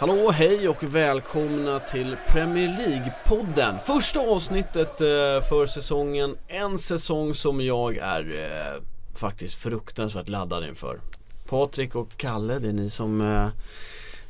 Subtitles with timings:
[0.00, 3.78] Hallå, hej och välkomna till Premier League-podden.
[3.86, 5.06] Första avsnittet eh,
[5.48, 6.36] för säsongen.
[6.48, 8.82] En säsong som jag är eh,
[9.14, 11.00] faktiskt fruktansvärt laddad inför.
[11.48, 13.46] Patrik och Kalle, det är ni som eh,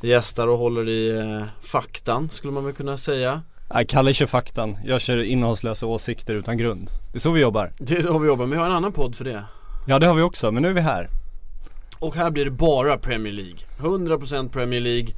[0.09, 3.43] gästar och håller i faktan skulle man väl kunna säga.
[3.75, 4.79] Nej, Kalle kör faktan.
[4.85, 6.91] Jag kör innehållslösa åsikter utan grund.
[7.13, 7.73] Det är så vi jobbar.
[7.79, 9.45] Det är så vi jobbar, men vi har en annan podd för det.
[9.87, 11.09] Ja, det har vi också, men nu är vi här.
[11.99, 13.59] Och här blir det bara Premier League.
[13.79, 15.09] 100% Premier League.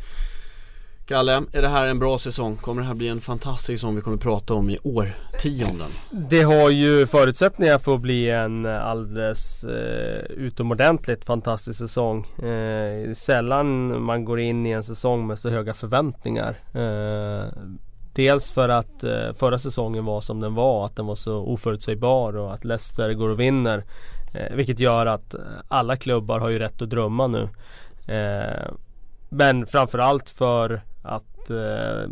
[1.11, 2.57] Kalle, är det här en bra säsong?
[2.57, 5.89] Kommer det här bli en fantastisk säsong vi kommer prata om i årtionden?
[6.11, 12.27] Det har ju förutsättningar för att bli en alldeles eh, utomordentligt fantastisk säsong.
[12.27, 16.59] Eh, sällan man går in i en säsong med så höga förväntningar.
[16.75, 17.45] Eh,
[18.13, 22.37] dels för att eh, förra säsongen var som den var, att den var så oförutsägbar
[22.37, 23.85] och att Leicester går och vinner.
[24.35, 25.35] Eh, vilket gör att
[25.69, 27.49] alla klubbar har ju rätt att drömma nu.
[28.15, 28.73] Eh,
[29.29, 32.11] men framförallt för att eh,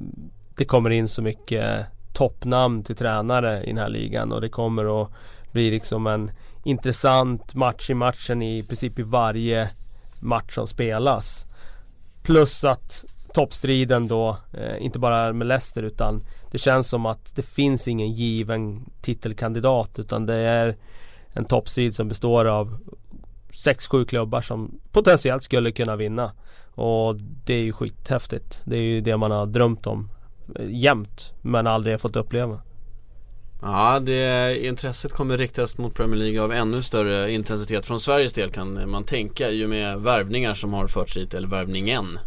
[0.56, 5.02] det kommer in så mycket toppnamn till tränare i den här ligan och det kommer
[5.02, 5.10] att
[5.52, 6.30] bli liksom en
[6.64, 9.70] intressant match i matchen i princip i varje
[10.20, 11.46] match som spelas.
[12.22, 17.42] Plus att toppstriden då, eh, inte bara med Leicester utan det känns som att det
[17.42, 20.76] finns ingen given titelkandidat utan det är
[21.32, 22.78] en toppstrid som består av
[23.52, 26.32] 6-7 klubbar som potentiellt skulle kunna vinna.
[26.78, 28.62] Och det är ju skithäftigt.
[28.64, 30.10] Det är ju det man har drömt om
[30.56, 32.60] eh, jämt men aldrig fått uppleva.
[33.62, 38.50] Ja, det, intresset kommer riktas mot Premier League av ännu större intensitet från Sveriges del
[38.50, 42.18] kan man tänka i och med värvningar som har förts hit, eller värvningen.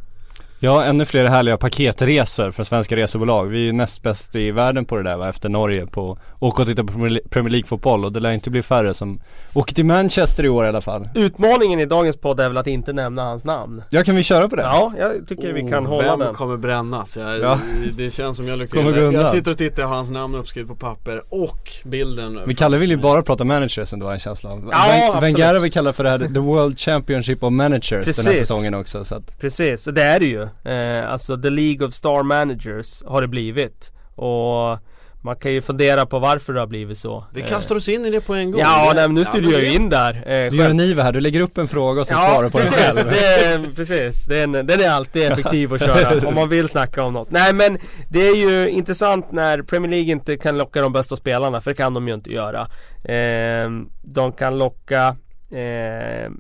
[0.64, 3.46] Ja, ännu fler härliga paketresor från svenska resebolag.
[3.46, 6.62] Vi är ju näst bäst i världen på det där va, efter Norge på åka
[6.62, 6.94] och titta på
[7.30, 9.22] Premier League-fotboll och det lär inte bli färre som
[9.54, 11.10] åker till Manchester i år i alla fall.
[11.16, 13.84] Utmaningen i dagens podd är väl att inte nämna hans namn.
[13.90, 14.62] Ja, kan vi köra på det?
[14.62, 16.34] Ja, jag tycker vi kan Oh, hålla Vem den.
[16.34, 17.18] kommer brännas?
[17.18, 17.60] Jag, Ja.
[17.98, 18.80] Det känns som jag gå
[19.14, 22.78] jag, sitter och tittar, jag har hans namn uppskrivet på papper och bilden Men Kalle
[22.78, 24.70] vill ju bara prata managers ändå har jag en känsla av.
[24.72, 25.20] Ja.
[25.22, 28.40] Wenger har vi kallat för det här The World Championship of Managers den här Precis.
[28.48, 30.48] säsongen också så att Precis, och det är det ju.
[30.66, 33.92] Eh, alltså the League of Star Managers har det blivit.
[34.16, 34.80] Och
[35.24, 37.26] man kan ju fundera på varför det har blivit så.
[37.34, 39.22] Vi Eh, kastar oss in i det på en gång Ja, Det- nej, men nu
[39.22, 40.14] ja, styr men jag ju in där.
[40.16, 42.50] Eh, Du gör en Nive här, du lägger upp en fråga och så ja, svarar
[42.50, 43.10] på den precis, själv.
[43.12, 47.14] Det är, precis, den, den är alltid effektiv att köra om man vill snacka om
[47.14, 47.32] något.
[47.32, 47.78] Nej men
[48.10, 51.76] det är ju intressant när Premier League inte kan locka de bästa spelarna, för det
[51.76, 52.62] kan de ju inte göra.
[53.04, 53.70] Eh,
[54.02, 55.16] de kan locka
[55.52, 56.32] eh,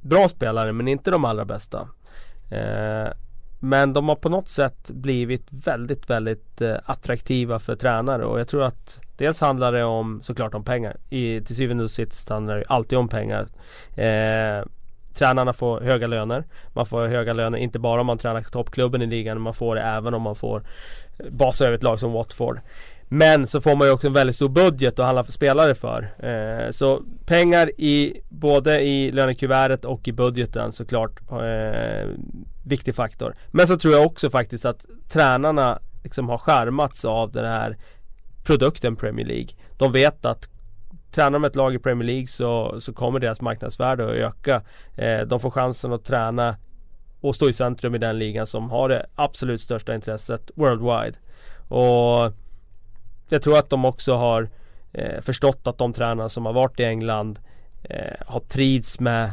[0.00, 1.88] bra spelare men inte de allra bästa.
[3.58, 8.48] Men de har på något sätt blivit väldigt, väldigt eh, attraktiva för tränare och jag
[8.48, 10.96] tror att Dels handlar det om såklart om pengar.
[11.10, 13.48] I, till syvende och sist handlar det alltid om pengar.
[13.96, 14.64] Eh,
[15.14, 16.44] tränarna får höga löner.
[16.72, 19.40] Man får höga löner inte bara om man tränar toppklubben i ligan.
[19.40, 20.62] Man får det även om man får
[21.30, 22.60] basa över ett lag som Watford.
[23.08, 26.14] Men så får man ju också en väldigt stor budget att handla för spelare för.
[26.18, 31.20] Eh, så pengar i både i lönekuvertet och i budgeten såklart.
[31.30, 32.08] Eh,
[32.64, 33.34] viktig faktor.
[33.50, 37.76] Men så tror jag också faktiskt att tränarna liksom har skärmats av den här
[38.44, 39.48] produkten Premier League.
[39.76, 40.48] De vet att
[41.12, 44.62] Tränar de ett lag i Premier League så, så kommer deras marknadsvärde att öka.
[44.96, 46.56] Eh, de får chansen att träna
[47.20, 51.18] och stå i centrum i den ligan som har det absolut största intresset worldwide.
[51.68, 52.32] Och
[53.28, 54.48] jag tror att de också har
[54.92, 57.38] eh, förstått att de tränare som har varit i England
[57.82, 59.32] eh, har trivts med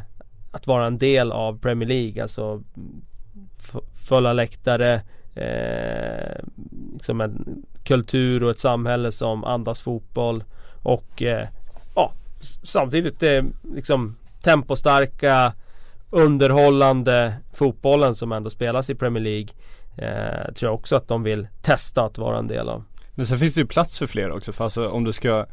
[0.52, 2.24] att vara en del av Premier League.
[2.24, 2.64] Alltså
[4.08, 5.02] fulla läktare,
[5.36, 6.44] eh,
[6.94, 10.44] liksom en kultur och ett samhälle som andas fotboll
[10.84, 11.48] och eh,
[11.96, 12.12] ja,
[12.64, 13.46] samtidigt det
[13.76, 15.54] liksom tempostarka
[16.10, 19.50] underhållande fotbollen som ändå spelas i Premier League
[19.98, 22.84] eh, tror jag också att de vill testa att vara en del av.
[23.16, 25.46] Men sen finns det ju plats för fler också för alltså om du ska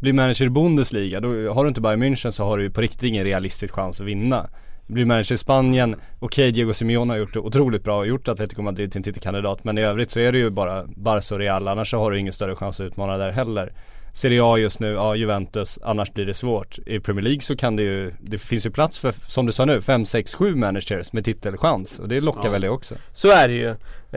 [0.00, 2.80] bli manager i Bundesliga då har du inte Bayern München så har du ju på
[2.80, 4.50] riktigt ingen realistisk chans att vinna.
[4.86, 8.62] Blir manager i Spanien, okej Diego Simeone har gjort det otroligt bra och gjort Atletico
[8.62, 11.68] Madrid till en titelkandidat men i övrigt så är det ju bara Barca och Real
[11.68, 13.72] annars så har du ingen större chans att utmana där heller.
[14.16, 16.78] Serie A just nu, ja Juventus, annars blir det svårt.
[16.86, 19.64] I Premier League så kan det ju, det finns ju plats för, som du sa
[19.64, 22.50] nu, 5, 6, 7 managers med titelchans och det lockar Ja.
[22.52, 22.94] väl det också.
[23.12, 23.68] Så är det ju.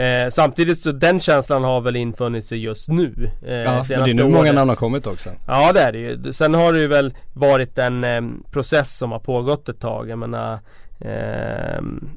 [0.03, 3.29] Eh, samtidigt så den känslan har väl infunnit sig just nu.
[3.47, 5.29] Eh, Ja, men det är nu många namn har kommit också.
[5.47, 6.33] Ja det är det ju.
[6.33, 8.21] Sen har det ju väl varit en eh,
[8.51, 10.09] process som har pågått ett tag.
[10.09, 10.59] Jag menar
[10.99, 12.09] ehm,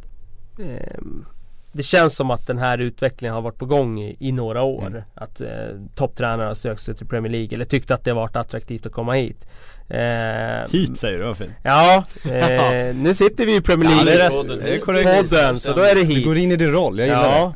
[1.73, 4.87] Det känns som att den här utvecklingen har varit på gång i, i några år.
[4.87, 5.03] Mm.
[5.15, 5.49] Att eh,
[5.95, 8.93] topptränare har sökt sig till Premier League eller tyckt att det har varit attraktivt att
[8.93, 9.47] komma hit.
[9.89, 11.51] Eh, Hit säger du, vad fint.
[11.63, 14.57] Ja, eh, nu sitter vi i Premier Ja, det är League.
[14.57, 15.31] Det är korrekt.
[15.31, 16.17] podden så då är det hit.
[16.17, 17.55] Du går in i din roll, jag gillar Ja,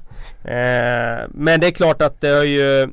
[0.50, 2.88] eh, men det är klart att det har ju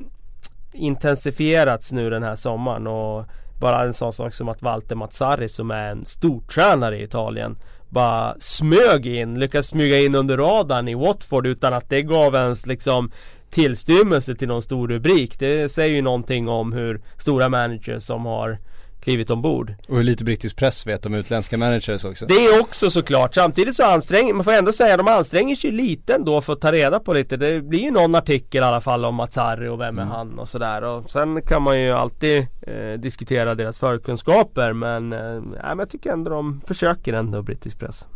[0.72, 3.24] intensifierats nu den här sommaren och
[3.60, 7.56] bara en sån sak som att Walter Mazzarri som är en stortränare i Italien
[7.92, 12.66] bara smög in, lyckades smyga in under radarn i Watford utan att det gav ens
[12.66, 13.10] liksom
[13.50, 15.38] tillstymmelse till någon stor rubrik.
[15.38, 18.58] Det säger ju någonting om hur stora managers som har
[19.02, 19.74] klivit ombord.
[19.88, 22.26] Och hur lite brittisk press vet om utländska managers också.
[22.26, 26.14] Det är också såklart, samtidigt så anstränger man får ändå säga de anstränger sig lite
[26.14, 27.36] ändå för att ta reda på lite.
[27.36, 30.48] Det blir ju någon artikel i alla fall om Mazzarri och vem är han och
[30.48, 30.82] sådär.
[30.84, 36.12] Och sen kan man ju alltid eh, diskutera deras förkunskaper men, eh, men jag tycker
[36.12, 38.06] ändå de försöker ändå brittisk press.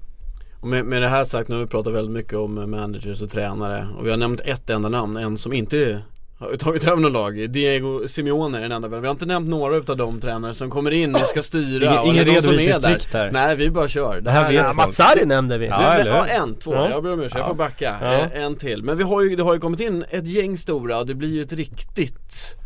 [0.63, 3.89] Med, med det här sagt, nu har vi pratat väldigt mycket om managers och tränare.
[3.99, 6.03] Och vi har nämnt ett enda namn, en som inte
[6.39, 7.51] har tagit över något lag.
[7.51, 10.91] Diego Simeone är den enda, vi har inte nämnt några utav de tränare som kommer
[10.91, 13.19] in och ska styra Ingen- ingen redovisningsplikt där.
[13.25, 13.31] här.
[13.31, 14.21] Nej vi bara kör.
[14.21, 14.77] Det här vet är- ja, folk.
[14.87, 16.91] Mazzarri nämnde vi Ja, Du, ja, en, två, Ja.
[16.91, 17.47] jag ber om ursäkt, jag Ja.
[17.49, 17.95] får backa.
[18.03, 18.13] Ja.
[18.13, 18.83] Eh, En till.
[18.83, 21.29] Men vi har ju, det har ju kommit in ett gäng stora och det blir
[21.35, 22.57] ju ett riktigt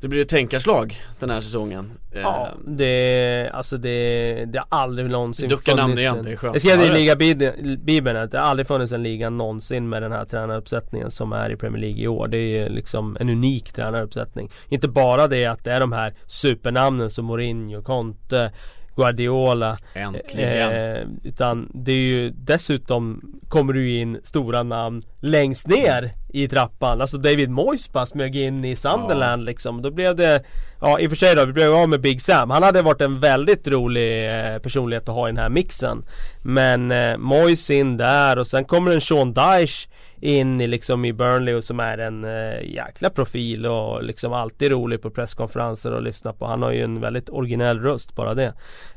[0.00, 1.92] Det blir ett tänkarslag den här säsongen.
[2.12, 6.32] Eh, Ja, det, alltså det, det har aldrig någonsin Ducka namn funnits igen, en- det
[6.32, 6.54] är skönt.
[6.54, 10.24] Jag skrev i ligabibeln att det har aldrig funnits en liga någonsin med den här
[10.24, 12.28] tränaruppsättningen som är i Premier League i år.
[12.28, 14.50] Det är liksom en unik tränaruppsättning.
[14.68, 18.52] Inte bara det att det är de här supernamnen som Mourinho, Conte,
[18.96, 20.72] Guardiola Äntligen.
[20.96, 27.00] eh, Utan det är ju dessutom kommer du in stora namn längst ner i trappan.
[27.00, 29.82] Alltså David Moyes bara smög in i Sunderland liksom.
[29.82, 30.42] Då blev det
[30.86, 33.00] Ja i och för sig då, vi blev av med Big Sam Han hade varit
[33.00, 36.04] en väldigt rolig eh, personlighet att ha i den här mixen
[36.42, 39.88] Men eh, Moyes in där och sen kommer en Sean Dyche
[40.20, 44.70] in i liksom i Burnley och som är en eh, jäkla profil och liksom alltid
[44.70, 46.46] rolig på presskonferenser och lyssna på.
[46.46, 48.44] Han har ju en väldigt originell röst bara det.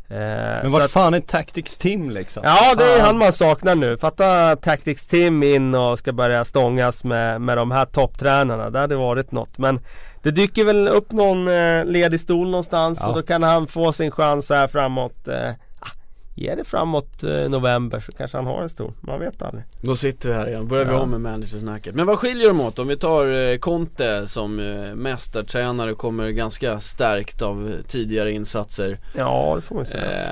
[0.09, 0.18] Eh,
[0.63, 2.44] Men vart att- fan är Tactics Tim liksom?
[2.45, 3.97] Ja det är han man saknar nu.
[3.97, 8.69] Fatta Tactics Team in och ska börja stångas med, med de här topptränarna.
[8.69, 9.57] Det hade varit något.
[9.57, 9.80] Men
[10.24, 13.10] det dyker väl upp någon eh, ledig stol någonstans Ja.
[13.10, 15.27] och då kan han få sin chans här framåt.
[15.27, 15.50] Eh,
[15.80, 15.88] ah,
[16.36, 18.94] Ge det framåt eh, november så kanske han har en stol.
[19.01, 19.63] Man vet aldrig.
[19.81, 21.00] Då sitter vi här igen, börjar vi Ja.
[21.00, 21.95] om med managersnacket.
[21.95, 22.80] Men vad skiljer de åt?
[22.80, 29.00] Om vi tar eh, Conte som eh, mästartränare kommer ganska stärkt av tidigare insatser.
[29.18, 30.25] Ja det får man säga.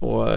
[0.00, 0.28] Och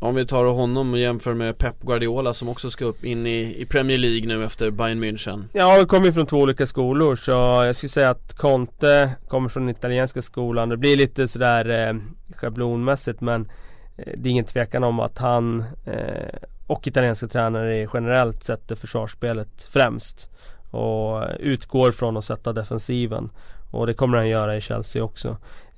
[0.00, 3.56] om vi tar honom och jämför med Pep Guardiola som också ska upp in i,
[3.58, 5.44] i Premier League nu efter Bayern München.
[5.52, 9.48] Ja, vi kommer ju från två olika skolor så jag skulle säga att Conte kommer
[9.48, 10.68] från den italienska skolan.
[10.68, 11.96] Det blir lite sådär eh,
[12.36, 13.50] schablonmässigt men
[13.96, 19.68] eh, det är ingen tvekan om att han eh, och italienska tränare generellt sätter försvarsspelet
[19.70, 20.30] främst.
[20.70, 23.30] Och utgår från att sätta defensiven.
[23.70, 25.28] Och det kommer han göra i Chelsea också.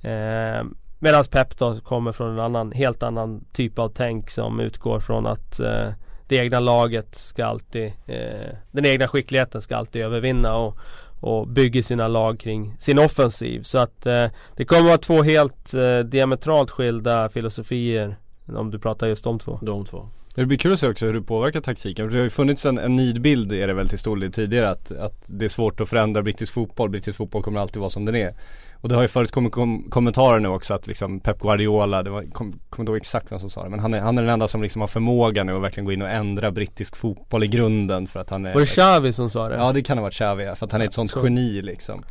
[0.01, 0.63] Eh,
[1.03, 5.27] Medan Pep då kommer från en annan, helt annan typ av tänk som utgår från
[5.27, 5.89] att eh,
[6.27, 10.77] det egna laget ska alltid, eh, den egna skickligheten ska alltid övervinna och,
[11.21, 13.63] och bygger sina lag kring sin offensiv.
[13.63, 18.15] Så att eh, det kommer vara två helt eh, diametralt skilda filosofier
[18.55, 19.59] om du pratar just de två.
[19.61, 20.09] De två.
[20.35, 22.09] Det blir kul att se också hur du påverkar taktiken.
[22.09, 24.69] För det har ju funnits en, en nidbild är det väl till stor del tidigare
[24.69, 26.89] att, att det är svårt att förändra brittisk fotboll.
[26.89, 28.33] Brittisk fotboll kommer alltid vara som den är.
[28.81, 32.21] Och det har ju förekommit kom, kommentarer nu också att liksom Pep Guardiola, det var,
[32.21, 34.31] kom, kommer inte ihåg exakt vem som sa det men han är, han är den
[34.31, 37.47] enda som liksom har förmåga nu att verkligen gå in och ändra brittisk fotboll i
[37.47, 39.55] grunden för att han är Var det Xavi som sa det?
[39.55, 41.23] Ja det kan ha varit Xavi för att han är ett sånt Så.
[41.23, 42.03] geni liksom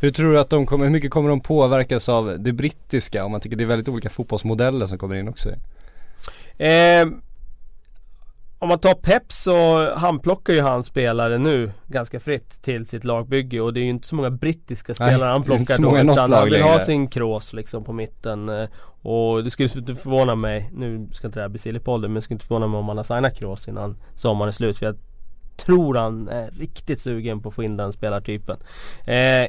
[0.00, 3.24] Hur tror du att de kommer, hur mycket kommer de påverkas av det brittiska?
[3.24, 5.48] Om man tycker det är väldigt olika fotbollsmodeller som kommer in också
[6.58, 7.06] Eh,
[8.60, 13.04] om man tar Pep så han plockar ju han spelare nu ganska fritt till sitt
[13.04, 15.82] lagbygge och det är ju inte så många brittiska Nej, spelare han är inte plockar
[15.82, 16.84] då utan han vill ha längre.
[16.84, 18.68] sin Kroos liksom på mitten eh,
[19.02, 22.20] Och det skulle inte förvåna mig, nu ska inte det här bli silly men det
[22.22, 24.96] skulle inte förvåna mig om han har signat Kroos innan sommaren är slut för jag
[25.56, 28.56] tror han är riktigt sugen på att få in den spelartypen
[29.00, 29.46] eh,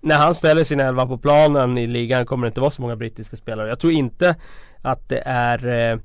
[0.00, 2.96] När han ställer sin elva på planen i ligan kommer det inte vara så många
[2.96, 4.36] brittiska spelare Jag tror inte
[4.82, 5.98] att det är eh,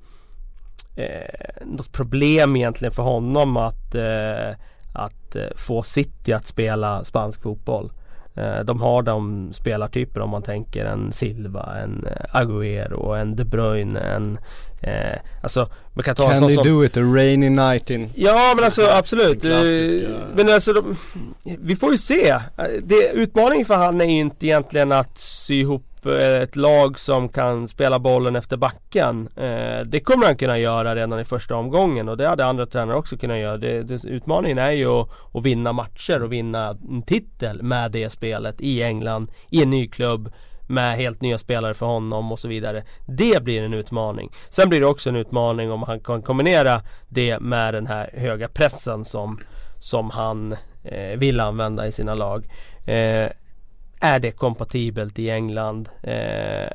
[0.97, 4.49] eh, något problem egentligen för honom att, eh,
[4.93, 7.91] att eh, få City att spela spansk fotboll.
[8.35, 13.43] Eh, de har de spelartyper om man tänker en Silva, en eh, Agüero, en De
[13.45, 14.37] Bruyne, en
[14.81, 18.09] eh, Alltså man kan ta Can en sån som do it a rainy night in
[18.15, 19.41] Ja men alltså absolut.
[19.43, 20.95] Klassiska- Men alltså de,
[21.43, 22.35] vi får ju se.
[22.83, 27.29] Det, utmaningen för han är ju inte egentligen att sy ihop Eh, ett lag som
[27.29, 29.29] kan spela bollen efter backen.
[29.35, 32.97] Eh, Det kommer han kunna göra redan i första omgången och det hade andra tränare
[32.97, 33.57] också kunnat göra.
[33.57, 38.09] Det, det, utmaningen är ju att, att vinna matcher och vinna en titel med det
[38.09, 40.31] spelet i England, i en ny klubb
[40.67, 42.83] med helt nya spelare för honom och så vidare.
[43.05, 44.31] Det blir en utmaning.
[44.49, 48.47] Sen blir det också en utmaning om han kan kombinera det med den här höga
[48.47, 49.39] pressen som,
[49.79, 52.45] som han eh, vill använda i sina lag.
[52.85, 53.29] Eh,
[53.99, 55.89] är det kompatibelt i England?
[56.03, 56.69] Eh,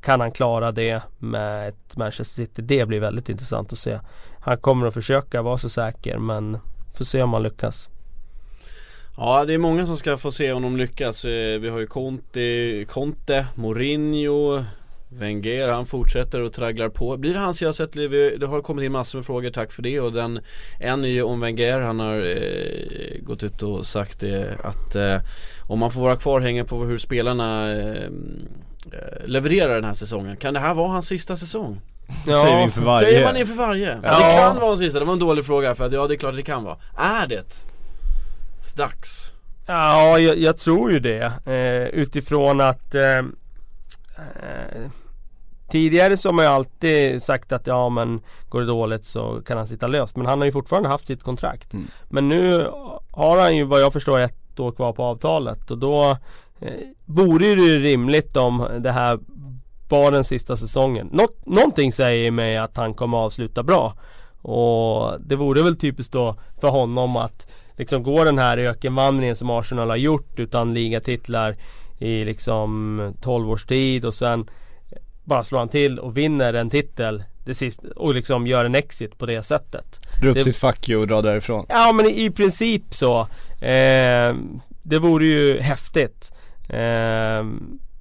[0.00, 2.62] kan han klara det med ett Manchester City?
[2.62, 3.98] Det blir väldigt intressant att se.
[4.40, 6.58] Han kommer att försöka vara så säker men
[6.94, 7.88] får se om han lyckas.
[9.16, 11.24] Ja det är många som ska få se om de lyckas.
[11.24, 14.64] Eh, vi har ju Conte, Conte Mourinho
[15.10, 17.16] Wenger, han fortsätter och tragglar på.
[17.16, 20.00] Blir det hans jag sett, det har kommit in massor med frågor, tack för det.
[20.00, 20.40] Och den,
[20.80, 25.20] en är ju om Wenger, han har eh, gått ut och sagt eh, att eh,
[25.68, 28.04] om man får vara kvar hänger på hur spelarna eh,
[28.92, 30.36] eh, levererar den här säsongen.
[30.36, 31.80] Kan det här vara hans sista säsong?
[32.24, 33.06] säger vi inför varje.
[33.06, 33.86] Säger man inför varje?
[33.86, 33.98] Ja.
[34.02, 34.28] Ja.
[34.28, 36.18] Det kan vara hans sista, det var en dålig fråga för att ja det är
[36.18, 36.76] klart det kan vara.
[36.96, 37.66] Är det?
[38.76, 39.32] Dags?
[39.66, 41.32] Ja, jag, jag tror ju det.
[41.46, 44.90] Eh, utifrån att eh, eh,
[45.70, 49.56] Tidigare så har man ju alltid sagt att ja men går det dåligt så kan
[49.56, 50.16] han sitta löst.
[50.16, 51.72] Men han har ju fortfarande haft sitt kontrakt.
[51.72, 51.86] Mm.
[52.08, 52.70] Men nu
[53.10, 56.16] har han ju vad jag förstår ett år kvar på avtalet och då
[56.60, 56.72] eh,
[57.06, 59.18] vore det ju rimligt om det här
[59.88, 61.08] var den sista säsongen.
[61.12, 63.94] Nå någonting säger mig att han kommer avsluta bra.
[64.42, 69.50] Och det vore väl typiskt då för honom att liksom gå den här ökenvandringen som
[69.50, 71.56] Arsenal har gjort utan ligatitlar
[71.98, 74.50] i liksom 12 års tid och sen
[75.24, 79.18] bara slår han till och vinner en titel det sista, och liksom gör en exit
[79.18, 80.00] på det sättet.
[80.22, 83.20] Dra upp Det- sitt you och dra därifrån Ja men i, i princip så.
[83.64, 84.34] Eh,
[84.82, 86.32] det vore ju häftigt.
[86.68, 87.44] Eh,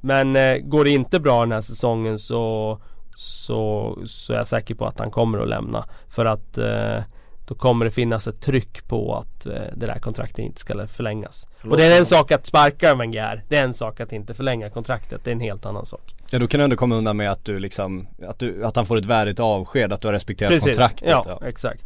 [0.02, 2.80] men eh, går det inte bra den här säsongen så,
[3.16, 5.86] så, så är jag säker på att han kommer att lämna.
[6.10, 7.04] För att eh,
[7.48, 11.48] då kommer det finnas ett tryck på att eh, det där kontraktet inte ska förlängas.
[11.64, 13.44] Och det är en sak att sparka en Wenger.
[13.50, 15.22] Det är en sak att inte förlänga kontraktet.
[15.24, 16.16] Det är en helt annan sak.
[16.30, 18.86] Ja då kan du ändå komma undan med att du liksom, att, du, att han
[18.86, 21.84] får ett värdigt avsked, att du har respekterat kontraktet Ja, exakt.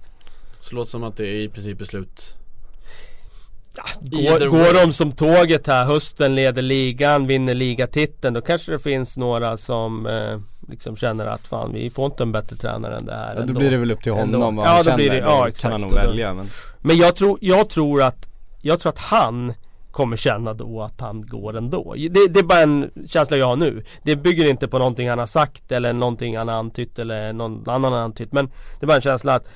[0.60, 2.38] Så låter som att det är i princip beslut
[4.02, 4.64] Går, Either way.
[4.64, 9.58] går de som tåget här hösten, leder ligan, vinner ligatiteln Då kanske det finns några
[9.58, 13.30] som eh, liksom känner att fan vi får inte en bättre tränare än det här
[13.30, 13.54] Ja, då ändå.
[13.60, 14.38] blir det väl upp till Ändå.
[14.38, 15.62] honom vad Ja, han då känner, blir det- ja, exakt.
[15.62, 16.48] kan han nog välja men
[16.80, 18.28] Men jag tror, jag tror att
[18.64, 19.54] Jag tror att han
[19.92, 21.94] kommer känna då att han går ändå.
[21.98, 23.84] Det, det är bara en känsla jag har nu.
[24.04, 27.70] Det bygger inte på någonting han har sagt eller någonting han har antytt eller någon
[27.70, 28.32] annan har antytt.
[28.32, 28.46] Men
[28.80, 29.48] det är bara en känsla att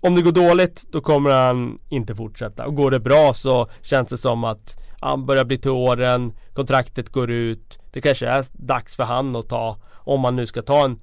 [0.00, 2.66] om det går dåligt då kommer han inte fortsätta.
[2.66, 7.08] Och går det bra så känns det som att han börjar bli till åren, kontraktet
[7.08, 7.78] går ut.
[7.92, 11.00] Det kanske är dags för han att ta, om man nu ska ta en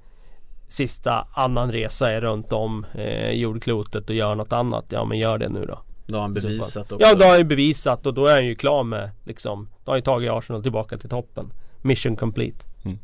[0.68, 4.84] sista annan resa runt om eh, jordklotet och göra något annat.
[4.88, 5.78] Ja men gör det nu då.
[6.06, 8.46] Då har han bevisat också Ja, då har han ju bevisat och då är han
[8.46, 12.66] ju klar med liksom Då har han ju tagit Arsenal tillbaka till toppen Mission complete
[12.84, 12.98] Ehm,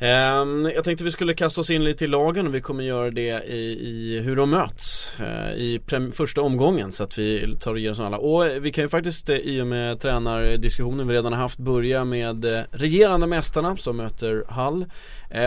[0.00, 3.10] Ehm, jag tänkte vi skulle kasta oss in lite i lagen och vi kommer göra
[3.10, 7.72] det i, i hur de möts eh, i prem- första omgången så att vi tar
[7.72, 8.18] och ger oss alla.
[8.18, 11.58] Och eh, vi kan ju faktiskt eh, i och med tränardiskussionen vi redan har haft
[11.58, 14.84] börja med regerande mästarna som möter Hall.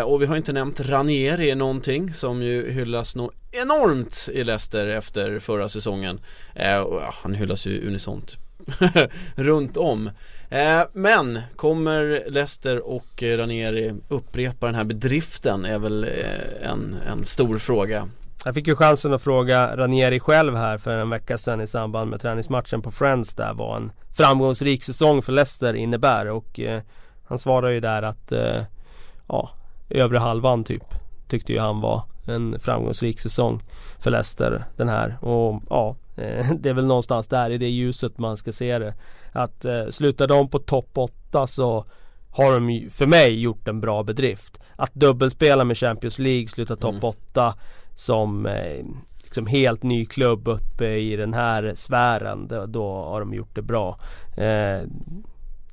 [0.06, 5.40] Och vi har inte nämnt Ranieri någonting som ju hyllas nog enormt i Leicester efter
[5.40, 6.20] förra säsongen.
[6.86, 8.38] Och ja, han hyllas ju unisont
[9.36, 10.10] runt om.
[10.52, 16.96] Eh, men kommer Leicester och eh, Ranieri upprepa den här bedriften är väl eh, en,
[17.12, 18.10] en stor fråga.
[18.46, 22.10] Jag fick ju chansen att fråga Ranieri själv här för en vecka sedan i samband
[22.10, 26.82] med träningsmatchen på Friends där vad en framgångsrik säsong för Leicester innebär och eh,
[27.28, 28.64] Han svarade ju där att eh,
[29.28, 29.50] Ja
[29.90, 30.84] Övre halvan typ
[31.28, 33.64] Tyckte ju han var en framgångsrik säsong
[34.00, 35.96] För Leicester den här och ja
[36.60, 38.94] Det är väl någonstans där i det ljuset man ska se det
[39.32, 41.86] Att eh, slutar de på topp 8 så
[42.30, 44.58] har de för mig gjort en bra bedrift.
[44.76, 47.04] Att dubbelspela med Champions League, sluta topp Mm.
[47.04, 47.54] 8
[47.96, 48.86] som eh,
[49.24, 52.48] liksom helt ny klubb uppe i den här sfären.
[52.48, 54.00] Då, då har de gjort det bra.
[54.38, 54.82] Eh,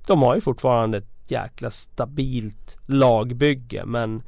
[0.07, 4.23] de har ju fortfarande ett jäkla stabilt lagbygge men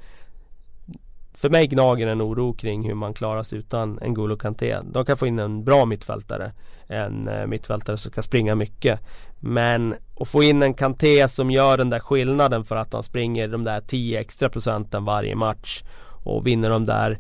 [1.41, 4.79] för mig gnager en oro kring hur man klarar sig utan en N'Golo Kanté.
[4.93, 6.53] De kan få in en bra mittfältare.
[6.87, 9.01] En eh, mittfältare som kan springa mycket.
[9.39, 13.49] Men att få in en Kanté som gör den där skillnaden för att han springer
[13.49, 15.83] de där 10 extra procenten varje match.
[16.25, 17.19] Och vinner de där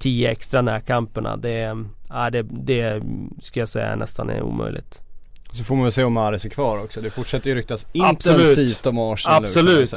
[0.00, 1.36] 10 extra närkamperna.
[1.36, 1.76] Det,
[2.08, 3.02] ja, det, det
[3.42, 5.02] ska jag säga nästan är omöjligt.
[5.52, 7.00] Så får man väl se om Mahrez är kvar också.
[7.00, 9.94] Det fortsätter ju ryktas intensivt om Arsenal Absolut.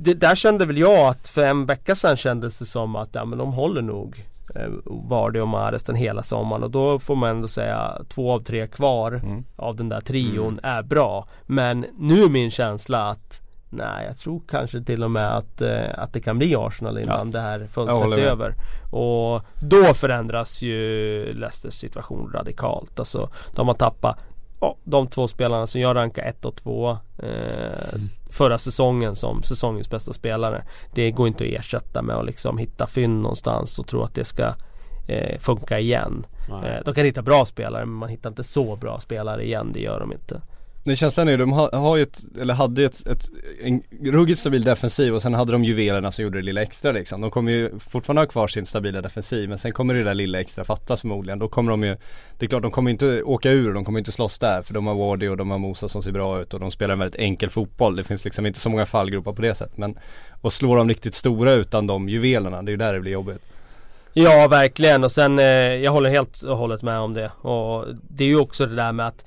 [0.00, 3.24] Det, där kände väl jag att för en vecka sedan kändes det som att ja,
[3.24, 7.30] men de håller nog eh, Vardy och Mahrez den hela sommaren och då får man
[7.30, 9.44] ändå säga två av tre kvar mm.
[9.56, 10.60] av den där trion mm.
[10.62, 11.28] är bra.
[11.46, 13.40] Men nu är min känsla att
[13.70, 17.26] Nej, jag tror kanske till och med att, eh, att det kan bli Arsenal innan
[17.26, 17.32] ja.
[17.32, 18.54] det här fönstret är över.
[18.90, 22.98] Och då förändras ju Leicesters situation radikalt.
[22.98, 24.18] Alltså, de har tappat
[24.60, 28.08] ja, de två spelarna som jag rankar 1 och 2 eh, mm.
[28.30, 30.64] Förra säsongen som säsongens bästa spelare.
[30.94, 34.24] Det går inte att ersätta med att liksom hitta fynd någonstans och tro att det
[34.24, 34.54] ska
[35.08, 36.26] eh, funka igen.
[36.48, 39.80] Eh, De kan hitta bra spelare men man hittar inte så bra spelare igen, det
[39.80, 40.40] gör de inte
[40.88, 43.30] men känslan är ju, de har, har ju ett, eller hade ju ett, ett,
[43.62, 47.20] en ruggigt stabil defensiv och sen hade de juvelerna som gjorde det lilla extra liksom.
[47.20, 50.40] De kommer ju fortfarande ha kvar sin stabila defensiv men sen kommer det där lilla
[50.40, 51.38] extra fattas förmodligen.
[51.38, 51.96] Då kommer de ju,
[52.38, 54.74] det är klart de kommer inte åka ur, och de kommer inte slåss där för
[54.74, 56.98] de har Wardy och de har Mosa som ser bra ut och de spelar en
[56.98, 57.96] väldigt enkel fotboll.
[57.96, 59.98] Det finns liksom inte så många fallgropar på det sättet men
[60.40, 63.42] och slår de riktigt stora utan de juvelerna, det är ju där det blir jobbigt.
[64.12, 68.24] Ja verkligen och sen eh, jag håller helt och hållet med om det och det
[68.24, 69.24] är ju också det där med att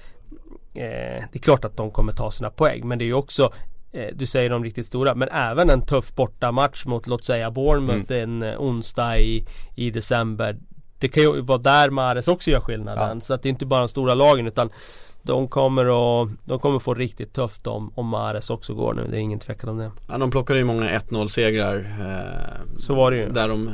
[0.73, 3.53] det är klart att de kommer ta sina poäng men det är ju också
[3.91, 8.11] eh, du säger de riktigt stora men även en tuff bortamatch mot låt säga Bournemouth
[8.11, 8.41] mm.
[8.41, 10.57] en eh, onsdag i, i december
[10.99, 13.21] Det kan ju vara där Mares också gör skillnaden ja.
[13.21, 14.69] så att det är inte bara de stora lagen utan
[15.23, 19.17] de kommer att, de kommer få riktigt tufft om, om Mares också går nu, det
[19.17, 19.91] är ingen tvekan om det.
[20.07, 21.77] Ja, de plockade ju många 1-0 segrar.
[21.77, 23.29] Eh, så var det ju.
[23.29, 23.71] Där de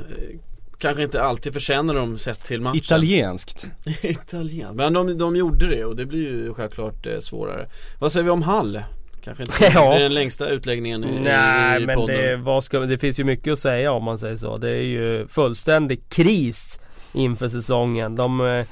[0.77, 2.77] kanske inte alltid förtjänar dem sett till matchen.
[2.77, 3.67] Italienskt.
[4.01, 7.69] Italienskt, men de, de gjorde det och det blir ju självklart eh, svårare.
[7.99, 8.83] Vad säger vi om Hall?
[9.23, 9.99] Kanske inte ja.
[9.99, 13.59] den längsta utläggningen i, Nej i men det, vad ska, det finns ju mycket att
[13.59, 14.57] säga om man säger så.
[14.57, 16.79] Det är ju fullständig kris
[17.13, 18.15] inför säsongen.
[18.15, 18.65] De eh,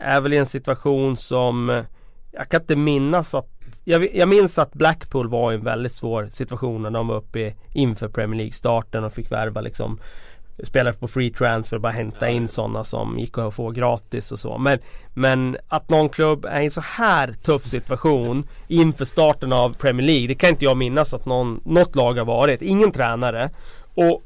[0.00, 1.84] är väl i en situation som eh,
[2.32, 6.28] Jag kan inte minnas att jag, jag minns att Blackpool var i en väldigt svår
[6.32, 10.00] situation när de var uppe inför Premier League starten och fick värva liksom
[10.64, 14.58] spelare på free transfer, bara hämta in sådana som gick att få gratis och så.
[14.58, 14.78] Men,
[15.14, 20.06] men att någon klubb är i en så här tuff situation inför starten av Premier
[20.06, 22.62] League, det kan inte jag minnas att någon, något lag har varit.
[22.62, 23.50] Ingen tränare.
[23.94, 24.22] Och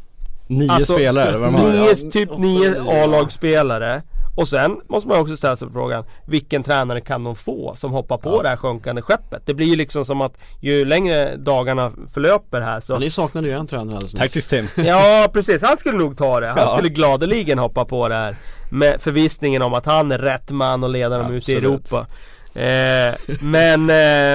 [0.46, 1.70] Nio alltså, spelare eller vad de har?
[1.70, 4.02] Nio, typ nio A-lagsspelare
[4.34, 8.18] och sen måste man också ställa sig frågan Vilken tränare kan de få som hoppar
[8.18, 8.42] på ja.
[8.42, 9.42] det här sjunkande skeppet?
[9.46, 13.48] Det blir ju liksom som att ju längre dagarna förlöper här så ja, Ni saknade
[13.48, 16.48] ju en tränare alldeles Taktiskt team Ja precis, han skulle nog ta det.
[16.48, 16.76] Han ja.
[16.76, 18.36] skulle gladeligen hoppa på det här
[18.70, 22.06] Med förvissningen om att han är rätt man att leda dem ut i Europa
[22.54, 24.34] eh, Men eh,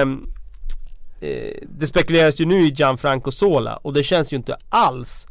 [1.30, 5.26] eh, Det spekuleras ju nu i Gianfranco Sola och det känns ju inte alls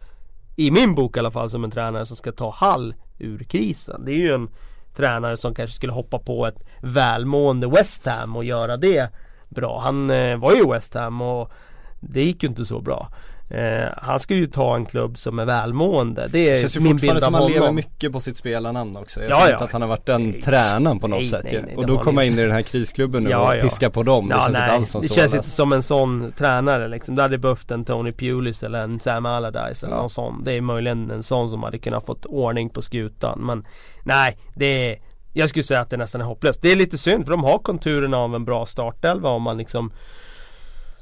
[0.56, 4.06] i min bok i alla fall som en tränare som ska ta Hall ur krisen.
[4.06, 4.50] Det är ju en
[4.96, 9.10] tränare som kanske skulle hoppa på ett välmående West Ham och göra det
[9.50, 9.80] bra.
[9.80, 11.52] Han eh, var ju West Ham och
[12.00, 13.10] det gick ju inte så bra.
[13.50, 16.28] Eh, han ska ju ta en klubb som är välmående.
[16.32, 17.42] Det är det känns ju min bild av honom.
[17.42, 19.22] han lever mycket på sitt spelarnamn också.
[19.22, 21.46] Jag ja, tror inte att han har varit den nej, tränaren på något nej, sätt
[21.52, 24.04] nej, nej, Och då komma in i den här krisklubben nu ja, och piska på
[24.04, 24.30] dem.
[24.30, 27.16] Det ja, känns inte alls som Det så känns inte som en sån tränare liksom.
[27.16, 30.02] Det hade behövt en Tony Pulis eller en Sam Allardyce eller ja.
[30.02, 30.44] någon sån.
[30.44, 33.40] Det är möjligen en sån som hade kunnat fått ordning på skutan.
[33.40, 33.66] Men
[34.04, 35.00] nej, det är
[35.34, 36.62] jag skulle säga att det nästan är hopplöst.
[36.62, 39.92] Det är lite synd för de har konturerna av en bra startelva om man liksom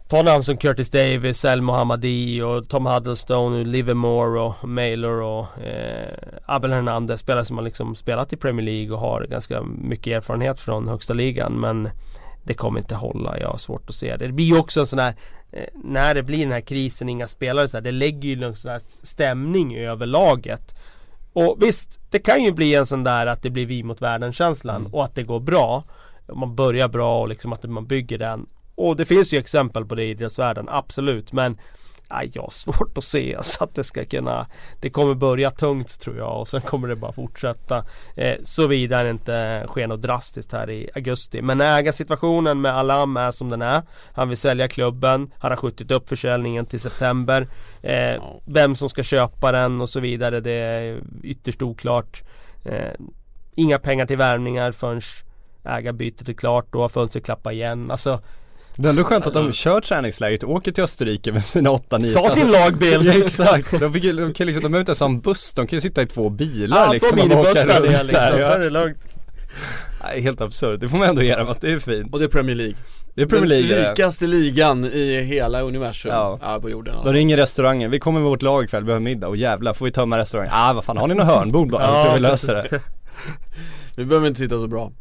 [0.08, 6.18] Ta namn som Curtis Davis, El Mohammadi och Tom Huddlestone, Livermore och Maylor och eh,
[6.46, 10.60] Abel Hernandez Spelare som har liksom spelat i Premier League och har ganska mycket erfarenhet
[10.60, 11.90] från högsta ligan men
[12.44, 14.28] det kommer inte hålla, jag har svårt att se det.
[14.28, 15.16] Det blir ju också en sån här
[15.52, 18.56] eh, När det blir den här krisen, inga spelare så här, det lägger ju någon
[18.56, 20.76] sån här stämning över laget.
[21.34, 24.34] Och visst, det kan ju bli en sån där att det blir vi mot världen
[24.34, 24.94] känslan mm.
[24.94, 25.84] och att det går bra.
[26.34, 29.96] Man börjar bra och liksom att man bygger den och det finns ju exempel på
[29.96, 31.34] det i idrottsvärlden, absolut.
[31.34, 31.58] Men
[32.10, 34.48] nej, jag har svårt att se alltså att det ska kunna
[34.82, 37.86] Det kommer börja tungt tror jag och sen kommer det bara fortsätta
[38.16, 41.42] eh, Såvida det inte sker något drastiskt här i augusti.
[41.42, 43.82] Men ägarsituationen med Alam är som den är.
[44.14, 47.48] Han vill sälja klubben Han har skjutit upp försäljningen till september
[47.82, 52.24] eh, Vem som ska köpa den och så vidare det är ytterst oklart.
[52.66, 52.92] Eh,
[53.58, 55.02] Inga pengar till värvningar förrän
[55.64, 57.92] ägarbytet är klart Då har fönstret klappat igen.
[57.92, 58.22] Alltså
[58.78, 62.30] Det är ändå skönt att de kör träningsläget, åker till Österrike med sina 8-9 Ta
[62.30, 63.06] sin lagbil!
[63.06, 65.68] Ja exakt, de, fick, de kan liksom, de behöver inte ens ha en buss, de
[65.68, 67.82] kan ju sitta i två bilar Ja, liksom två och minibussar.
[67.82, 68.56] det liksom, där, så ja.
[68.56, 68.98] är det lugnt.
[70.04, 72.14] Nej, Helt absurt, det får man ändå ge dem att det är fint.
[72.14, 72.76] Och det är Premier League.
[73.14, 76.40] Det är Premier League Den rikaste ligan i hela universum, Ja.
[76.42, 77.14] ja, på jorden De alltså.
[77.14, 79.28] ringer restaurangen, vi kommer med vårt lag ikväll, vi behöver middag.
[79.28, 80.54] Och jävlar får vi tömma restaurangen?
[80.56, 82.04] Ah vad fan, har ni några hörnbord bara?
[82.04, 82.80] Tror vi löser det.
[83.98, 84.92] Vi behöver inte sitta så bra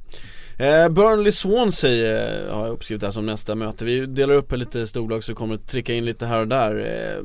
[0.58, 4.86] eh, Burnley Swansea eh, har jag uppskrivit här som nästa möte Vi delar upp lite
[4.86, 7.24] storlag så vi kommer att trycka in lite här och där eh,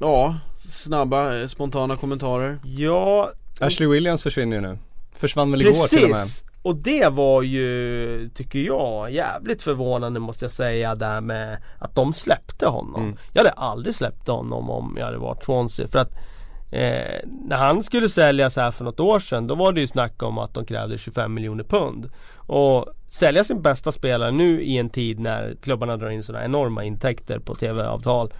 [0.00, 0.34] Ja,
[0.70, 4.78] snabba, eh, spontana kommentarer Ja, Ashley Williams försvinner ju nu
[5.12, 6.44] Försvann väl igår till och med precis!
[6.66, 12.12] Och det var ju, tycker jag, jävligt förvånande måste jag säga där med att de
[12.12, 13.02] släppte honom.
[13.02, 13.16] Mm.
[13.32, 16.12] Jag hade aldrig släppt honom om jag hade varit Swansea för att
[16.70, 20.22] eh, när han skulle säljas här för något år sedan då var det ju snack
[20.22, 22.10] om att de krävde 25 miljoner pund.
[22.46, 26.84] Och sälja sin bästa spelare nu i en tid när klubbarna drar in sådana enorma
[26.84, 28.32] intäkter på TV-avtal.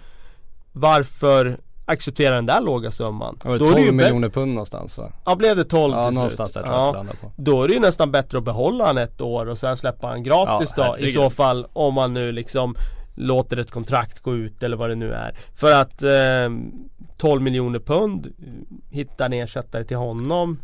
[0.71, 3.39] Varför acceptera den där låga summan?
[3.41, 5.11] Det var Då är det 12 ju miljoner pund någonstans va?
[5.25, 6.71] Ja blev det 12 Ja till någonstans där slut?
[6.71, 7.05] jag Ja.
[7.11, 9.77] det på Då är det ju nästan bättre att behålla han ett år och sen
[9.77, 12.75] släppa han gratis Ja, då i så fall om man nu liksom
[13.15, 15.37] låter ett kontrakt gå ut eller vad det nu är.
[15.55, 16.49] För att eh,
[17.17, 18.33] 12 miljoner pund,
[18.89, 20.59] hitta en ersättare till honom.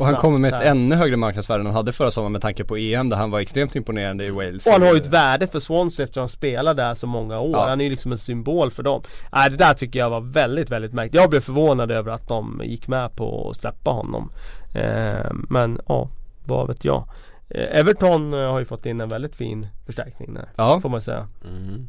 [0.00, 2.64] Och han kommer med ett ännu högre marknadsvärde än han hade förra sommaren med tanke
[2.64, 5.46] på EM där han var extremt imponerande i Wales Och han har ju ett värde
[5.46, 7.52] för Swansea eftersom han spelar där så många år.
[7.52, 7.68] Ja.
[7.68, 9.02] Han är ju liksom en symbol för dem.
[9.32, 11.14] Nej det där tycker jag var väldigt, väldigt märkligt.
[11.14, 14.32] Jag blev förvånad över att de gick med på att släppa honom.
[14.74, 16.08] Eh, men ja,
[16.44, 17.08] vad vet jag.
[17.48, 20.48] Eh, Everton eh, har ju fått in en väldigt fin förstärkning där.
[20.56, 21.28] Ja, Får man säga.
[21.44, 21.88] mm.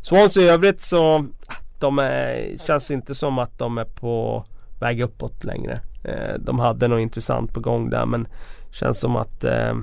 [0.00, 1.26] Swansea i övrigt så
[1.78, 4.44] De är, känns inte som att de är på
[4.80, 5.80] väg uppåt längre.
[6.04, 8.28] Eh, de hade något intressant på gång där men
[8.72, 9.74] Känns som att eh,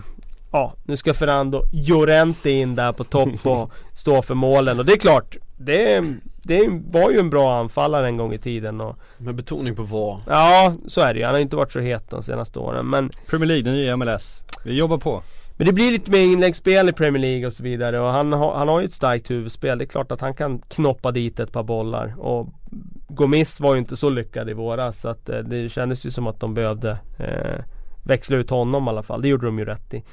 [0.52, 4.94] Ja, nu ska Ferrando Llorente in där på topp och stå för målen och det
[4.94, 6.04] är klart Det,
[6.44, 10.22] det var ju en bra anfallare en gång i tiden och Med betoning på vad
[10.28, 11.26] Ja, så är det ju.
[11.26, 14.44] Han har inte varit så het de senaste åren men Premier League, den nya MLS
[14.66, 15.24] Vi jobbar på
[15.58, 18.56] Men det blir lite mer inläggsspel i Premier League och så vidare och han, har-
[18.56, 19.78] han har ju ett starkt huvudspel.
[19.78, 22.48] Det är klart att han kan knoppa dit ett par bollar och
[23.16, 26.28] Gomis var ju inte så lyckad i våras så att eh, det kändes ju som
[26.28, 27.64] att de behövde eh,
[28.04, 29.22] växla ut honom i alla fall.
[29.22, 30.04] Det gjorde de ju rätt i.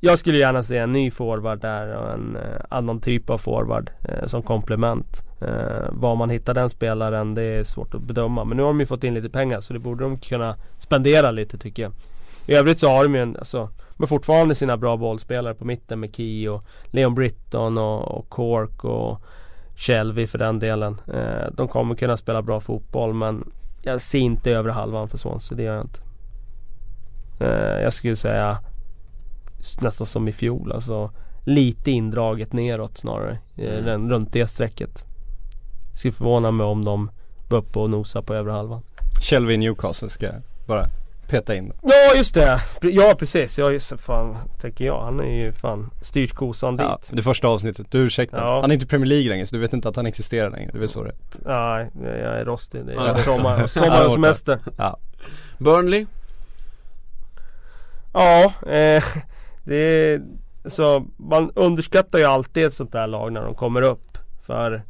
[0.00, 3.90] Jag skulle gärna se en ny forward där och en eh, annan typ av forward
[4.04, 5.22] eh, som komplement.
[5.40, 8.44] Eh, var man hittar den spelaren det är svårt att bedöma.
[8.44, 11.30] Men nu har de ju fått in lite pengar så det borde de kunna spendera
[11.30, 11.92] lite tycker jag.
[12.46, 16.00] I övrigt så har de ju en, alltså, men fortfarande sina bra bollspelare på mitten
[16.00, 19.22] med Key och Leon Britton och, och Cork och
[19.76, 21.00] Shelby för den delen.
[21.14, 25.56] Eh, de kommer kunna spela bra fotboll men jag ser inte över halvan för Swansea,
[25.56, 26.00] det gör jag inte.
[27.40, 28.58] Eh, jag skulle säga
[29.80, 31.10] nästan som i fjol alltså
[31.44, 33.38] lite indraget neråt snarare.
[33.56, 34.10] Mm.
[34.10, 35.04] Runt det strecket.
[35.94, 37.10] Skulle förvåna mig om de
[37.48, 38.82] var uppe och nosar på övre halvan.
[39.20, 40.86] Shelby Newcastle ska jag bara
[41.28, 42.60] peta in Ja just det!
[42.80, 45.02] Ja precis, ja just det, fan tänker jag.
[45.02, 47.10] Han är ju fan styrt kosan Ja, dit.
[47.16, 48.36] det första avsnittet, du ursäkta.
[48.36, 48.60] Ja.
[48.60, 50.70] Han är inte i Premier League längre så du vet inte att han existerar längre,
[50.72, 51.12] det är väl så det.
[51.44, 52.86] Nej, jag är rostig.
[52.86, 54.58] Det Ja, är sommar, sommar och semester.
[54.76, 54.98] Ja,
[55.58, 56.06] Burnley
[58.12, 59.04] Ja, eh,
[59.64, 60.22] det är,
[60.66, 64.18] så man underskattar ju alltid ett sånt där lag när de kommer upp.
[64.46, 64.82] För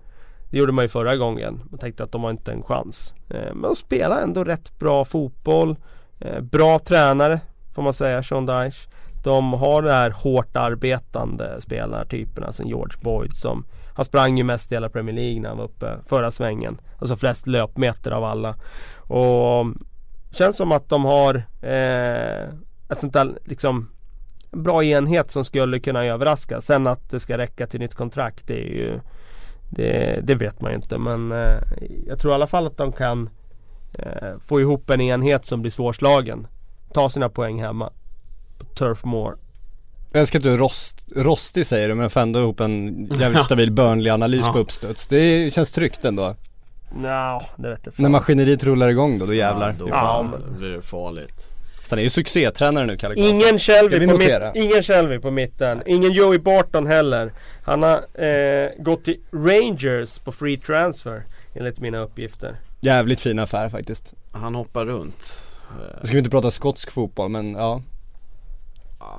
[0.51, 1.63] det gjorde man ju förra gången.
[1.71, 3.15] Man tänkte att de har inte en chans.
[3.31, 5.77] Eh, men de spelar ändå rätt bra fotboll.
[6.21, 7.41] Eh, bra tränare
[7.75, 8.89] får man säga, Sean Dyche.
[9.25, 14.73] De har de här hårt arbetande spelartyperna som George Boyd som Han sprang ju mest
[14.73, 16.81] i hela Premier League när han var uppe förra svängen.
[16.99, 18.55] Alltså flest löpmeter av alla.
[18.97, 19.87] Och mm,
[20.31, 22.49] Känns som att de har eh,
[22.89, 23.89] ett sånt där liksom
[24.51, 26.61] bra enhet som skulle kunna överraska.
[26.61, 29.01] Sen att det ska räcka till nytt kontrakt det är ju
[29.71, 31.59] Det, det vet man ju inte men eh,
[32.07, 33.31] jag tror i alla fall att de kan
[33.99, 36.47] eh, få ihop en enhet som blir svårslagen.
[36.95, 37.93] Ta sina poäng hemma.
[38.59, 39.37] På Turf Moor.
[40.13, 43.43] Jag älskar att du är rost, rostig säger du men får ändå ihop en jävligt
[43.45, 44.53] stabil Burnley-analys Ja.
[44.53, 45.07] på uppstuds.
[45.07, 46.35] Det känns tryggt ändå.
[46.95, 48.03] Nja, det vet jag fan.
[48.03, 49.69] När maskineriet rullar igång då, då jävlar.
[49.69, 51.49] Ja, då Ja, men- blir det farligt
[51.83, 53.15] Så han är ju succétränare nu Kalle.
[53.17, 55.83] Ingen Shelby, på mitt, ingen Shelby på mitten.
[55.87, 57.33] Ingen Joey Barton heller.
[57.65, 61.23] Han har eh, gått till Rangers på free transfer.
[61.55, 62.57] Enligt mina uppgifter.
[62.87, 64.15] Jävligt fin affär faktiskt.
[64.33, 65.41] Han hoppar runt
[66.01, 67.83] Nu ska vi inte prata skotsk fotboll men ja.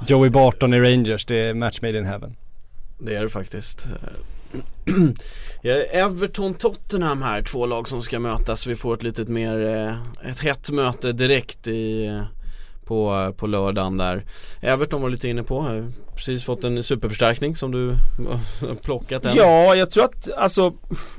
[0.07, 2.35] Joey Barton i Rangers, det är match made in heaven.
[2.99, 3.87] Det är det faktiskt
[5.91, 10.69] Everton-Tottenham här, två lag som ska mötas Vi får ett litet mer, eh, ett hett
[10.69, 12.07] möte direkt i
[12.87, 14.25] på, på lördagen där.
[14.61, 17.95] Everton var lite inne på, har precis fått en superförstärkning som du
[18.67, 19.35] har plockat än.
[19.35, 20.73] Ja, jag tror att alltså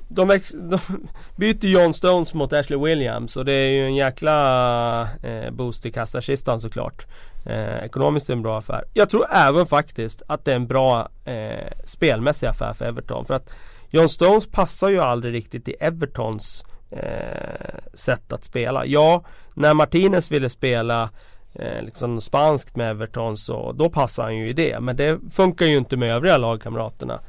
[0.08, 0.78] de, ex, de
[1.36, 5.92] byter John Stones mot Ashley Williams och det är ju en jäkla eh, boost i
[5.92, 7.06] kassakistan såklart.
[7.44, 8.84] Eh, ekonomiskt är det en bra affär.
[8.94, 13.26] Jag tror även faktiskt att det är en bra eh, spelmässig affär för Everton.
[13.26, 13.50] För att
[13.90, 18.86] John Stones passar ju aldrig riktigt i Evertons eh, sätt att spela.
[18.86, 21.10] Ja, när Martinez ville spela
[21.54, 24.80] eh, liksom spanskt med Everton så då passar han ju i det.
[24.80, 27.20] Men det funkar ju inte med övriga lagkamraterna.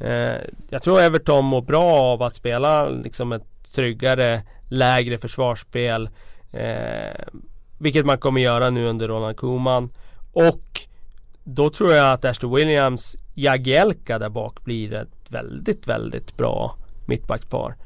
[0.00, 0.36] Eh,
[0.70, 6.08] jag tror Everton mår bra av att spela liksom ett tryggare, lägre försvarsspel.
[6.52, 7.24] Eh,
[7.78, 9.90] vilket man kommer göra nu under Ronald Koeman.
[10.32, 10.80] Och
[11.44, 17.76] då tror jag att Ashley Williams, Jagielka där bak blir ett väldigt, väldigt bra mittbackspar.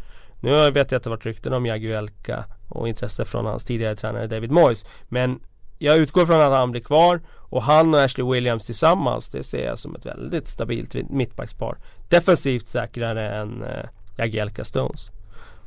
[0.40, 4.26] Nu vet jag att det varit rykten om Jagielka och intresse från hans tidigare tränare
[4.26, 4.86] David Moyes.
[5.08, 5.40] Men
[5.78, 9.66] jag utgår från att han blir kvar och han och Ashley Williams tillsammans det ser
[9.66, 11.76] jag som ett väldigt stabilt mittbackspar.
[12.08, 13.84] Defensivt säkrare än eh,
[14.16, 15.10] Jagielka Stones.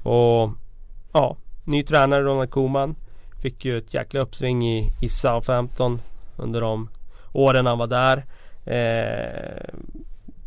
[0.03, 0.51] Och
[1.13, 2.95] ja, ny tränare Ronald Koeman.
[3.41, 6.01] Fick ju ett jäkla uppsving i, i Southampton
[6.37, 6.89] under de
[7.33, 8.25] åren han var där.
[8.65, 9.75] Eh,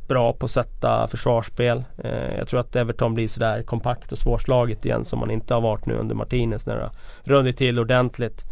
[0.09, 1.85] bra på att sätta försvarsspel.
[1.99, 5.61] Eh, jag tror att Everton blir sådär kompakt och svårslaget igen som man inte har
[5.61, 6.93] varit nu under Martinez när det har
[7.25, 8.45] runnit till ordentligt.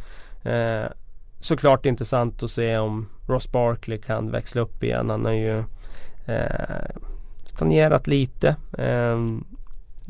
[0.42, 0.84] Eh,
[1.40, 5.10] såklart intressant att se om Ross Barkley kan växla upp igen.
[5.10, 5.58] Han har ju
[6.26, 7.00] eh,
[7.58, 8.56] tangerat lite.
[8.78, 9.18] Eh,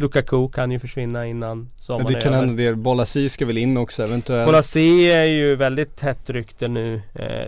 [0.00, 2.62] Lukaku kan ju försvinna innan sommaren Men det kan hända.
[2.62, 4.46] Det, Bolasi ska väl in också eventuellt.
[4.46, 6.94] Bolasi är ju väldigt hett rykte nu.
[6.94, 7.00] Eh,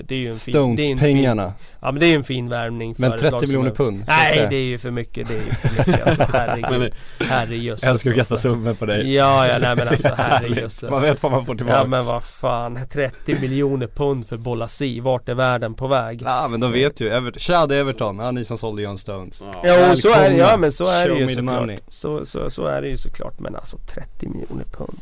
[0.05, 1.53] Det är ju en fin Stones-pengarna.
[1.81, 4.05] Ja men det är ju en fin värvning Men 30 miljoner pund?
[4.07, 4.57] Nej det?
[4.57, 6.07] är ju för mycket, det är ju för mycket.
[6.07, 6.95] Alltså herregud.
[7.21, 9.15] Herrejösses Jag älskar att kasta summor på dig.
[9.15, 10.91] Ja ja nej men alltså herrejösses.
[10.91, 12.79] Man vet vad man får tillbaka Ja men vad fan.
[12.93, 16.23] 30 miljoner pund för Bolasi, vart är världen på väg?
[16.25, 19.43] Ja men de vet ju, Everton, är Everton, ja ni som sålde John Stones.
[19.63, 21.71] Ja, ja så är det, ja men så är det ju såklart.
[21.89, 25.01] så, så, så är det ju såklart men alltså 30 miljoner pund.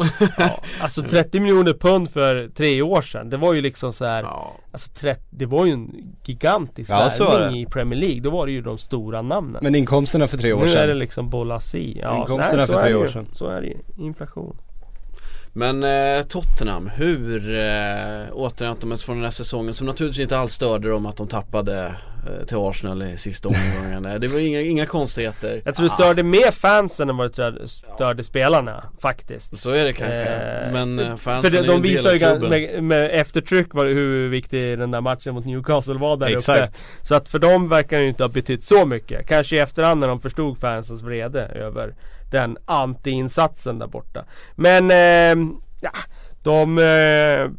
[0.38, 4.22] Ja, Alltså 30 miljoner pund för tre år sedan Det var ju liksom så här,
[4.22, 4.56] ja.
[4.72, 8.52] Alltså 30, det var ju en gigantisk ja, värvning i Premier League Då var det
[8.52, 9.60] ju de stora namnen.
[9.62, 12.66] Men inkomsterna för tre år sedan Nu är det liksom Bolasi ja, Inkomsterna så, nej,
[12.66, 13.26] så för tre år sedan.
[13.32, 14.56] Så är det ju, inflation.
[15.52, 20.38] Men eh, Tottenham, hur eh, återhämtar de sig från den här säsongen som naturligtvis inte
[20.38, 21.94] alls störde dem att de tappade
[22.46, 24.20] till Arsenal i sista omgången.
[24.20, 25.62] det var inga, inga konstigheter.
[25.64, 26.24] Jag tror det störde ah.
[26.24, 29.58] mer fansen än vad det störde spelarna faktiskt.
[29.58, 30.24] Så är det kanske.
[30.24, 34.78] Eh, men eh, fansen För de, de visar ju med, med eftertryck var, hur viktig
[34.78, 36.68] den där matchen mot Newcastle var där Exakt.
[36.68, 36.78] uppe.
[37.02, 39.28] Så att för dem verkar det inte ha betytt så mycket.
[39.28, 41.94] Kanske i efterhand när de förstod fansens vrede över
[42.30, 44.24] den anti-insatsen där borta.
[44.54, 45.90] Men eh, ja,
[46.42, 47.50] de eh,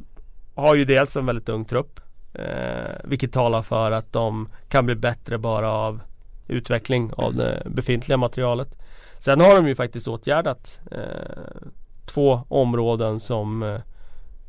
[0.55, 2.00] har ju dels en väldigt ung trupp.
[2.33, 6.01] Eh, vilket talar för att de kan bli bättre bara av
[6.47, 8.75] utveckling av det befintliga materialet.
[9.19, 11.67] Sen har de ju faktiskt åtgärdat eh,
[12.05, 13.79] två områden som eh,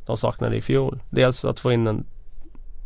[0.06, 1.00] de saknade i fjol.
[1.10, 2.04] Dels att få in en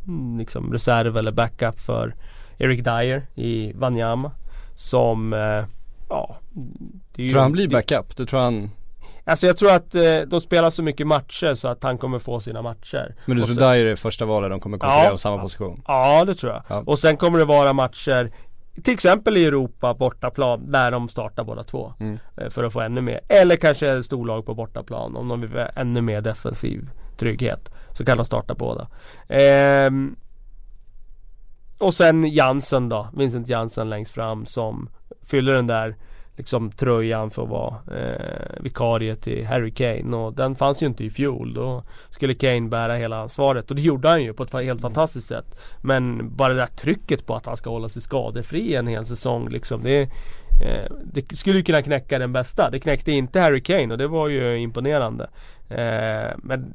[0.06, 2.14] mm, liksom reserv eller backup för
[2.58, 4.30] Eric Dyer i Wanyama.
[4.74, 5.64] Som eh,
[6.08, 6.36] ja,
[7.14, 8.16] ju, Tror han blir backup?
[8.16, 8.70] Du tror han
[9.28, 12.40] Alltså jag tror att eh, de spelar så mycket matcher så att han kommer få
[12.40, 15.42] sina matcher Men du tror Dyer är första valet, de kommer konkurrera ja, om samma
[15.42, 15.82] position?
[15.86, 16.62] Ja det tror jag.
[16.68, 16.82] Ja.
[16.86, 18.30] Och sen kommer det vara matcher
[18.82, 21.92] till exempel i Europa bortaplan där de startar båda två.
[22.00, 22.18] Mm.
[22.36, 23.20] Eh, för att få ännu mer.
[23.28, 27.70] Eller kanske storlag på bortaplan om de vill ha ännu mer defensiv trygghet.
[27.92, 28.88] Så kan de starta båda.
[29.28, 30.16] Ehm,
[31.78, 34.88] och sen Jansen då, Vincent Jansen längst fram som
[35.22, 35.96] fyller den där
[36.36, 41.04] liksom tröjan för att vara eh, vikarie till Harry Kane och den fanns ju inte
[41.04, 41.54] i fjol.
[41.54, 45.26] Då skulle Kane bära hela ansvaret och det gjorde han ju på ett helt fantastiskt
[45.26, 45.60] sätt.
[45.80, 49.48] Men bara det där trycket på att han ska hålla sig skadefri en hel säsong
[49.48, 49.82] liksom.
[49.82, 52.70] Det, eh, det skulle ju kunna knäcka den bästa.
[52.70, 55.30] Det knäckte inte Harry Kane och det var ju imponerande.
[55.68, 56.74] Eh, men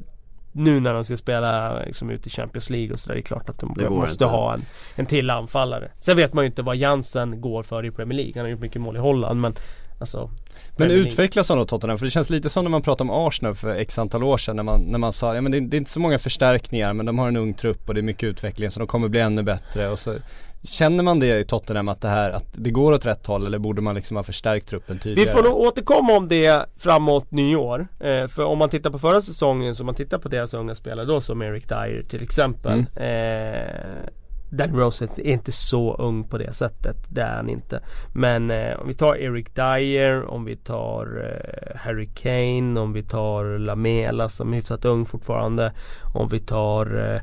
[0.52, 3.50] nu när de ska spela liksom, ut i Champions League och sådär, det är klart
[3.50, 4.26] att de måste inte.
[4.26, 5.92] ha en, en till anfallare.
[6.00, 8.34] Sen vet man ju inte vad Jansen går för i Premier League.
[8.36, 9.56] Han har gjort mycket mål i Holland men
[10.00, 10.30] alltså
[10.78, 11.98] men utvecklas de då Tottenham?
[11.98, 14.56] För det känns lite som när man pratade om Arsenal för x antal år sedan
[14.56, 17.06] när man, när man sa, ja men det, det är inte så många förstärkningar men
[17.06, 19.44] de har en ung trupp och det är mycket utveckling så de kommer bli ännu
[19.44, 20.16] bättre och så
[20.64, 23.60] Känner man det i Tottenham att det här, att det går åt rätt håll eller
[23.60, 25.30] borde man liksom ha förstärkt truppen tydligare?
[25.30, 27.88] Vi får nog återkomma om det framåt nyår.
[28.00, 31.06] Eh, för om man tittar på förra säsongen, så man tittar på deras unga spelare
[31.06, 32.86] då som Eric Dyer till exempel.
[32.96, 33.56] Mm.
[33.56, 34.12] Eh,
[34.52, 37.82] Dan Rose är inte så ung på det sättet, det är han inte.
[38.14, 43.04] Men eh, om vi tar Eric Dyer, om vi tar eh, Harry Kane, om vi
[43.04, 45.74] tar Lamela som är hyfsat ung fortfarande.
[46.14, 47.22] Om vi tar eh,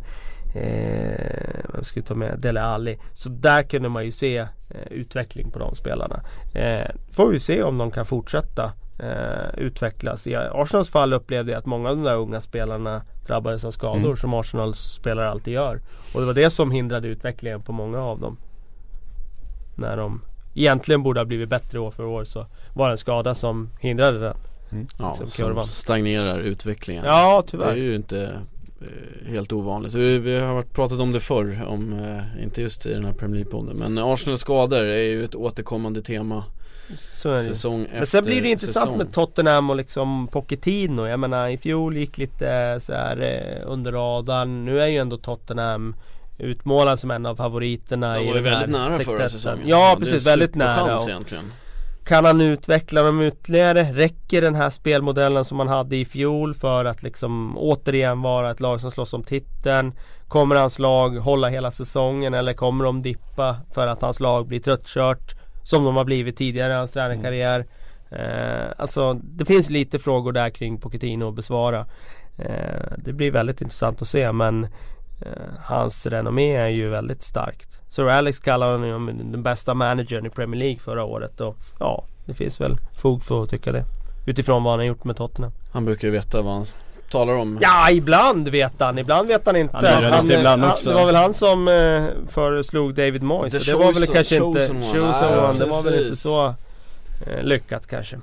[0.59, 2.39] Eh, vem ska vi ta med?
[2.39, 2.99] Dele Alli.
[3.13, 4.47] Så där kunde man ju se eh,
[4.91, 6.21] utveckling på de spelarna.
[6.55, 10.27] Eh, får vi se om de kan fortsätta eh, utvecklas.
[10.27, 14.05] I Arsenals fall upplevde jag att många av de där unga spelarna drabbades av skador
[14.05, 14.17] mm.
[14.17, 15.81] som Arsenals spelare alltid gör.
[16.15, 18.37] Och det var det som hindrade utvecklingen på många av dem.
[19.77, 20.21] När de
[20.55, 24.19] egentligen borde ha blivit bättre år för år så var det en skada som hindrade
[24.19, 24.37] den.
[24.71, 24.87] Mm.
[24.99, 27.05] Ja, som, som stagnerar utvecklingen.
[27.05, 27.67] Ja, tyvärr.
[27.67, 28.41] Det är ju inte
[29.27, 29.95] helt ovanligt.
[29.95, 33.45] Vi, vi har pratat om det förr, om, eh, inte just i den här Premier
[33.45, 33.75] League-podden.
[33.75, 36.45] Men Arsenal skador är ju ett återkommande tema.
[37.17, 37.45] Så är det.
[37.45, 38.99] Säsong Men sen blir det intressant säsong.
[38.99, 41.07] med Tottenham och liksom Pochettino.
[41.07, 44.65] Jag menar i fjol gick lite så här eh, under radarn.
[44.65, 45.95] Nu är ju ändå Tottenham
[46.39, 49.69] utmålad som en av favoriterna De var ju väldigt nära förra säsongen.
[49.69, 50.99] Ja, precis, väldigt nära.
[50.99, 51.53] Och, egentligen.
[52.09, 53.83] Kan han utveckla dem ytterligare?
[53.83, 58.61] Räcker den här spelmodellen som man hade i fjol för att liksom återigen vara ett
[58.61, 59.93] lag som slåss om titeln?
[60.29, 64.61] Kommer hans lag hålla hela säsongen eller kommer de dippa för att hans lag blir
[64.61, 65.35] tröttkört?
[65.65, 67.67] Som de har blivit tidigare i hans tränarkarriär.
[68.11, 71.87] Eh, alltså det finns lite frågor där kring Pochettino att besvara.
[72.39, 74.67] Eh, det blir väldigt intressant att se men
[75.65, 77.81] hans renommé är ju väldigt starkt.
[77.89, 82.35] Sir Alex kallade honom den bästa managern i Premier League förra året och ja, det
[82.35, 83.85] finns väl fog för att tycka det.
[84.27, 85.53] Utifrån vad han har gjort med Tottenham.
[85.73, 86.67] Han brukar ju veta vad han
[87.11, 87.59] talar om.
[87.61, 88.99] Ja, ibland vet han.
[88.99, 89.77] Ibland vet han inte.
[89.77, 90.91] Han, han, han ibland också.
[90.91, 93.67] det var väl han som eh, föreslog David Moyes.
[93.67, 94.61] Det var väl kanske inte...
[94.69, 95.59] Chosen one.
[95.59, 96.47] Det var väl inte så
[97.27, 98.17] eh, lyckat kanske.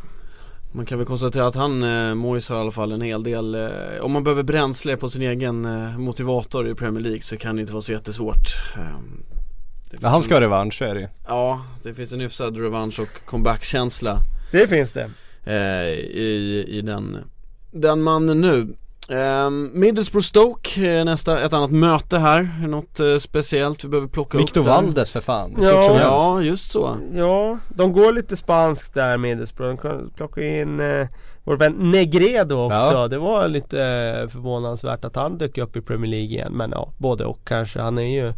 [0.75, 3.55] Man kan väl konstatera att han, eh, Moise har i alla fall en hel del
[3.55, 3.69] eh,
[4.01, 7.61] Om man behöver bränsle på sin egen eh, motivator i Premier League så kan det
[7.61, 8.55] inte vara så jättesvårt.
[8.75, 14.19] Eh, Han ska ha revansch, är det Ja, det finns en hyfsad revansch och comeback-känsla.
[14.51, 15.09] Det finns det.
[15.43, 17.17] Eh, i, I den,
[17.71, 18.75] den mannen nu
[19.09, 24.37] Um, Middlesbrough Stoke är nästa, ett annat möte här, något uh, speciellt vi behöver plocka
[24.37, 26.97] Victor upp Victor Valdes för fan, ja, ja just så.
[27.13, 31.07] Ja, de går lite spanskt där Middlesbrough, de plockar in uh,
[31.43, 33.07] vår vän Negredo också, ja.
[33.07, 33.77] det var lite
[34.23, 37.81] uh, förvånansvärt att han dök upp i Premier League igen Men ja, både och kanske,
[37.81, 38.33] han är ju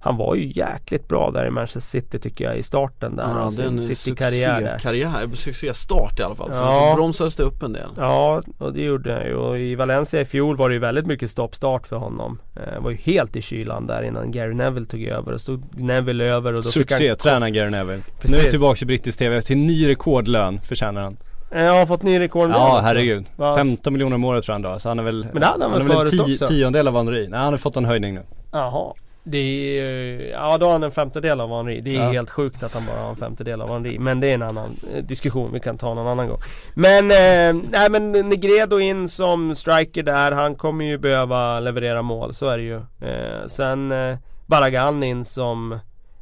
[0.00, 3.50] han var ju jäkligt bra där i Manchester City tycker jag i starten där Ja,
[3.56, 6.50] det är en City-karriär karriär, succéstart i alla fall.
[6.52, 6.90] Ja.
[6.90, 7.88] Så bromsades det upp en del.
[7.96, 9.34] Ja, och det gjorde han ju.
[9.34, 12.38] Och i Valencia i fjol var det ju väldigt mycket stoppstart för honom.
[12.56, 15.32] Eh, var ju helt i kylan där innan Gary Neville tog över.
[15.32, 18.02] Och stod Neville över och då Succétränaren Gary Neville.
[18.20, 18.36] Precis.
[18.36, 21.16] Nu är tillbaka i brittisk TV till ny rekordlön förtjänar han.
[21.50, 23.26] Jag har fått ny rekord Ja herregud.
[23.36, 23.56] Var...
[23.56, 24.78] 15 miljoner om året tror jag han då.
[24.78, 26.46] Så han är väl Men det hade han väl förut också?
[26.46, 27.28] tiondel av Henri.
[27.28, 28.22] Nej han har fått en höjning nu.
[28.52, 28.94] Jaha.
[29.30, 31.80] Det är, ja då har han en femtedel av Henri.
[31.80, 32.10] Det är ja.
[32.10, 33.98] helt sjukt att han bara har en femtedel av Henri.
[33.98, 36.38] Men det är en annan eh, diskussion vi kan ta någon annan gång.
[36.74, 40.32] Men, eh, nej men Negredo in som striker där.
[40.32, 42.76] Han kommer ju behöva leverera mål, så är det ju.
[43.08, 45.72] Eh, sen eh, Baragan in som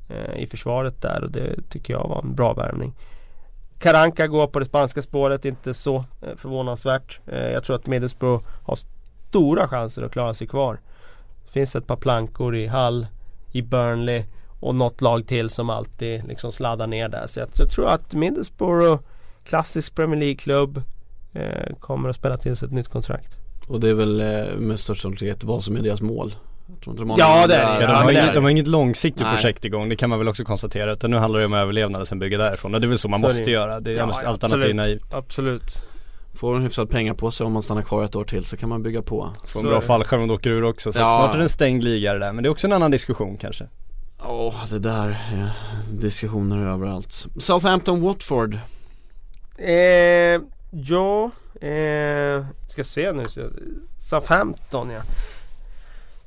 [0.08, 2.94] eh, i försvaret där och det tycker jag var en bra värvning.
[3.78, 7.20] Karanka går på det spanska spåret, inte så eh, förvånansvärt.
[7.26, 8.78] Eh, jag tror att Middlesbrough har
[9.28, 10.78] stora chanser att klara sig kvar
[11.60, 13.06] finns ett par plankor i Hull,
[13.52, 14.24] i Burnley
[14.60, 17.26] och något lag till som alltid liksom sladdar ner där.
[17.26, 19.02] Så jag, jag tror att Middlesbrough,
[19.44, 20.82] klassisk Premier League-klubb,
[21.32, 23.38] eh, kommer att spela till sig ett nytt kontrakt.
[23.68, 26.34] Och det är väl eh, med största sannolikhet vad som är deras mål?
[27.18, 27.84] Ja det är det.
[27.84, 29.36] Ja, de, har inget, de har inget långsiktigt Nej.
[29.36, 30.92] projekt igång, det kan man väl också konstatera.
[30.92, 32.74] Utan nu handlar det om överlevnad och sen bygga därifrån.
[32.74, 33.50] Och det är väl så man så måste det.
[33.50, 33.80] göra.
[33.80, 35.14] Det är ja, alternativ naivt.
[35.14, 35.88] Absolut.
[36.36, 38.68] Får en hyfsad pengar på sig om man stannar kvar ett år till så kan
[38.68, 39.32] man bygga på.
[39.44, 41.16] Får en bra fallskärm om du åker ur också så ja.
[41.16, 42.32] snart är det en stängd liga det där.
[42.32, 43.68] Men det är också en annan diskussion kanske.
[44.18, 45.50] Ja oh, det där är
[45.90, 47.26] diskussioner överallt.
[47.38, 48.58] Southampton Watford.
[49.58, 53.24] Eh, Ja, eh, ska se nu.
[53.96, 55.00] Southampton ja.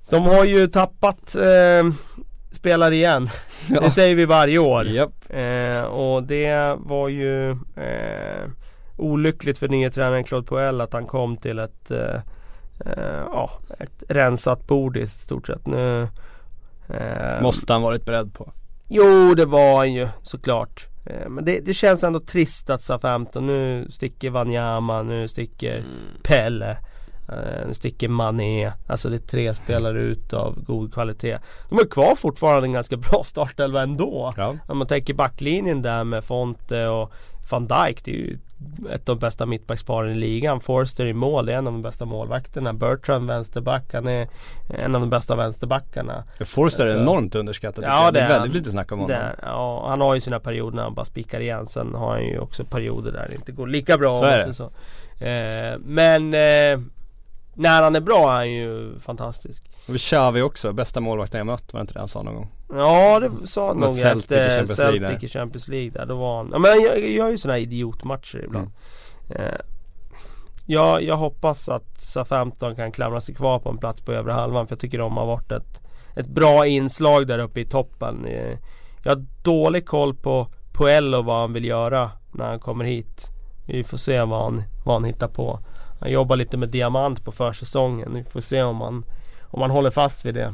[0.10, 1.92] De har ju tappat eh,
[2.52, 3.30] spelare igen.
[3.70, 3.82] Ja.
[3.82, 4.88] Det säger vi varje år.
[4.88, 5.10] Yep.
[5.30, 8.50] eh, Och det var ju eh,
[9.00, 12.16] olyckligt för nye tränaren Claude Puel att han kom till ett, eh,
[12.86, 15.68] eh, ja, ett rensat bord i stort sett.
[15.68, 16.08] Nu,
[16.90, 18.52] eh, Måste han varit beredd på?
[18.88, 20.88] Jo, det var han ju såklart.
[21.06, 25.88] Eh, men det, det, känns ändå trist att SA-15, nu sticker Wanyama, nu sticker mm.
[26.24, 26.78] Pelle.
[27.32, 28.72] Uh, nu sticker Mané.
[28.88, 31.38] Alltså det är tre spelare ut av god kvalitet.
[31.70, 34.34] De har kvar fortfarande en ganska bra startelva ändå.
[34.38, 34.56] Ja.
[34.68, 37.14] Om man tänker backlinjen där med Fonte och
[37.52, 38.40] Van Dijk det är ju
[38.94, 40.60] ett av de bästa mittbacksparen i ligan.
[40.60, 42.74] Forster i mål, är en av de bästa målvakterna.
[42.74, 44.28] Bertrand vänsterback, han är
[44.70, 46.24] en av de bästa vänsterbackarna.
[46.46, 48.12] Forster är Alltså- enormt underskattad Ja.
[48.12, 49.16] Det är väldigt lite snack om honom.
[49.16, 51.66] är- ja, han har ju sina perioder när han bara spickar igen.
[51.66, 54.18] Sen har han ju också perioder där det inte går lika bra.
[54.20, 54.54] Så är det.
[54.54, 54.64] så.
[55.26, 56.80] Eh, men eh,
[57.60, 59.72] när han är bra är han ju fantastisk.
[59.88, 62.52] Och Xavi också, bästa målvakten jag mött, var det inte det han sa någon gång?
[62.70, 66.06] Ja det sa han nog Celtic efter Champions Celtic i Champions League där.
[66.06, 68.72] Då var han, ja men han gör, gör ju sådana här idiotmatcher ibland.
[69.30, 69.42] Mm.
[69.42, 69.60] Eh,
[70.66, 74.68] ja, jag hoppas att SA-15 kan klamra sig kvar på en plats på övre halvan
[74.68, 75.82] för jag tycker de har varit ett,
[76.16, 78.26] ett bra inslag där uppe i toppen.
[78.26, 78.58] Eh,
[79.04, 83.30] jag har dålig koll på Puello och vad han vill göra när han kommer hit.
[83.68, 85.60] Vi får se vad han, vad han hittar på.
[86.00, 88.14] Han jobbar lite med diamant på försäsongen.
[88.14, 89.04] Vi får se om han,
[89.44, 90.54] om han håller fast vid det.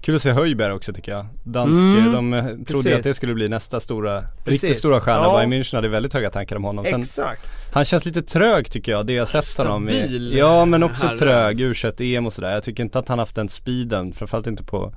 [0.00, 1.26] Kul att se Höjberg också tycker jag.
[1.44, 2.94] Dansk, Mm, de eh, trodde precis.
[2.94, 4.62] att det skulle bli nästa stora, Precis.
[4.62, 5.22] riktigt stora stjärna.
[5.24, 5.36] Ja.
[5.36, 6.84] Bayern München hade väldigt höga tankar om honom.
[6.84, 7.70] Sen, Exakt!
[7.72, 9.92] han känns lite trög tycker jag, det jag sett honom i.
[9.92, 11.16] Stabil Ja men också herre.
[11.18, 12.54] trög, u EM och sådär.
[12.54, 14.94] Jag tycker inte att han haft den speeden, framförallt inte på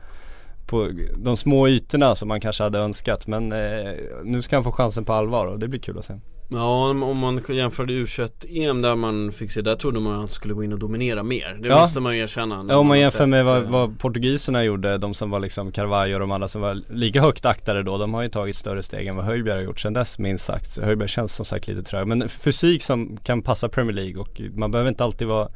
[0.67, 4.71] på de små ytorna som man kanske hade önskat men eh, nu ska han få
[4.71, 6.13] chansen på allvar och det blir kul att se.
[6.54, 10.54] Ja om man jämförde U21-EM där man fick se, där trodde man att han skulle
[10.54, 11.58] gå in och dominera mer.
[11.62, 11.82] Det Ja.
[11.82, 12.66] måste man ju erkänna.
[12.70, 16.20] Ja om man jämför med vad, vad portugiserna gjorde, de som var liksom Carvalho och
[16.20, 19.16] de andra som var lika högt aktade då, de har ju tagit större steg än
[19.16, 20.78] vad Höjbjerg har gjort sedan dess minst sagt.
[20.78, 24.72] Höjbjerg känns som sagt lite trög, men fysik som kan passa Premier League och man
[24.72, 25.47] behöver inte alltid vara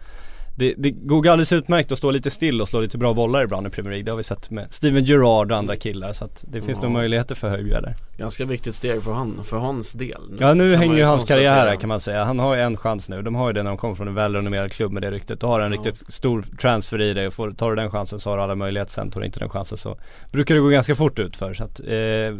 [0.58, 3.68] det, det går alldeles utmärkt att stå lite still och slå lite bra bollar ibland
[3.68, 4.04] i Premier League.
[4.06, 6.84] Det har vi sett med Steven Gerrard och andra killar så att det finns Ja.
[6.84, 7.96] nog möjligheter för Höjbjerg där.
[8.18, 10.22] Ganska viktigt steg för, han, för hans del.
[10.40, 12.24] Ja nu hänger ju hans karriär här kan man säga.
[12.24, 13.22] Han har ju en chans nu.
[13.22, 15.40] De har ju det när de kommer från en välrenommerad klubb med det ryktet.
[15.40, 15.78] Då har en Ja.
[15.78, 18.56] riktigt stor transfer i dig och får, tar du den chansen så har du alla
[18.56, 18.92] möjligheter.
[18.92, 19.98] Sen tar du inte den chansen så
[20.32, 21.86] brukar det gå ganska fort ut för Så att eh,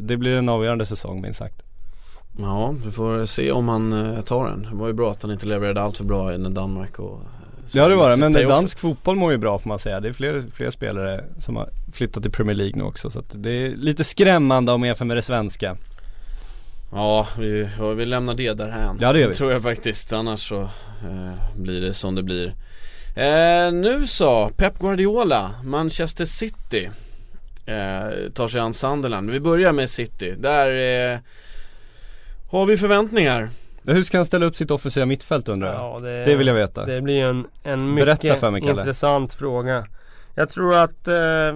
[0.02, 1.62] det blir en avgörande säsong minst sagt.
[2.40, 4.62] Ja, vi får se om han eh, tar den.
[4.72, 7.22] Det var ju bra att han inte levererade allt för bra i Danmark och
[7.72, 10.00] Ja det var det, men dansk fotboll mår ju bra får man säga.
[10.00, 13.10] Det är fler, fler spelare som har flyttat till Premier League nu också.
[13.10, 15.78] Så att det är lite skrämmande om jämför med det svenska.
[16.92, 18.98] Ja, vi, vi lämnar det därhän.
[19.02, 19.34] Ja, det gör vi.
[19.34, 22.56] Tror jag faktiskt, annars så eh, blir det som det blir.
[23.16, 26.90] Eh, nu så, Pep Guardiola, Manchester City
[27.66, 29.32] eh, tar sig an Sunderland.
[29.32, 30.34] Vi börjar med City.
[30.38, 30.68] Där
[31.14, 31.20] eh,
[32.52, 33.50] har vi förväntningar.
[33.88, 35.82] Hur ska han ställa upp sitt offensiva mittfält undrar jag?
[35.82, 36.86] Ja, det, Det vill jag veta.
[36.86, 39.86] Det blir en, en mycket mig, intressant fråga.
[40.36, 41.56] Jag tror att eh,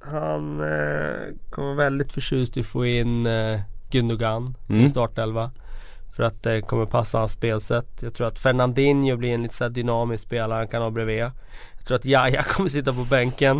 [0.00, 3.60] han eh, kommer väldigt förtjust i att få in eh,
[3.90, 4.84] Gundogan Mm.
[4.84, 5.50] i startelva.
[6.16, 8.02] För att det kommer passa hans spelsätt.
[8.02, 11.30] Jag tror att Fernandinho blir en lite så dynamisk spelare han kan ha bredvid.
[11.80, 13.58] Jag tror att Jaja kommer sitta på bänken.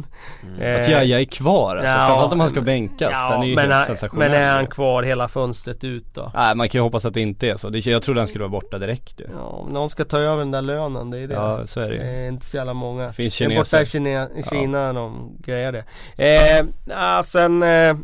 [0.56, 3.10] Att Jaja är kvar alltså, ja, framförallt om han ska bänkas.
[3.14, 4.30] Ja, Den är ju men, helt han- sensationell.
[4.30, 6.32] men är han kvar hela fönstret ut då?
[6.34, 7.70] Nej man kan ju hoppas att det inte är så.
[7.90, 9.26] Jag trodde han skulle vara borta direkt ju.
[9.32, 11.34] Ja, om någon ska ta över den där lönen, det är det.
[11.34, 13.12] Ja så är det Det är inte så jävla många.
[13.12, 13.84] Finns är borta i kineser.
[13.84, 15.84] Kina, i Kina de grejer det.
[16.16, 17.96] Eh, ja, sen eh,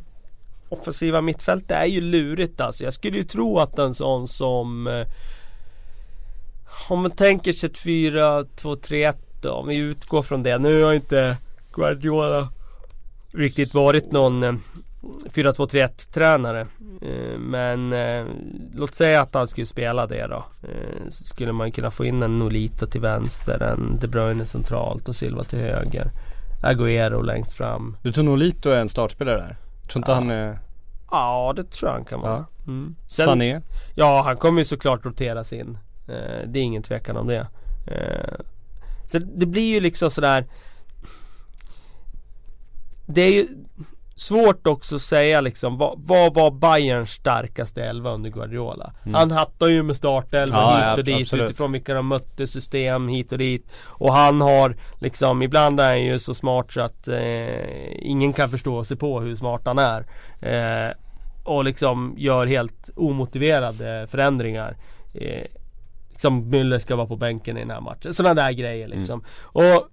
[0.69, 2.85] offensiva mittfält det är ju lurigt alltså.
[2.85, 5.07] Jag skulle ju tro att en sån som eh,
[6.89, 10.59] om man tänker sig ett 4-2-3-1 då, om vi utgår från det.
[10.59, 11.37] Nu har inte
[11.73, 12.49] Guardiola
[13.33, 14.53] riktigt varit någon eh,
[15.33, 16.61] 4-2-3-1 tränare.
[17.03, 18.25] Eh, men eh,
[18.75, 20.45] låt säga att han skulle spela det då.
[20.63, 25.09] Eh, så skulle man kunna få in en Nolito till vänster, en De Bruyne centralt
[25.09, 26.11] och Silva till höger.
[26.63, 27.97] Agüero längst fram.
[28.03, 29.57] Du tror Nolito är en startspelare där?
[29.89, 30.15] Tror inte Ja.
[30.15, 30.59] han är
[31.11, 32.33] Ja det tror jag han kan vara.
[32.33, 32.45] Ja.
[32.67, 32.95] Mm.
[33.09, 33.61] Sen- Sané?
[33.95, 35.79] Ja han kommer ju såklart roteras in.
[36.09, 37.47] Eh, det är ingen tvekan om det.
[39.07, 40.47] Så det blir ju liksom sådär
[43.07, 43.47] Det är ju
[44.17, 48.93] svårt också att säga liksom vad, vad var Bayerns starkaste elva under Guardiola?
[49.03, 49.15] Mm.
[49.15, 51.45] Han hattar ju med startelva Ja, hit och dit absolut.
[51.45, 53.73] utifrån vilka de mötte system hit och dit.
[53.85, 58.51] Och han har liksom, ibland är han ju så smart så att eh, ingen kan
[58.51, 60.07] förstå sig på hur smart han är.
[60.41, 60.93] Eh,
[61.45, 64.77] och liksom gör helt omotiverade förändringar.
[65.15, 65.47] Eh,
[66.17, 68.15] liksom Müller ska vara på bänken i den här matchen.
[68.15, 69.25] Sådana där grejer liksom.
[69.43, 69.89] Och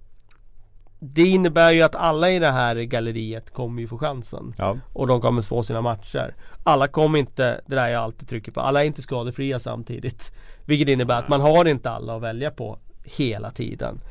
[1.00, 4.54] det innebär ju att alla i det här galleriet kommer ju få chansen.
[4.58, 4.78] Ja.
[4.94, 6.36] Och de kommer få sina matcher.
[6.64, 10.34] Alla kommer inte, det där jag alltid trycker på, alla är inte skadefria samtidigt.
[10.66, 14.02] Vilket innebär att man har inte alla att välja på hela tiden.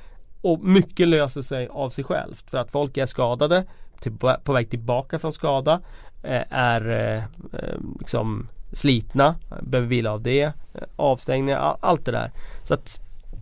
[0.41, 2.51] Och mycket löser sig av sig självt.
[2.51, 3.65] För att folk är skadade,
[4.01, 4.13] till,
[4.45, 5.81] på väg tillbaka från skada.
[6.23, 10.53] eh, Är eh, eh, liksom slitna, behöver vila av det.
[10.97, 12.31] Avstängningar, allt det där.
[12.65, 13.01] Så att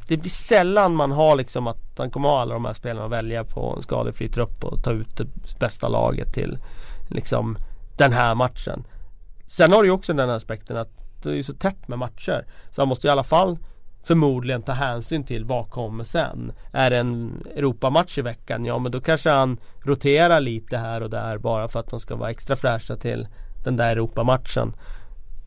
[0.08, 3.12] det blir sällan man har liksom att han kommer ha alla de här spelarna att
[3.12, 6.58] välja på en skadefri trupp och ta ut det bästa laget till
[7.08, 7.58] liksom
[7.96, 8.84] den här matchen.
[9.46, 10.90] Sen har du ju också den här aspekten att
[11.22, 12.44] det är ju så tätt med matcher.
[12.70, 13.58] Så han måste i alla fall
[14.02, 16.52] förmodligen ta hänsyn till vad kommer sen.
[16.72, 21.10] Är det en Europamatch i veckan, ja men då kanske han roterar lite här och
[21.10, 23.28] där bara för att de ska vara extra fräscha till
[23.64, 24.72] den där Europamatchen.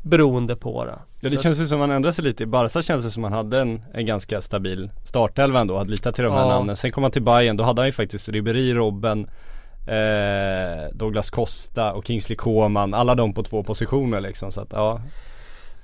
[0.03, 0.99] Beroende på det.
[1.19, 2.43] Ja det Så känns ju som man ändrade sig lite.
[2.43, 5.77] I Barca känns det som man hade en, en ganska stabil startelva ändå.
[5.77, 6.47] Hade litat till de här Ja.
[6.49, 6.75] namnen.
[6.75, 9.27] Sen kom han till Bayern då hade han ju faktiskt Ribéry, Robben
[9.87, 12.93] eh, Douglas Costa och Kingsley Coman.
[12.93, 14.51] Alla de på två positioner liksom.
[14.51, 15.01] Så att ja.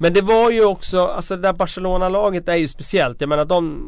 [0.01, 3.21] Men det var ju också, alltså det där Barcelona-laget är ju speciellt.
[3.21, 3.83] Jag menar de,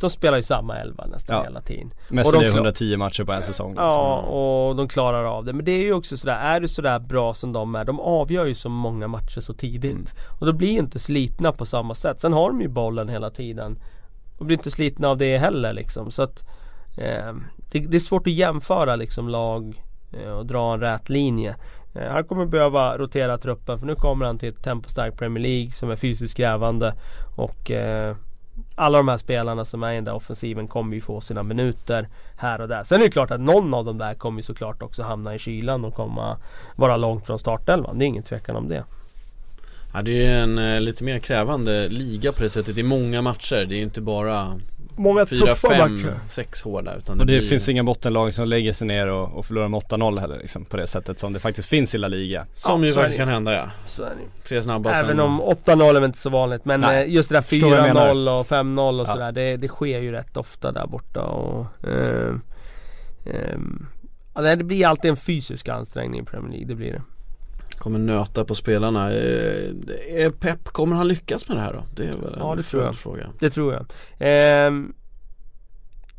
[0.00, 1.42] de spelar ju samma elva nästan Ja.
[1.42, 1.90] hela tiden.
[2.08, 3.70] Mest Och de det är klar- 110 matcher på en säsong.
[3.70, 3.84] Liksom.
[3.86, 5.52] Ja, och de klarar av det.
[5.52, 8.44] Men det är ju också sådär, är du sådär bra som de är, de avgör
[8.46, 9.92] ju så många matcher så tidigt.
[9.94, 10.06] Mm.
[10.40, 12.20] Och då blir ju inte slitna på samma sätt.
[12.20, 13.78] Sen har de ju bollen hela tiden.
[14.38, 16.10] Och blir inte slitna av det heller liksom.
[16.10, 16.44] Så att
[16.98, 17.32] eh,
[17.70, 21.56] det, det är svårt att jämföra liksom lag eh, och dra en rät linje.
[21.98, 25.70] Eh, han kommer behöva rotera truppen för nu kommer han till ett tempostarkt Premier League
[25.70, 26.94] som är fysiskt krävande.
[27.36, 28.16] Och eh,
[28.74, 32.08] alla de här spelarna som är i den där offensiven kommer ju få sina minuter
[32.36, 32.82] här och där.
[32.82, 35.38] Sen är det klart att någon av dem där kommer ju såklart också hamna i
[35.38, 36.38] kylan och komma
[36.76, 37.98] vara långt från startelvan.
[37.98, 38.84] Det är ingen tvekan om det.
[39.94, 42.74] Ja, det är ju en eh, lite mer krävande liga på det sättet.
[42.74, 43.66] Det är många matcher.
[43.68, 44.60] Det är ju inte bara
[44.96, 45.98] Många fyra, fem,
[46.30, 47.48] sex hårda utan Och det blir...
[47.48, 50.76] finns inga bottenlag som lägger sig ner och, och förlorar med 8-0 heller liksom, på
[50.76, 52.46] det sättet som det faktiskt finns i La Liga.
[52.54, 53.22] Som Ja, ju faktiskt det.
[53.22, 53.70] kan hända ja.
[53.98, 54.48] Det.
[54.48, 55.20] Tre snabba Även sen...
[55.20, 57.02] om 8-0 är väl inte så vanligt men Nej.
[57.04, 59.12] eh, just det där Förstår vad jag 4-0 och 5-0 och Ja.
[59.12, 62.34] sådär det, det sker ju rätt ofta där borta och eh,
[64.34, 67.02] ja, nej, det blir alltid en fysisk ansträngning i Premier League, det blir det.
[67.78, 69.10] Kommer nöta på spelarna.
[69.12, 69.70] Eh,
[70.08, 71.84] Är Pep, kommer han lyckas med det här då?
[71.94, 72.96] Det är väl en Ja, det tror jag.
[72.96, 73.26] fråga.
[73.38, 73.86] Det tror jag.
[74.18, 74.94] Ehm,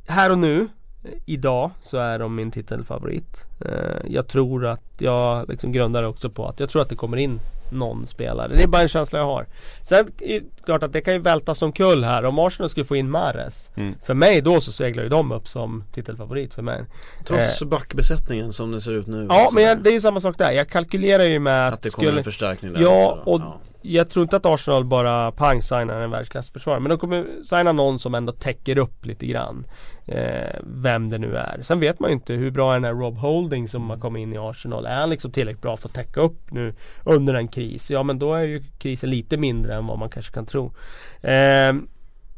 [0.07, 0.61] här och nu,
[1.03, 3.45] eh, idag, så är de min titelfavorit.
[3.65, 7.17] Eh, jag tror att, jag liksom grundar också på att jag tror att det kommer
[7.17, 7.39] in
[7.71, 8.55] någon spelare.
[8.55, 9.45] Det är bara en känsla jag har.
[9.83, 12.25] Sen är det klart att det kan ju välta som kull här.
[12.25, 13.71] Om Arsenal skulle få in Mares.
[13.75, 13.95] Mm.
[14.03, 16.85] För mig då så seglar ju de upp som titelfavorit för mig.
[17.25, 19.27] Trots backbesättningen som det ser ut nu.
[19.29, 20.51] Ja men jag, det är ju samma sak där.
[20.51, 23.41] Jag kalkylerar ju med att, Att det kommer skulle, en förstärkning där Ja, också och
[23.81, 27.99] jag tror inte att Arsenal bara pang signar en världsklassförsvarare men de kommer signa någon
[27.99, 29.65] som ändå täcker upp lite grann
[30.05, 31.59] eh, Vem det nu är.
[31.61, 34.21] Sen vet man ju inte hur bra är den här Rob Holding som har kommit
[34.21, 34.85] in i Arsenal.
[34.85, 36.73] Är han liksom tillräckligt bra för att täcka upp nu
[37.03, 37.91] under en kris?
[37.91, 40.65] Ja men då är ju krisen lite mindre än vad man kanske kan tro.
[41.21, 41.73] Eh,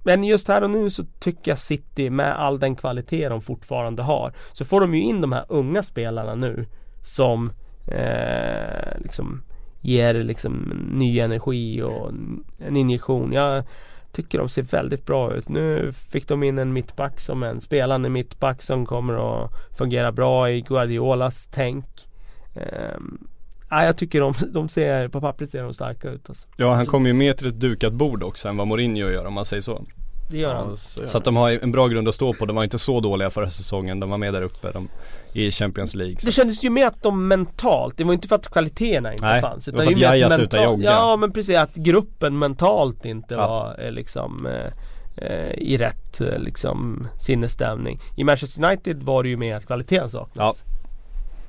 [0.03, 4.03] men just här och nu så tycker jag City med all den kvalitet de fortfarande
[4.03, 6.65] har så får de ju in de här unga spelarna nu
[7.01, 7.49] som
[7.87, 9.43] eh, liksom
[9.81, 10.53] ger liksom
[10.93, 12.09] ny energi och
[12.59, 13.33] en- injektion.
[13.33, 13.63] Jag
[14.11, 15.49] tycker de ser väldigt bra ut.
[15.49, 20.51] Nu fick de in en mittback som en spelande mittback som kommer att fungera bra
[20.51, 21.85] i Guardiolas tänk.
[22.55, 23.27] Ehm,
[23.69, 26.47] ja, jag tycker de, de ser, på pappret ser de starka ut alltså.
[26.57, 29.33] Ja han kommer ju mer till ett dukat bord också än vad Mourinho gör om
[29.33, 29.81] man säger så.
[30.29, 30.67] Det gör han.
[30.69, 32.45] Ja, så gör Så att de har en bra grund att stå på.
[32.45, 33.99] De var inte så dåliga förra säsongen.
[33.99, 34.89] De var med där uppe de,
[35.33, 36.15] i Champions League.
[36.15, 36.31] Det Så.
[36.31, 39.65] kändes ju med att de mentalt, det var inte för att kvaliteterna inte Nej, fanns
[39.65, 40.89] det var för att ju mer Jaja slutade jogga.
[40.91, 43.47] Ja men precis, att gruppen mentalt inte Ja.
[43.49, 47.99] var eh, liksom eh, eh, i rätt eh, liksom sinnesstämning.
[48.17, 50.63] I Manchester United var det ju mer att kvaliteten saknades.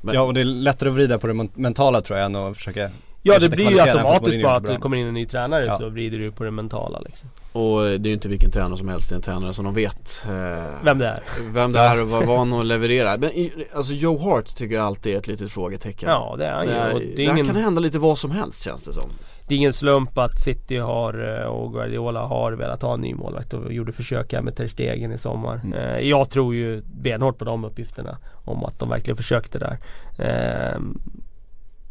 [0.00, 2.36] Men- Ja och det är lättare att vrida på det men- mentala tror jag än
[2.36, 2.90] att försöka
[3.22, 5.78] Ja det blir ju automatiskt bara att det kommer in en ny tränare Ja.
[5.78, 7.28] så vrider du på det mentala liksom.
[7.52, 9.74] Och det är ju inte vilken tränare som helst, det är en tränare som de
[9.74, 11.22] vet eh, Vem det är.
[11.52, 13.16] Vem det är och vad van att leverera.
[13.20, 13.30] Men
[13.74, 16.08] alltså Joe Hart tycker jag alltid är ett litet frågetecken.
[16.08, 16.78] Ja det är han det, ju.
[16.78, 19.10] är, Och det, det, är ingen, kan hända lite vad som helst känns det som.
[19.48, 23.14] det är ingen slump att City har eh, och Guardiola har velat ha en ny
[23.14, 25.60] målvakt och gjorde försök här med Ter Stegen i sommar.
[25.64, 25.72] Mm.
[25.78, 28.18] Eh, Jag tror ju benhårt på de uppgifterna.
[28.44, 29.78] Om att de verkligen försökte där.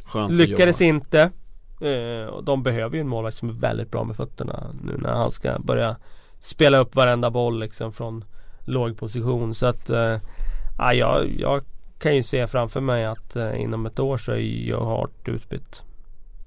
[0.10, 1.32] Skönt Lyckades inte.
[1.82, 5.14] Eh, och de behöver ju en målvakt som är väldigt bra med fötterna nu när
[5.14, 5.96] han ska börja
[6.40, 8.24] spela upp varenda boll liksom från
[8.66, 9.54] låg position.
[9.54, 10.18] Så att eh,
[10.78, 11.64] ja, jag, jag
[12.00, 15.84] kan ju se framför mig att eh, inom ett år så är Joe Hart utbytt.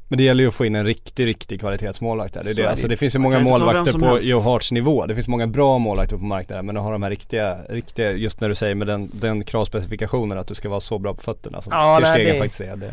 [0.08, 2.44] Men det gäller ju att få in en riktig, riktig kvalitetsmålvakt där.
[2.44, 2.60] Det, är det.
[2.60, 4.18] är det Alltså det finns ju Man många målvakter på.
[4.22, 5.06] Joe Harts nivå.
[5.06, 8.40] Det finns många bra målvakter på marknaden men de har de här riktiga, riktiga just
[8.40, 11.60] när du säger med den, den kravspecifikationen att du ska vara så bra på fötterna
[11.60, 12.76] som Ja, Ter Stegen det- faktiskt är.
[12.76, 12.92] Det.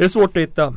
[0.00, 0.74] Det är svårt att hitta.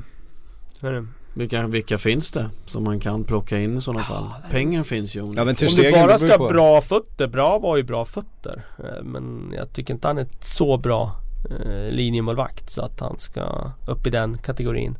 [0.79, 1.07] Så är det.
[1.33, 4.25] Vilka, vilka finns det som man kan plocka in i sådana fall?
[4.51, 7.77] Pengar finns ju om Ja men Om du bara ska ha bra fötter, bra var
[7.77, 8.65] ju bra fötter.
[8.79, 11.11] Eh, Men jag tycker inte han är så bra
[11.49, 14.97] eh, linjemålvakt så att han ska upp i den kategorin.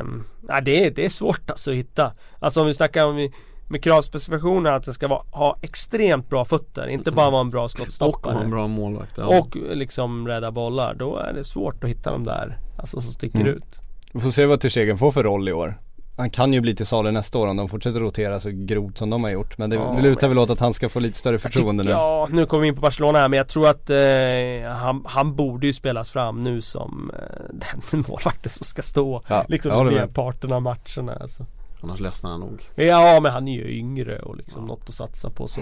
[0.00, 2.12] Um, nej, det, är, det är svårt alltså att hitta.
[2.38, 3.32] Alltså om vi snackar om vi,
[3.68, 7.64] med kravspecifikationer att det ska vara, ha extremt bra fötter, inte bara vara en bra
[7.64, 8.34] Och skottstoppare.
[8.34, 9.12] ha en bra målvakt.
[9.18, 9.38] Ja.
[9.40, 10.94] Och liksom rädda bollar.
[10.94, 13.52] Då är det svårt att hitta de där alltså, som sticker Mm.
[13.54, 13.80] ut.
[14.12, 15.78] Vi får se vad Ter Stegen får för roll i år.
[16.16, 19.10] han kan ju bli till salu nästa år om de fortsätter rotera så grovt som
[19.10, 19.58] de har gjort.
[19.58, 21.94] Men det, Ja, det lutar väl åt att han ska få lite större förtroende tycker,
[21.94, 22.00] nu.
[22.00, 25.34] Ja, nu kommer vi in på Barcelona här men jag tror att eh, han, han
[25.36, 27.54] borde ju spelas fram nu som eh,
[27.90, 31.46] den målvakten som ska stå Ja, liksom merparten av matcherna alltså.
[31.84, 32.62] Annars ledsnar han nog.
[32.74, 35.60] Ja men han är ju yngre och liksom något att satsa på så.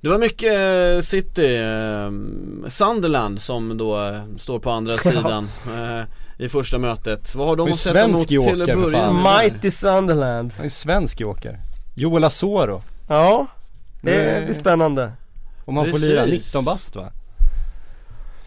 [0.00, 2.10] Det var mycket eh, City, eh,
[2.68, 6.04] Sunderland som då eh, står på andra sidan eh,
[6.44, 7.34] i första mötet.
[7.34, 9.12] Vad har de att sätta emot till att börja där?
[9.12, 10.52] Mighty Sunderland.
[10.56, 11.60] Han är svensk joker.
[11.94, 12.82] Joel Asoro.
[13.08, 13.46] Ja,
[14.00, 15.12] det blir spännande.
[15.64, 16.54] Om han får lira Precis.
[16.54, 17.12] 19 bast va?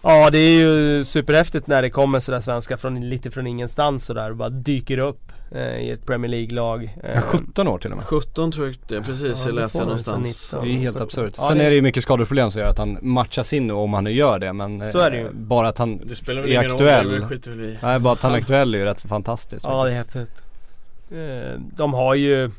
[0.07, 4.29] Ja det är ju superhäftigt när det kommer sådär svenska från lite från ingenstans sådär
[4.29, 6.97] och bara dyker upp eh, i ett Premier League-lag.
[7.03, 8.05] Han är Eh, 17 år till och med.
[8.05, 10.51] 17 tror jag det, precis, Ja, jag läste jag någonstans.
[10.53, 10.67] 19.
[10.67, 11.33] Det är helt Så- absurt.
[11.37, 13.73] Ja, Sen det- är det ju mycket skadeproblem som gör att han matchas in nu
[13.73, 15.29] om han nu gör det men eh, Så är det ju.
[15.33, 17.19] Bara att han Det spelar väl är ingen roll, aktuell.
[17.21, 17.77] det skiter väl i.
[17.83, 20.31] Nej bara att han är aktuell är ju rätt fantastiskt Ja det är häftigt.
[21.11, 22.51] Eh, De har ju,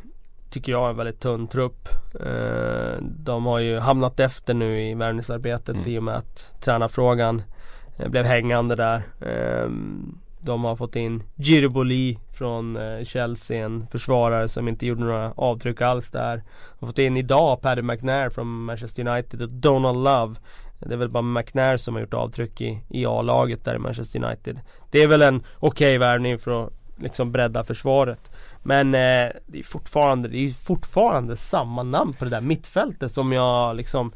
[0.50, 1.88] tycker jag, en väldigt tunn trupp.
[2.20, 5.88] Eh, De har ju hamnat efter nu i värvningsarbetet Mm.
[5.88, 7.42] i och med att tränarfrågan
[7.98, 9.02] eh, blev hängande där.
[9.20, 9.70] Eh,
[10.46, 15.80] de har fått in Giriboli från eh, Chelsea, en försvarare som inte gjorde några avtryck
[15.80, 16.42] alls där.
[16.80, 20.34] Har fått in idag Paddy McNair från Manchester United och Donald Love.
[20.78, 24.24] Det är väl bara McNair som har gjort avtryck i, i A-laget där i Manchester
[24.24, 24.60] United.
[24.90, 28.30] Det är väl en okej värvning för att liksom bredda försvaret.
[28.62, 33.32] Men eh, det är fortfarande, det är fortfarande samma namn på det där mittfältet som
[33.32, 34.12] jag liksom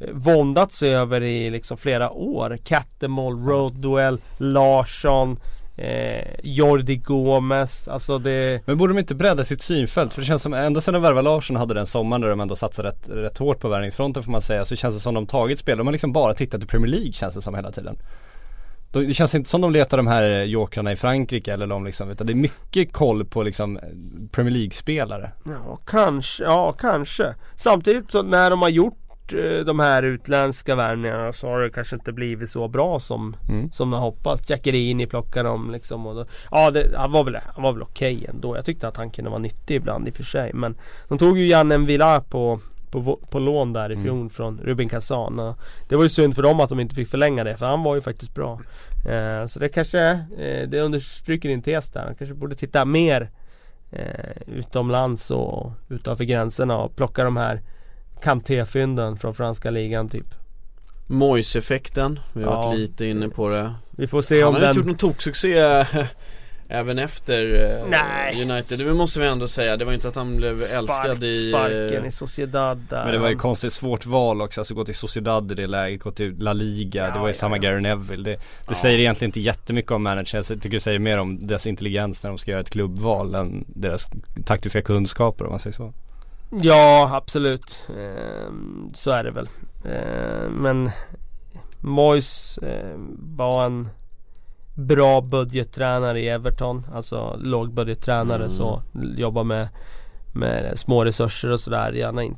[0.00, 2.58] eh, våndats över i liksom flera år.
[2.64, 5.40] Kattemål, Duel, Larsson,
[5.76, 7.88] eh, Jordi Gomes.
[7.88, 8.60] Alltså det...
[8.66, 10.14] Men borde de inte bredda sitt synfält?
[10.14, 12.56] För det känns som, ända sedan de värvade Larsson hade den sommaren där de ändå
[12.56, 15.58] satsade rätt, rätt hårt på värvningsfronten får man säga Så känns det som de tagit
[15.58, 17.96] spel, de har liksom bara tittat i Premier League känns det som hela tiden
[18.92, 22.26] Det känns inte som de letar de här jokrarna i Frankrike eller de liksom, utan
[22.26, 23.78] det är mycket koll på liksom
[24.32, 27.34] Premier League-spelare Ja, kanske, ja kanske.
[27.56, 29.03] Samtidigt så när de har gjort eh,
[29.66, 33.70] de här utländska värvningarna så har det kanske inte blivit så bra som, Mm.
[33.72, 34.50] som de hoppats.
[34.50, 38.26] Jackerini plockade dem liksom och då, Ja det, han var väl, han var väl okej
[38.28, 38.56] ändå.
[38.56, 40.50] Jag tyckte att han kunde vara nyttig ibland i och för sig.
[40.54, 40.76] Men
[41.08, 42.60] de tog ju Janne Villa på
[42.90, 45.54] på, på lån där i fjol från Rubin Kazan
[45.88, 47.94] Det var ju synd för dem att de inte fick förlänga det för han var
[47.94, 48.60] ju faktiskt bra
[49.08, 50.08] eh, Så det kanske,
[50.38, 52.04] eh, det understryker din tes där.
[52.04, 53.30] Han kanske borde titta mer
[53.92, 57.60] eh, utomlands och utanför gränserna och plocka de här
[58.24, 60.26] Kanté-fynden från franska ligan typ
[61.06, 62.62] Moise-effekten, vi har Ja.
[62.66, 63.74] varit lite inne på det.
[63.90, 65.84] Vi får se Han om har ju inte den gjort någon toksuccé
[66.68, 68.42] även efter eh, Nej.
[68.50, 69.76] United, det måste vi ändå säga.
[69.76, 71.50] Det var inte så att han blev älskad i...
[71.52, 74.74] eh, sparken i Sociedad där Men det var ju Han- konstigt svårt val också, alltså
[74.74, 77.38] gå till Sociedad i det läget, gå till La Liga, det Ja, var ju ja,
[77.38, 77.62] samma ja.
[77.62, 81.18] Gary Neville Det, det säger egentligen inte jättemycket om managern, jag tycker det säger mer
[81.18, 84.06] om deras intelligens när de ska göra ett klubbval än deras
[84.44, 85.92] taktiska kunskaper om man säger så
[86.50, 87.78] Ja absolut.
[87.98, 89.48] Ehm, Så är det väl.
[89.84, 90.90] Ehm, Men
[91.80, 92.96] Moyes eh,
[93.36, 93.88] var en
[94.76, 98.50] Bra budgettränare i Everton Alltså lågbudgettränare Mm.
[98.50, 98.82] så
[99.16, 99.68] Jobbar med
[100.34, 101.92] Med små resurser och sådär.
[101.92, 102.36] Gärna in,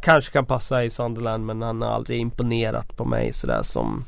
[0.00, 4.04] Kanske kan passa i Sunderland men han har aldrig imponerat på mig sådär som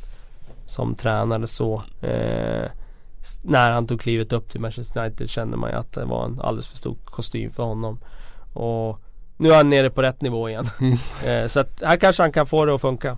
[0.66, 1.82] Som tränare så.
[2.03, 2.70] Eh,
[3.42, 6.40] När han tog klivet upp till Manchester United kände man ju att det var en
[6.40, 7.99] alldeles för stor kostym för honom
[8.59, 9.00] och
[9.36, 10.66] nu är han nere på rätt nivå igen.
[11.24, 13.16] eh, så att här kanske han kan få det att funka.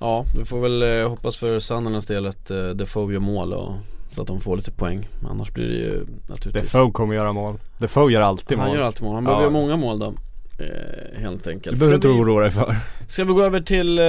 [0.00, 3.72] Ja, vi får väl eh, hoppas för Sunderlands del att eh, Defoe gör mål och
[4.12, 5.08] så att de får lite poäng.
[5.30, 8.84] Annars blir det ju naturligtvis Defoe kommer göra mål Defoe gör alltid Han mål gör
[8.84, 9.28] alltid mål, han Ja.
[9.30, 10.06] behöver göra många mål då
[10.58, 12.76] eh, Helt Det enkelt behöver du Ska inte oroa dig för
[13.08, 14.04] Ska vi gå över till eh,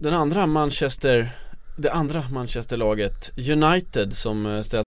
[0.00, 1.30] den andra Manchester
[1.76, 4.86] Det andra Manchesterlaget United som eh, ställt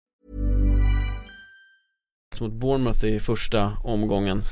[2.41, 4.43] Mot Bournemouth i första omgången.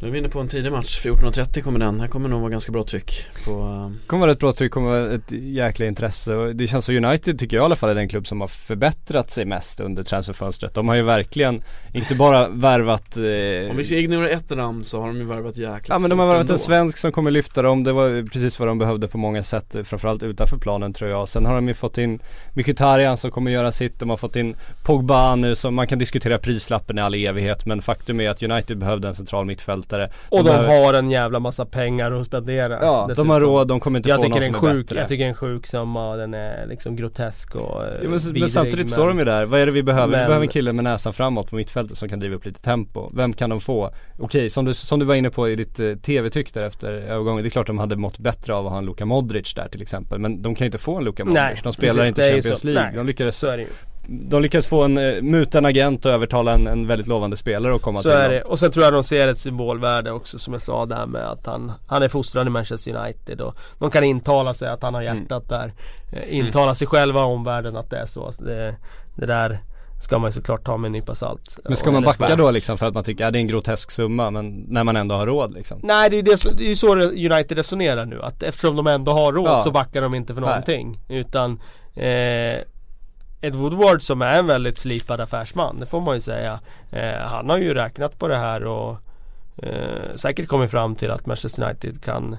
[0.00, 2.00] Nu är vi inne på en tidig match, 14.30 kommer den.
[2.00, 4.06] Här kommer nog vara ganska bra tryck på uh...
[4.06, 7.38] kommer vara ett bra tryck, kommer vara ett jäkla intresse och det känns som United
[7.38, 10.74] tycker jag i alla fall är den klubb som har förbättrat sig mest under transferfönstret.
[10.74, 11.62] De har ju verkligen
[11.94, 13.70] inte bara värvat eh...
[13.70, 16.18] Om vi ska ignorera ett namn så har de ju värvat jäkligt Ja men de
[16.18, 17.84] har värvat en svensk som kommer lyfta dem.
[17.84, 19.76] Det var precis vad de behövde på många sätt.
[19.84, 21.28] Framförallt utanför planen tror jag.
[21.28, 22.18] Sen har de ju fått in
[22.54, 24.00] Mkhitaryan som kommer göra sitt.
[24.00, 27.66] De har fått in Pogba nu som man kan diskutera prislappen i all evighet.
[27.66, 29.46] Men faktum är att United behövde en central
[29.86, 30.10] mittfältare.
[30.28, 32.78] Och de, de har en jävla massa pengar att spendera.
[32.82, 33.28] Ja, dessutom.
[33.28, 33.68] de har råd.
[33.68, 34.98] De kommer inte jag få någon som är sjuk, bättre.
[35.00, 36.16] Jag tycker en sjuk summa.
[36.16, 38.88] Den är liksom grotesk och jo, men, vidrig, men samtidigt men...
[38.88, 39.44] står de ju där.
[39.44, 40.06] Vad är det vi behöver?
[40.06, 40.20] Men...
[40.20, 43.10] Vi behöver en kille med näsan framåt på mittfältet som kan driva upp lite tempo.
[43.14, 43.90] Vem kan de få?
[44.18, 47.42] Okej, som du, som du var inne på i ditt eh, tv-tyck där efter övergången.
[47.42, 49.82] Det är klart de hade mått bättre av att ha en Luka Modric där till
[49.82, 50.18] exempel.
[50.18, 51.42] Men de kan ju inte få en Luka Modric.
[51.42, 52.82] Nej, de spelar precis, inte Champions League.
[52.82, 53.68] Nej, de lyckades så är det ju.
[54.08, 57.74] De lyckas få en, uh, muta en agent och övertala en, en väldigt lovande spelare
[57.74, 58.42] att komma så till är det.
[58.42, 61.46] Och sen tror jag de ser ett symbolvärde också som jag sa där med att
[61.46, 65.02] han, han är fostrad i Manchester United och de kan intala sig att han har
[65.02, 65.18] mm.
[65.18, 65.60] hjärtat mm.
[65.60, 65.72] där.
[66.28, 68.32] Intala sig själva och omvärlden att det är så.
[68.38, 68.76] Det,
[69.16, 69.60] det där
[70.00, 71.58] ska man såklart ta med en nypa salt.
[71.64, 73.46] Men ska man backa då liksom för att man tycker att ja, det är en
[73.46, 75.80] grotesk summa men när man ändå har råd liksom?
[75.82, 79.12] Nej det är ju det, det är så United resonerar nu att eftersom de ändå
[79.12, 79.62] har råd ja.
[79.62, 81.00] så backar de inte för någonting.
[81.08, 81.18] Nej.
[81.18, 81.60] Utan
[81.94, 82.60] eh,
[83.46, 86.60] Ed Woodward som är en väldigt slipad affärsman, det får man ju säga.
[86.90, 88.96] Eh, han har ju räknat på det här och
[89.62, 92.36] eh, säkert kommit fram till att Manchester United kan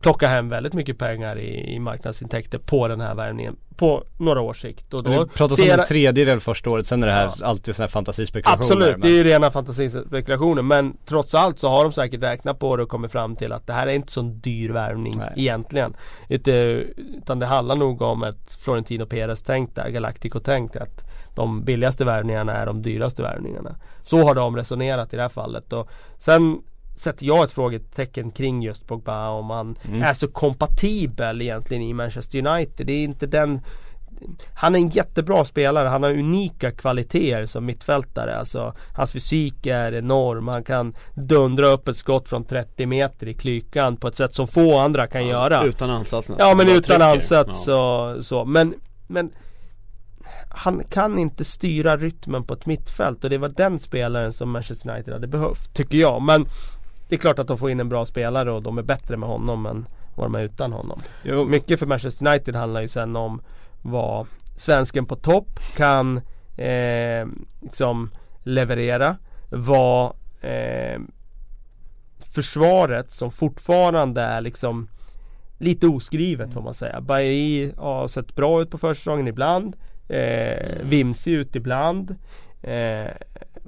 [0.00, 4.60] plocka hem väldigt mycket pengar i, i marknadsintäkter på den här värvningen på några års
[4.62, 4.94] sikt.
[4.94, 7.46] Och då det pratas om en tredjedel första året, sen är det här ja.
[7.46, 8.62] alltid sådana här fantasispekulationer.
[8.62, 9.00] Absolut, men...
[9.00, 12.82] det är ju rena fantasispekulationer men trots allt så har de säkert räknat på det
[12.82, 15.32] och kommit fram till att det här är inte så dyr värvning Nej.
[15.36, 15.94] egentligen.
[16.28, 22.04] Utan det handlar nog om ett Florentino Perez tänkt där, Galactico tänkt att de billigaste
[22.04, 23.76] värvningarna är de dyraste värvningarna.
[24.02, 25.72] Så har de resonerat i det här fallet.
[25.72, 25.88] Och
[26.18, 26.62] sen
[27.00, 30.02] sätter jag ett frågetecken kring just Pogba om han mm.
[30.02, 32.86] är så kompatibel egentligen i Manchester United.
[32.86, 33.60] Det är inte den
[34.54, 38.36] han är en jättebra spelare, han har unika kvaliteter som mittfältare.
[38.36, 43.34] Alltså, hans fysik är enorm, han kan dundra upp ett skott från 30 meter i
[43.34, 45.64] klykan på ett sätt som få andra kan ja, göra.
[45.64, 47.00] Utan ansats Ja men utan trycker.
[47.00, 48.10] ansats ja.
[48.14, 48.44] och så.
[48.44, 48.74] Men,
[49.06, 49.30] men
[50.48, 54.90] han kan inte styra rytmen på ett mittfält och det var den spelaren som Manchester
[54.90, 56.22] United hade behövt, tycker jag.
[56.22, 56.46] Men
[57.10, 59.28] det är klart att de får in en bra spelare och de är bättre med
[59.28, 61.00] honom än vad de är utan honom.
[61.22, 61.44] Jo.
[61.44, 63.42] Mycket för Manchester United handlar ju sen om
[63.82, 66.16] vad svensken på topp kan
[66.56, 67.26] eh,
[67.60, 68.10] liksom
[68.42, 69.16] leverera.
[69.48, 71.00] Vad eh,
[72.34, 74.88] försvaret som fortfarande är liksom
[75.58, 77.00] lite oskrivet får man säga.
[77.00, 79.76] Bailly har sett bra ut på försäsongen ibland.
[80.08, 80.88] Eh, mm.
[80.88, 82.16] vimsig ut ibland.
[82.62, 83.10] Eh,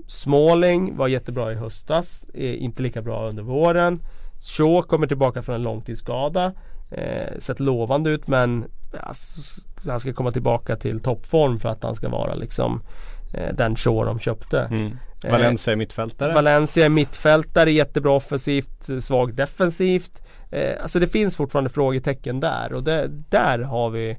[0.07, 4.01] Småling var jättebra i höstas, inte lika bra under våren.
[4.43, 6.53] Shaw kommer tillbaka från en långtidsskada.
[6.91, 8.65] Eh, sett lovande ut men
[9.01, 12.83] alltså, han ska komma tillbaka till toppform för att han ska vara liksom
[13.35, 14.61] eh, den Shaw de köpte.
[14.61, 14.99] Mm.
[15.23, 16.35] Valencia är mittfältare.
[16.35, 20.23] Valencia är mittfältare, jättebra offensivt, svag defensivt.
[20.51, 24.19] Eh, alltså det finns fortfarande frågetecken där och det, där har vi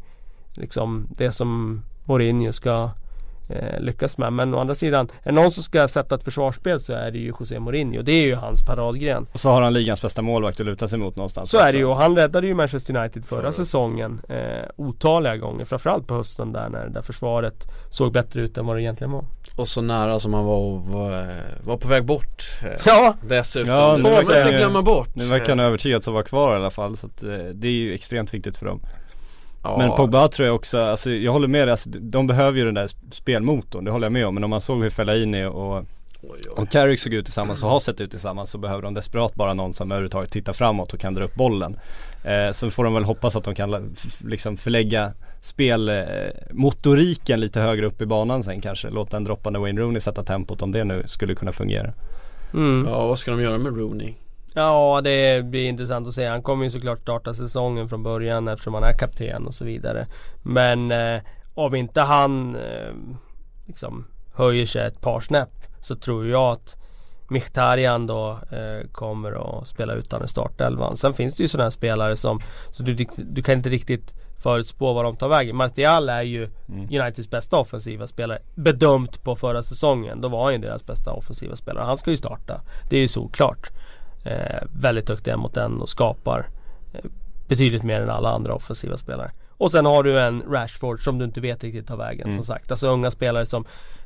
[0.53, 2.89] liksom det som Mourinho ska
[3.55, 4.33] eh, lyckas med.
[4.33, 7.17] Men å andra sidan, är det någon som ska sätta ett försvarsspel så är det
[7.17, 8.01] ju José Mourinho.
[8.01, 9.27] Det är ju hans paradgren.
[9.31, 11.51] Och så har han ligans bästa målvakt att luta sig mot någonstans.
[11.51, 11.67] Så också.
[11.67, 13.51] är det ju och han räddade ju Manchester United förra, förra.
[13.51, 15.65] säsongen eh, otaliga gånger.
[15.65, 19.25] Framförallt på hösten där när där försvaret såg bättre ut än vad det egentligen var.
[19.55, 21.27] Och så nära som han var, var,
[21.63, 23.13] var på väg bort eh, Ja!
[23.21, 26.53] Dessutom, ja, det får man inte glömma bort Nu verkar han övertygad att vara kvar
[26.53, 28.81] i alla fall så att, eh, det är ju extremt viktigt för dem
[29.63, 29.77] Ja.
[29.77, 32.73] Men Pogba tror jag också, alltså jag håller med dig, alltså, de behöver ju den
[32.73, 34.33] där spelmotorn, det håller jag med om.
[34.33, 35.85] Men om man såg hur Fellaini och
[36.49, 39.53] om Carrick såg ut tillsammans och har sett ut tillsammans så behöver de desperat bara
[39.53, 41.79] någon som överhuvudtaget tittar framåt och kan dra upp bollen.
[42.23, 43.95] Eh, så får de väl hoppas att de kan
[44.25, 45.11] liksom förlägga
[45.41, 48.89] spelmotoriken lite högre upp i banan sen kanske.
[48.89, 51.93] Låta en droppande Wayne Rooney sätta tempot om det nu skulle kunna fungera.
[52.53, 52.87] Mm.
[52.89, 54.13] Ja vad ska de göra med Rooney?
[54.53, 56.27] Ja det blir intressant att se.
[56.27, 60.05] Han kommer ju såklart starta säsongen från början eftersom han är kapten och så vidare.
[60.43, 61.21] Men eh,
[61.53, 62.93] om inte han eh,
[63.67, 66.75] liksom höjer sig ett par snäpp så tror jag att
[67.29, 70.97] Mkhitaryan då eh, kommer att spela utan i startelvan.
[70.97, 72.41] Sen finns det ju sådana här spelare som
[72.71, 75.55] så du, du kan inte riktigt förutspå vad de tar vägen.
[75.55, 77.01] Martial är ju mm.
[77.01, 78.39] Uniteds bästa offensiva spelare.
[78.55, 80.21] Bedömt på förra säsongen.
[80.21, 81.85] Då var han ju deras bästa offensiva spelare.
[81.85, 82.61] Han ska ju starta.
[82.89, 83.69] Det är ju såklart
[84.23, 86.49] eh, väldigt duktiga mot den och skapar
[86.93, 87.05] eh,
[87.47, 89.31] betydligt mer än alla andra offensiva spelare.
[89.49, 92.35] Och sen har du en Rashford som du inte vet riktigt tar vägen mm.
[92.35, 92.71] som sagt.
[92.71, 93.65] Alltså unga spelare som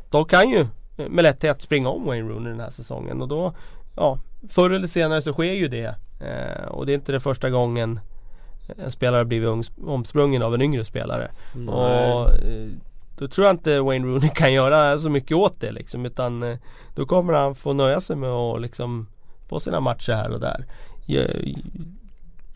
[0.10, 0.68] De kan ju
[1.10, 3.54] med lätthet springa om Wayne Rooney den här säsongen och då
[3.96, 5.96] ja, förr eller senare så sker ju det.
[6.20, 8.00] Eh, och det är inte det första gången
[8.78, 11.32] en spelare blivit ung- omsprungen av en yngre spelare.
[11.54, 11.68] Nej.
[11.68, 12.68] Och eh,
[13.18, 16.58] då tror jag inte Wayne Rooney kan göra så mycket åt det liksom utan eh,
[16.96, 19.08] då kommer han få nöja sig med att liksom
[19.50, 20.66] få sina matcher här och där.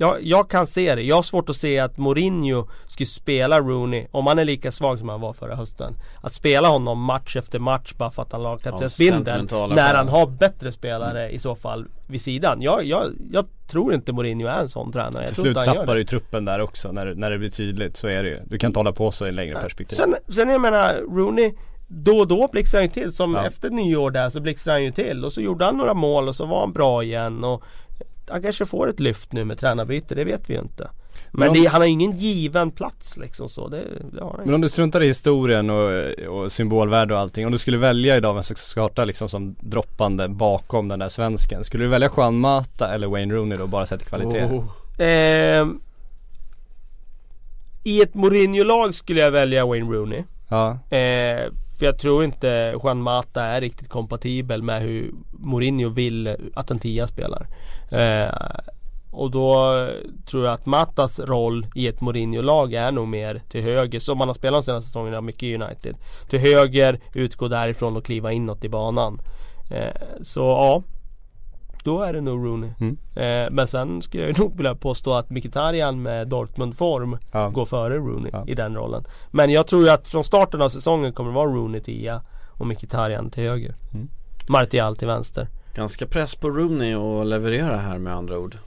[0.02, 1.02] Jag, jag, kan se det.
[1.02, 5.00] Jag har svårt att se att Mourinho skulle spela Rooney, om han är lika svag
[5.00, 5.94] som han var förra hösten.
[6.22, 9.26] Att spela honom match efter match bara för att han lagkaptensbindeln.
[9.26, 12.62] sentimentala när han har bättre spelare i så fall vid sidan.
[12.62, 15.28] Jag, jag, jag tror inte Mourinho är en sån tränare.
[15.28, 18.30] Till slut tappar du truppen där också när, när det blir tydligt, så är det
[18.30, 18.40] ju.
[18.46, 19.96] Du kan inte hålla på så i längre perspektiv.
[19.96, 21.54] Sen, sen jag menar, Rooney
[21.94, 23.12] då och då blixtrar han ju till.
[23.12, 23.48] Som Ja.
[23.48, 25.26] efter nyår där så blixtrar han ju till.
[25.26, 27.44] Och så gjorde han några mål och så var han bra igen.
[27.44, 27.64] Och
[28.30, 30.90] han kanske får ett lyft nu med tränarbyte, det vet vi ju inte.
[31.34, 33.68] Men Men om- det, han har ingen given plats liksom så.
[33.68, 33.84] Det,
[34.14, 34.56] det har han Men inte.
[34.56, 37.46] om du struntar i historien och, och symbolvärde och allting.
[37.46, 41.10] Om du skulle välja idag vem som ska starta liksom som droppande bakom den där
[41.10, 41.64] svensken.
[41.64, 44.44] Skulle du välja Juan Mata eller Wayne Rooney då bara sett kvalitet?
[44.46, 44.66] Oh.
[45.00, 45.80] Ehm,
[47.84, 50.24] I ett Mourinho-lag skulle jag välja Wayne Rooney.
[50.50, 50.70] Ja.
[50.98, 51.52] Eh,
[51.82, 56.80] för jag tror inte Juan Mata är riktigt kompatibel med hur Mourinho vill att en
[56.80, 57.48] tia spelar.
[57.92, 58.34] Eh,
[59.12, 59.88] och då
[60.26, 64.30] tror jag att Matas roll i ett Mourinho-lag är nog mer till höger, som han
[64.30, 65.96] har spelat de senaste säsongerna mycket i United.
[66.30, 69.22] Till höger, utgå därifrån och kliva inåt i banan.
[69.72, 70.84] Eh, så ja,
[71.84, 72.70] då är det nog Rooney.
[72.80, 72.98] Mm.
[73.16, 77.50] Eh, men sen skulle jag nog vilja påstå att Mkhitaryan med Dortmund-form Ja.
[77.50, 78.44] går före Rooney Ja.
[78.48, 79.04] i den rollen.
[79.32, 82.22] Men jag tror ju att från starten av säsongen kommer det vara Rooney 10
[82.58, 83.76] och Mkhitaryan till höger.
[83.94, 84.08] Mm.
[84.50, 85.48] Martial till vänster.
[85.76, 88.58] Ganska press på Rooney att leverera här med andra ord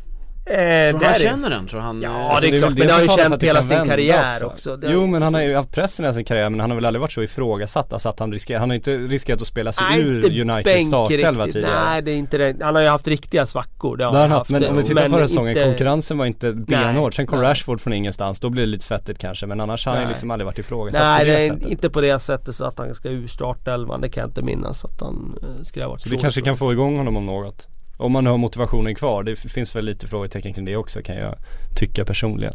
[0.46, 1.66] Eh, Tror han känner den?
[1.66, 2.02] Tror han?
[2.02, 4.44] Ja det är Alltså, det är klart, men det har ju känt hela sin karriär
[4.44, 4.76] också.
[4.76, 6.84] Det- Jo men han har ju haft pressen i sin karriär men han har väl
[6.84, 7.92] aldrig varit så ifrågasatt.
[7.92, 11.46] Alltså att han riskerar, han har inte riskerat att spela sig Nej, ur Uniteds startelva
[11.46, 11.84] tidigare.
[11.84, 12.56] Nej det är inte det.
[12.64, 13.96] Han har ju haft riktiga svackor.
[13.96, 17.16] Det har han han haft, men om vi tittar förra säsongen, konkurrensen var inte benhård.
[17.16, 17.50] Sen kom nej.
[17.50, 19.46] Rashford från ingenstans, då blir det lite svettigt kanske.
[19.46, 21.68] Men annars har han ju liksom aldrig varit ifrågasatt Nej på det det är sättet.
[21.70, 24.00] inte på det sättet så att han ska ur startelvan.
[24.00, 26.56] Det kan jag inte minnas att han eh, skulle ha varit Så vi kanske kan
[26.56, 27.68] få igång honom om något.
[27.96, 29.22] Om man har motivationen kvar.
[29.22, 31.34] Det finns väl lite frågetecken kring det också kan jag
[31.76, 32.52] tycka personligen.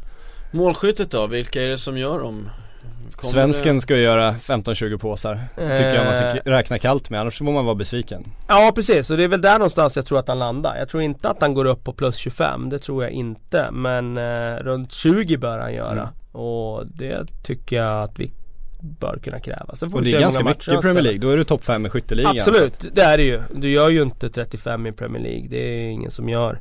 [0.52, 2.50] Målskyttet då, vilka är det som gör dem?
[3.16, 5.40] Kommer Svensken ska ju göra 15-20 påsar.
[5.56, 6.42] Tycker jag man ska Eh.
[6.46, 8.24] räkna kallt med, annars får man vara besviken.
[8.48, 10.76] Ja precis, och det är väl där någonstans jag tror att han landar.
[10.78, 13.70] Jag tror inte att han går upp på plus 25, det tror jag inte.
[13.72, 15.92] Men eh, runt 20 bör han göra.
[15.92, 16.08] Mm.
[16.32, 18.32] Och det tycker jag att vi
[18.80, 19.76] bör kunna kräva.
[19.76, 21.04] Sen får Och det är hur ganska många mycket matcher i Premier.
[21.04, 22.32] League, då är du topp 5 i skytteligan.
[22.38, 23.42] Absolut, det är det ju.
[23.56, 26.60] Du gör ju inte 35 i Premier League, det är ingen som gör.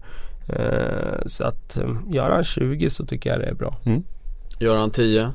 [0.48, 3.76] Eh, så att eh, gör han 20 så tycker jag det är bra.
[4.60, 5.30] Gör han 10?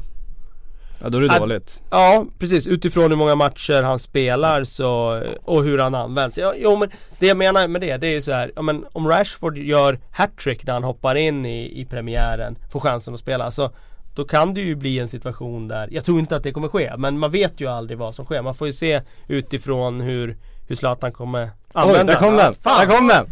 [1.04, 1.82] Ja då är det Att- dåligt.
[1.90, 6.38] Ja precis, utifrån hur många matcher han spelar så, och hur han används.
[6.38, 8.86] Ja, jo men det jag menar med det, det är ju så här, ja, men
[8.92, 13.44] om Rashford gör hattrick när han hoppar in i, i premiären, får chansen att spela.
[13.46, 13.72] Alltså,
[14.16, 16.94] då kan det ju bli en situation där, jag tror inte att det kommer ske,
[16.98, 18.42] men man vet ju aldrig vad som sker.
[18.42, 20.38] Man får ju se utifrån hur,
[20.68, 22.20] hur Zlatan kommer Oj, användas.
[22.20, 22.54] där kom den!
[22.54, 23.26] Fan, Där kom den!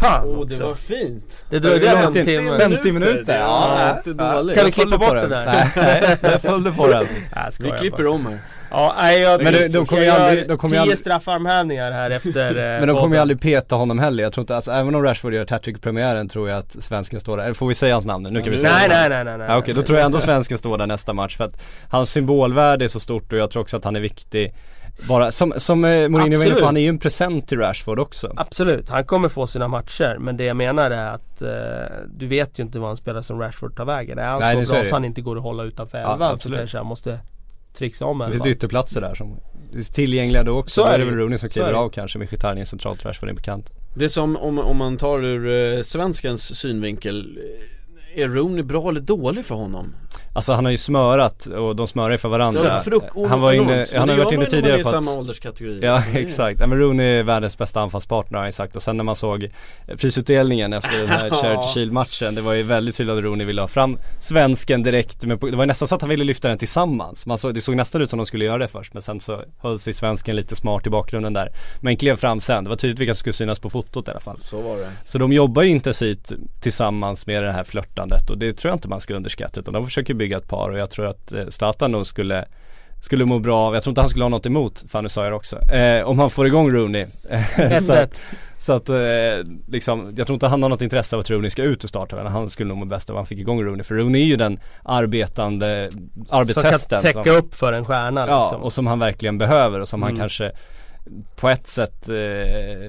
[0.00, 1.44] Fan Åh det var fint!
[1.50, 2.58] Det dröjde en 50 timme.
[2.58, 4.32] 50 minuter, ja, inte ja.
[4.34, 4.56] dåligt.
[4.56, 5.46] Kan vi Jag klippa bort på den där?
[5.46, 7.06] Nej, nej, jag följde på den.
[7.36, 8.10] Nej, Vi klipper bara.
[8.12, 8.38] om här
[8.70, 11.92] Ja, nej, jag, Men de kommer ju jag aldrig- de kommer ju tio aldrig- straffarmhävningar
[11.92, 14.22] här efter eh, Men de kommer ju aldrig peta honom heller.
[14.22, 17.20] Jag tror inte, alltså även om Rashford gör hattrick i premiären tror jag att svensken
[17.20, 17.44] står där.
[17.44, 18.30] Eller får vi säga hans namn nu?
[18.30, 19.46] Nu kan vi säga Nej nej nej nej, nej.
[19.50, 22.84] Ja, Okej, då tror jag ändå svensken står där nästa match för att hans symbolvärde
[22.84, 24.54] är så stort och jag tror också att han är viktig.
[25.06, 27.98] Bara, som, som eh, Mourinho var inne på, han är ju en present till Rashford
[27.98, 28.32] också.
[28.36, 31.48] Absolut, han kommer få sina matcher men det jag menar är att eh,
[32.16, 34.18] du vet ju inte vad en spelare som Rashford tar vägen.
[34.18, 36.12] Är han Nej, det är så bra så han inte går att hålla utanför Ja,
[36.12, 36.58] elvan så absolut.
[36.58, 37.18] kanske han måste
[37.74, 39.36] trixa om i Det finns ytterplatser där som
[39.76, 40.80] är tillgängliga då också.
[40.80, 41.14] Så är det väl.
[41.14, 43.70] Rooney som kliver av kanske med Mkhitaryan centralt, Rashford in på kant.
[43.94, 47.38] Det är som om, om man tar ur eh, svenskens synvinkel
[48.16, 49.94] eh, Är Rooney bra eller dålig för honom?
[50.32, 52.82] Alltså han har ju smörat och de smörar ju för varandra.
[52.90, 55.80] Ja, han var inne, han har varit inne tidigare på att samma ålderskategori.
[55.82, 58.76] Ja exakt, men Rooney är världens bästa anfallspartner har han sagt.
[58.76, 59.50] Och sen när man såg
[59.96, 63.60] prisutdelningen efter den här Charity Shield matchen Det var ju väldigt tydligt att Rooney ville
[63.60, 66.58] ha fram svensken direkt men det var ju nästan så att han ville lyfta den
[66.58, 67.26] tillsammans.
[67.26, 69.42] Man såg, Det såg nästan ut som de skulle göra det först men sen så
[69.58, 71.52] höll sig svensken lite smart i bakgrunden där.
[71.80, 74.20] Men klev fram sen, det var tydligt vilka som skulle synas på fotot i alla
[74.20, 74.38] fall.
[74.38, 74.90] Så var det.
[75.04, 78.88] Så de jobbar ju intensivt tillsammans med det här flörtandet och det tror jag inte
[78.88, 81.92] man ska underskatta utan de försöker bygga ett par och jag tror att eh, Zlatan
[81.92, 82.44] nog skulle
[83.00, 85.22] skulle må bra av, jag tror inte han skulle ha något emot, fan nu sa
[85.22, 87.04] jag det också, eh, om han får igång Rooney.
[87.80, 88.18] så, att, 1-1.
[88.58, 88.96] så att eh,
[89.68, 92.16] liksom, jag tror inte han har något intresse av att Rooney ska ut och starta
[92.16, 94.26] men han skulle nog må bäst av att han fick igång Rooney för Rooney är
[94.26, 98.62] ju den arbetande Som arbetshästen kan täcka upp för en stjärna Ja, liksom.
[98.62, 100.20] och som han verkligen behöver och som han Mm.
[100.20, 100.50] kanske
[101.36, 102.14] på ett sätt, eh,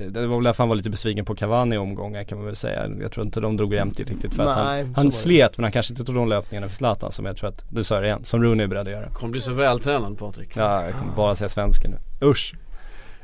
[0.10, 2.56] det var väl därför han var lite besviken på Cavani i omgångar kan man väl
[2.56, 2.90] säga.
[3.02, 5.64] Jag tror inte de drog jämnt riktigt för att Nej, så han, han slet men
[5.64, 8.06] han kanske inte tog de löpningarna för Zlatan som jag tror att, du sa det
[8.06, 9.10] igen, som Rooney är beredd att göra.
[9.10, 12.28] Kommer bli så vältränad Patrik Ja, jag kommer bara säga svensken nu.
[12.28, 12.54] Usch.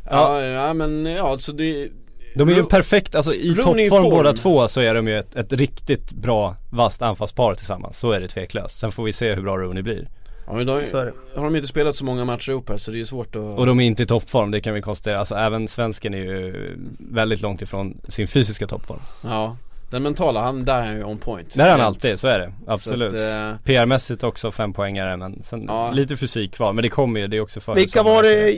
[0.09, 1.89] Ja, ja men ja så det
[2.35, 4.09] De är ju perfekt, alltså i toppform form.
[4.09, 7.99] båda två så är de ju ett, ett riktigt bra vasst anfallspar tillsammans.
[7.99, 8.79] Så är det tveklöst.
[8.79, 10.07] Sen får vi se hur bra Rooney blir.
[10.47, 10.97] Ja men då Så
[11.35, 13.65] har de inte spelat så många matcher ihop här så det är svårt att Och
[13.65, 15.19] de är inte i toppform, det kan vi konstatera.
[15.19, 18.99] Alltså även svensken är ju väldigt långt ifrån sin fysiska toppform.
[19.23, 19.57] Ja,
[19.89, 22.39] den mentala, han, där är han ju on point Där är han alltid, så är
[22.39, 22.53] det.
[22.67, 23.13] Absolut.
[23.13, 25.91] Att, eh, PR-mässigt också fem poängare men sen Ja.
[25.91, 26.73] lite fysik kvar.
[26.73, 28.51] Men det kommer ju, det är också för Vilka var det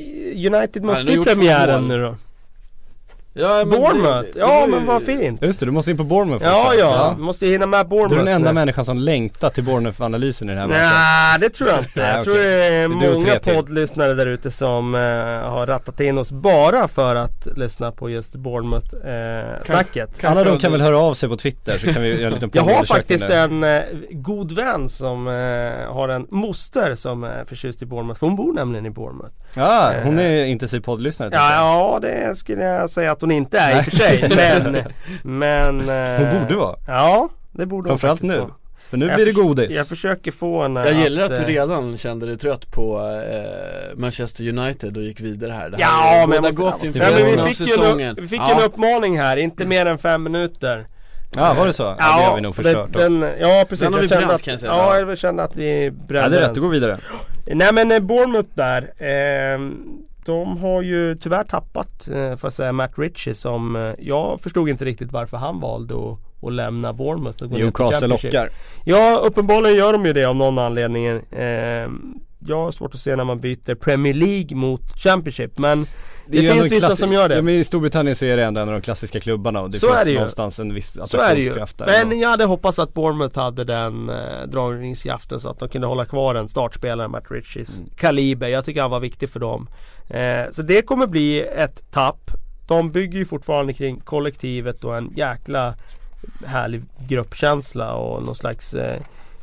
[0.47, 2.15] United mötte i premiären nu då?
[3.37, 4.21] Ja, men Bournemouth?
[4.21, 5.41] det- det Ja men vad fint!
[5.41, 6.79] Just det, du måste in på Bournemouth Ja också.
[6.79, 8.53] ja, vi måste hinna med Du Bournemouth är den enda nu.
[8.55, 10.81] människan som längtar till Bournemouth-analysen i den här matchen.
[10.83, 11.99] Nej det tror jag inte.
[11.99, 15.01] Jag tror det är Det du många poddlyssnare där ute som eh,
[15.51, 20.23] har rattat in oss bara för att lyssna på just Bournemouth-snacket.
[20.23, 22.49] Alla de kan väl höra av sig på Twitter så kan vi göra en liten
[22.53, 23.43] Jag har faktiskt där.
[23.43, 23.81] en eh,
[24.11, 25.33] god vän som eh,
[25.93, 28.19] har en moster som är förtjust i Bournemouth.
[28.21, 29.33] Hon bor nämligen i Bournemouth.
[29.55, 33.77] Ja, hon är intensiv poddlyssnare Ja, ja det skulle jag säga att hon inte är
[33.77, 34.29] i och för sig.
[34.35, 34.77] Men,
[35.23, 36.75] men eh, Hon borde vara.
[36.87, 38.39] Ja, det borde hon Framförallt nu.
[38.39, 38.49] vara.
[38.89, 39.75] För nu Jag blir det godis.
[39.75, 42.97] Jag försöker få henne Jag gillar att, eh, du redan kände dig trött på
[43.31, 47.05] eh, Manchester United och gick vidare här Det här Ja men måste, gott måste- ja,
[47.11, 48.51] men vi fick, ju en, vi fick ja.
[48.59, 50.87] en uppmaning här, inte mer än fem minuter
[51.35, 51.83] Ja, var det så?
[51.83, 52.99] Ja, det har vi nog förstört då.
[52.99, 54.71] den, Ja precis, Den har vi jag kände bränt, att, kan jag säga.
[54.73, 56.47] Ja, jag kände att vi brände Ja, det är den.
[56.49, 56.97] rätt, du går vidare.
[57.45, 59.77] Nej men eh, Bournemouth där ehm,
[60.27, 64.69] De har ju tyvärr tappat, eh, får jag säga, Matt Ritchie som eh, Jag förstod
[64.69, 66.17] inte riktigt varför han valde att,
[66.47, 68.49] att lämna Bournemouth och gå Newcastle lockar.
[68.85, 73.15] Ja uppenbarligen gör de ju det av någon anledning Ehm, Jag har svårt att se
[73.15, 75.87] när man byter Premier League mot Championship men
[76.29, 78.61] Det, ju finns vissa som gör det Ja, men I Storbritannien så är det ändå
[78.61, 80.17] en av de klassiska klubbarna och det Så finns är det ju.
[80.17, 81.65] någonstans en viss Så är det ju.
[82.07, 84.15] Men jag hade hoppats att Bournemouth hade den eh,
[84.47, 87.89] dragningskraften så att de kunde hålla kvar en startspelare, Matt Ritchies Mm.
[87.95, 88.47] kaliber.
[88.47, 89.69] Jag tycker han var viktig för dem.
[90.09, 92.31] Eh, så det kommer bli ett tapp.
[92.67, 95.73] De bygger ju fortfarande kring kollektivet och en jäkla
[96.45, 98.97] härlig gruppkänsla och någon slags eh,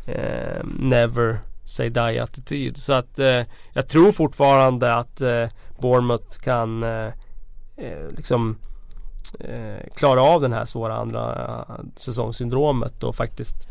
[0.06, 2.76] eh, never say die attityd.
[2.76, 3.42] Så att eh,
[3.72, 5.44] jag tror fortfarande att eh,
[5.80, 7.06] Bournemouth kan eh,
[7.76, 8.58] eh, liksom
[9.40, 13.68] eh, klara av den här svåra andra eh, säsongssyndromet och faktiskt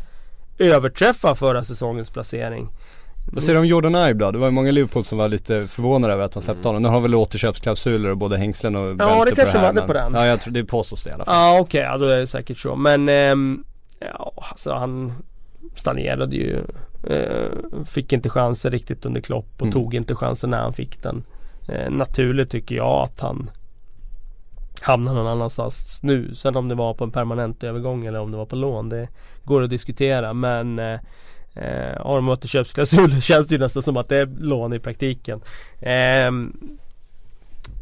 [0.58, 2.68] överträffa förra säsongens placering.
[3.32, 4.30] Vad säger du om Jordan Ibe då?
[4.30, 6.82] Det var ju många Liverpool som var lite förvånade över att de släppte honom.
[6.82, 9.80] Nu har väl återköpsklausuler och både hängslen och det bälte på kanske det här, var
[9.80, 10.14] det på den.
[10.14, 11.34] Ja jag tror det påstås det i alla fall.
[11.34, 12.76] Ja okej, ja, då är det säkert så.
[12.76, 13.64] Men ehm,
[13.98, 15.12] ja, alltså han
[15.76, 16.58] stagnerade ju.
[17.06, 19.72] Eh, fick inte chansen riktigt under Klopp och Mm.
[19.72, 21.22] tog inte chansen när han fick den.
[21.68, 23.50] Eh, naturligt tycker jag att han
[24.80, 26.34] hamnar någon annanstans nu.
[26.34, 28.88] Sen om det var på en permanent övergång eller om det var på lån.
[28.88, 29.08] Det
[29.44, 30.98] går att diskutera men eh,
[31.54, 35.40] eh, har de återköpsklausuler känns det ju nästan som att det är lån i praktiken.
[35.80, 36.56] Ehm,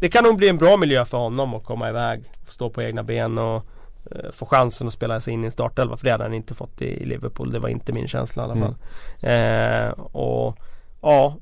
[0.00, 3.02] det kan nog bli en bra miljö för honom att komma iväg, stå på egna
[3.02, 3.62] ben och eh,
[4.32, 5.96] få chansen att spela sig in i en startelva.
[5.96, 7.52] För det hade han inte fått i, Liverpool.
[7.52, 8.74] Det var inte min känsla i alla fall.
[9.20, 10.58] Eh, och
[11.02, 11.36] ja,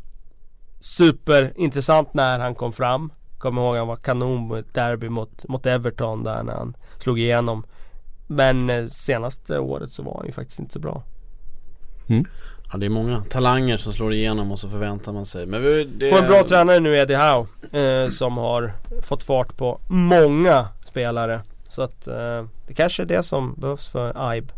[0.81, 3.13] superintressant när han kom fram.
[3.39, 7.19] Kommer ihåg han var kanon på ett derby mot, mot Everton där när han slog
[7.19, 7.65] igenom.
[8.27, 11.03] Men eh, senaste året så var han ju faktiskt inte så bra.
[12.73, 15.63] Ja det är många talanger som slår igenom och så förväntar man sig Men
[15.99, 16.11] det...
[16.11, 17.47] Får en bra tränare nu Eddie Howe
[17.81, 21.41] eh, Som har fått fart på många spelare
[21.71, 24.53] Så att eh, det kanske är det som behövs för Ibe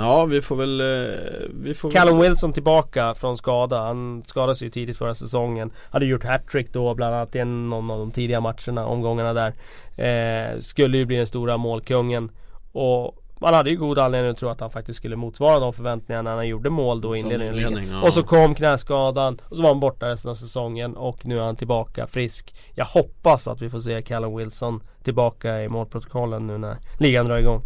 [0.00, 1.16] Ja vi får väl, eh,
[1.62, 2.28] vi får Callum väl...
[2.28, 3.78] Wilson tillbaka från skada.
[3.78, 5.70] Han skadade sig ju tidigt förra säsongen.
[5.90, 9.52] Hade gjort hattrick då bland annat i någon av de tidiga matcherna, omgångarna där.
[9.96, 12.30] Eh, Skulle ju bli den stora målkungen.
[12.72, 16.30] Och man hade ju god anledning att tro att han faktiskt skulle motsvara de förväntningarna
[16.30, 17.54] när han gjorde mål då i inledningen.
[17.54, 18.02] inledning, ja.
[18.02, 21.42] Och så kom knäskadan och så var han borta resten av säsongen och nu är
[21.42, 22.54] han tillbaka frisk.
[22.74, 27.38] Jag hoppas att vi får se Callum Wilson tillbaka i målprotokollen nu när ligan drar
[27.38, 27.62] igång.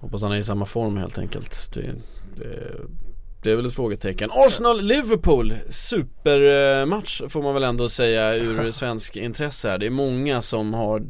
[0.00, 1.74] Hoppas han är i samma form helt enkelt.
[1.74, 1.94] Det,
[2.36, 2.46] det,
[3.42, 4.30] det är väl ett frågetecken.
[4.32, 9.78] Arsenal-Liverpool Supermatch får man väl ändå säga ur svensk intresse här.
[9.78, 11.02] Det är många som har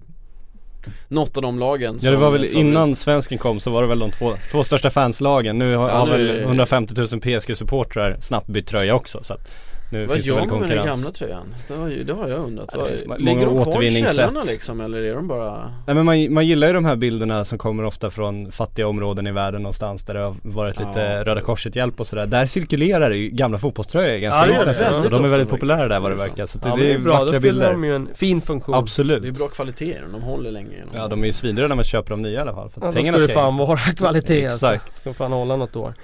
[1.08, 3.98] Något av de lagen Ja det var väl innan svensken kom så var det väl
[3.98, 5.58] de två, två största fanslagen.
[5.58, 9.50] Nu har, Ja, har nu- väl 150 000 PSG-supportrar snabbt bytt tröja också så att
[9.92, 11.54] Nu Vad gör man med den gamla tröjan?
[11.68, 12.68] Det har, ju- det har jag undrat.
[12.72, 16.32] Ja, många Ligger de kvar i källorna liksom eller är de bara Nej men man,
[16.32, 20.04] man gillar ju de här bilderna som kommer ofta från fattiga områden i världen någonstans
[20.04, 21.24] där det har varit lite Ja.
[21.24, 22.26] Röda Korset hjälp och sådär.
[22.26, 25.08] Där cirkulerar det ju gamla fotbollströjor ganska Ja, det gör det.
[25.08, 26.46] de är väldigt populära där vad det är verkar.
[26.46, 27.72] Så Ja, det, men det är bra, då vackra fyller bilder.
[27.72, 29.22] de ju en fin funktion Absolut.
[29.22, 32.10] Det är bra kvalitet de håller länge Ja de är ju svindyra när man köper
[32.10, 32.70] dem nya i alla fall.
[32.70, 34.66] För Ja, att då pengarna ska det fan vara kvalitet alltså.
[34.74, 34.96] Exakt.
[34.96, 35.94] Ska fan hålla något år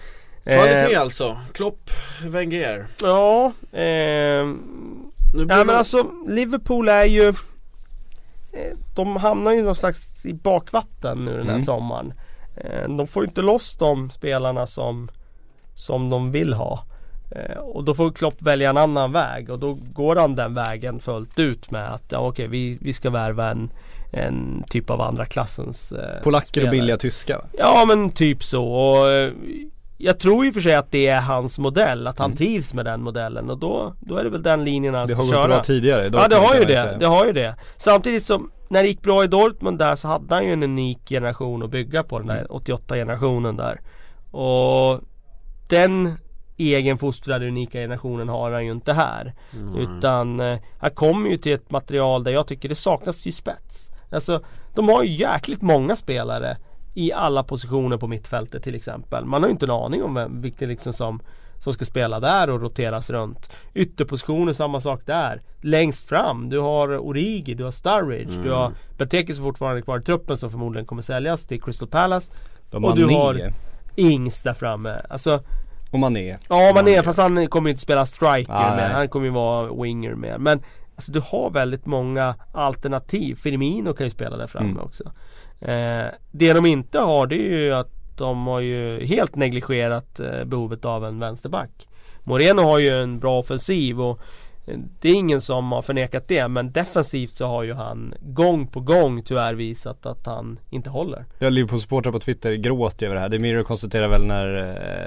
[0.54, 1.90] Kvalitet Eh, alltså, Klopp,
[2.24, 4.58] Wenger Ja, ehm,
[5.34, 7.28] nu blir Nej men alltså Liverpool är ju
[8.52, 11.64] eh, De hamnar ju någon slags i bakvatten nu den här Mm.
[11.64, 12.12] sommaren
[12.56, 15.08] Eh, De får inte loss de spelarna som
[15.74, 16.84] Som de vill ha
[17.30, 21.00] Eh, Och då får Klopp välja en annan väg och då går han den vägen
[21.00, 23.70] fullt ut med att ja, okej vi, vi ska värva en
[24.12, 26.70] En typ av andra klassens eh, Polacker och spelare.
[26.70, 27.40] billiga tyska.
[27.58, 29.32] Ja men typ så och eh,
[30.00, 33.02] jag tror ju för sig att det är hans modell, att han trivs med den
[33.02, 35.18] modellen och då, då är det väl den linjen han Mm.
[35.18, 35.56] Det ska har gått köra.
[35.56, 36.06] bra tidigare.
[36.06, 36.98] i Ja det har ju det, säga.
[36.98, 37.54] det har ju det.
[37.76, 41.08] Samtidigt som när det gick bra i Dortmund där så hade han ju en unik
[41.08, 42.46] generation att bygga på den där Mm.
[42.50, 43.80] 88 generationen där.
[44.30, 45.00] Och
[45.68, 46.18] den
[46.56, 49.34] egenfostrade unika generationen har han ju inte här.
[49.78, 53.90] Utan eh, han kommer ju till ett material där jag tycker det saknas ju spets.
[54.12, 54.40] Alltså
[54.74, 56.56] de har ju jäkligt många spelare
[56.98, 59.24] i alla positioner på mittfältet till exempel.
[59.24, 61.20] Man har ju inte en aning om vem, vilka liksom som,
[61.58, 63.50] som ska spela där och roteras runt.
[63.74, 65.42] Ytterpositioner samma sak där.
[65.60, 70.02] Längst fram, du har Origi, du har Sturridge, du har Benteke som fortfarande kvar i
[70.02, 72.32] truppen som förmodligen kommer säljas till Crystal Palace.
[72.70, 73.14] De och du Mané.
[73.16, 73.52] har-
[73.96, 74.94] Ings där framme.
[75.10, 75.40] Alltså
[75.90, 76.36] Och Mané.
[76.48, 78.92] Ja man är, fast han kommer ju inte spela striker Ah, nej.
[78.92, 80.40] Han kommer ju vara winger med.
[80.40, 80.62] Men
[80.96, 83.34] alltså, du har väldigt många alternativ.
[83.34, 84.82] Firmino kan ju spela där framme Mm.
[84.82, 85.12] också.
[85.60, 90.44] Eh, det de inte har det är ju att de har ju helt negligerat eh,
[90.44, 91.88] behovet av en vänsterback.
[92.24, 94.20] Moreno har ju en bra offensiv och
[94.66, 98.66] eh, det är ingen som har förnekat det men defensivt så har ju han gång
[98.66, 101.24] på gång tyvärr visat att han inte håller.
[101.38, 103.28] Jag Liverpool-supportrar på Twitter gråter över det här.
[103.28, 104.56] Det Mirror konstaterar väl när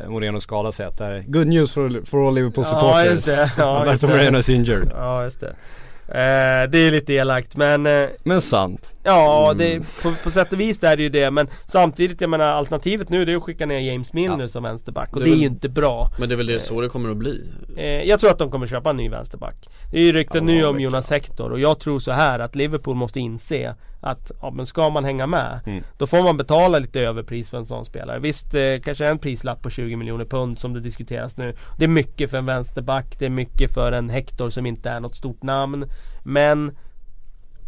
[0.03, 2.91] eh, Moreno skadade sig att det är good news for, for all Liverpool supporters.
[2.93, 3.51] Ja just det.
[3.57, 4.13] Ja, just Alberto det.
[4.13, 4.91] Moreno is injured.
[4.95, 5.55] Ja just det.
[6.07, 8.95] Eh, det är lite elakt men eh, Men sant.
[9.03, 12.45] Ja, det, på, på sätt och vis är det ju det men samtidigt jag menar
[12.45, 14.47] alternativet nu det är att skicka ner James Milner Ja.
[14.47, 16.09] som vänsterback och Det det är är ju väl- inte bra.
[16.19, 17.43] Men det är väl det så det kommer att bli
[17.77, 19.69] Eh, jag tror att de kommer köpa en ny vänsterback.
[19.91, 22.55] Det är ju rykten Ja, nu om Jonas Hector och jag tror så här att
[22.55, 25.83] Liverpool måste inse att ja, men ska man hänga med Mm.
[25.97, 28.19] Då får man betala lite överpris för en sån spelare.
[28.19, 31.55] Visst, eh, kanske en prislapp på 20 miljoner pund som det diskuteras nu.
[31.77, 34.99] Det är mycket för en vänsterback, det är mycket för en Hector som inte är
[34.99, 35.85] något stort namn.
[36.23, 36.71] Men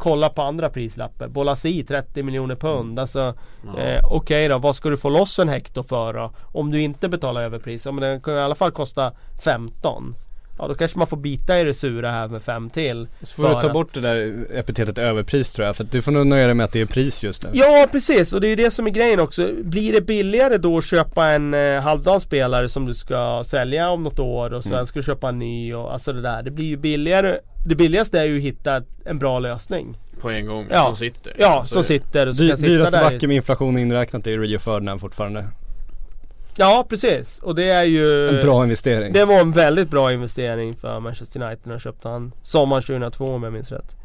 [0.03, 1.27] Kolla på andra prislappar.
[1.27, 2.99] Bolasi 30 miljoner pund.
[2.99, 3.33] Alltså
[3.77, 6.31] eh, Okej då, vad ska du få loss en Hector för då?
[6.51, 7.85] Om du inte betalar överpris.
[7.85, 9.11] Ja, men den kan i alla fall kosta
[9.43, 10.15] 15.
[10.59, 13.07] Ja då kanske man får bita i det sura här med 5 till.
[13.21, 15.75] Så får du ta att- bort det där epitetet överpris tror jag.
[15.75, 17.49] För du får nog nöja dig med att det är pris just nu.
[17.53, 19.49] Ja precis och det är ju det som är grejen också.
[19.63, 24.03] Blir det billigare då att köpa en eh, halvdan spelare som du ska sälja om
[24.03, 24.85] något år och sen Mm.
[24.87, 26.43] ska du köpa en ny och alltså det där.
[26.43, 27.37] Det blir ju billigare.
[27.65, 29.97] Det billigaste är ju att hitta en bra lösning.
[30.21, 30.85] på en gång Ja.
[30.85, 33.03] som sitter Ja, Så som sitter och som Dy, kan sitta dyraste där.
[33.03, 35.45] backen med inflation inräknat är Rio Ferdinand fortfarande.
[36.55, 39.13] Ja precis och det är ju En bra investering.
[39.13, 43.25] Det var en väldigt bra investering för Manchester United när de köpte han sommaren 2002
[43.25, 43.95] om jag minns rätt.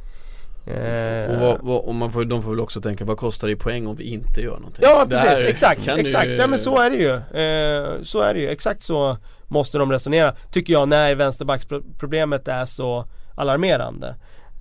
[0.67, 3.53] Eh, Och, vad, vad, och man får, de får väl också tänka, vad kostar det
[3.53, 4.83] i poäng om vi inte gör någonting?
[4.89, 6.27] Ja precis, exakt, kan exakt.
[6.29, 7.15] ju- Nej men så är det ju.
[7.15, 10.35] Eh, så är det ju, exakt så måste de resonera.
[10.53, 13.05] Tycker jag när vänsterbacksproblemet är så
[13.39, 14.17] alarmerande.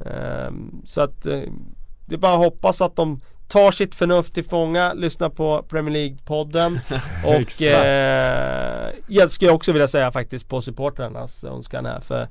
[0.05, 0.51] Eh,
[0.85, 1.39] så att eh,
[2.05, 5.95] det är bara att hoppas att de tar sitt förnuft till fånga, lyssnar på Premier
[5.95, 6.79] League-podden
[7.25, 12.27] och eh, jag skulle också vilja säga faktiskt på supportrarnas önskan här för eh,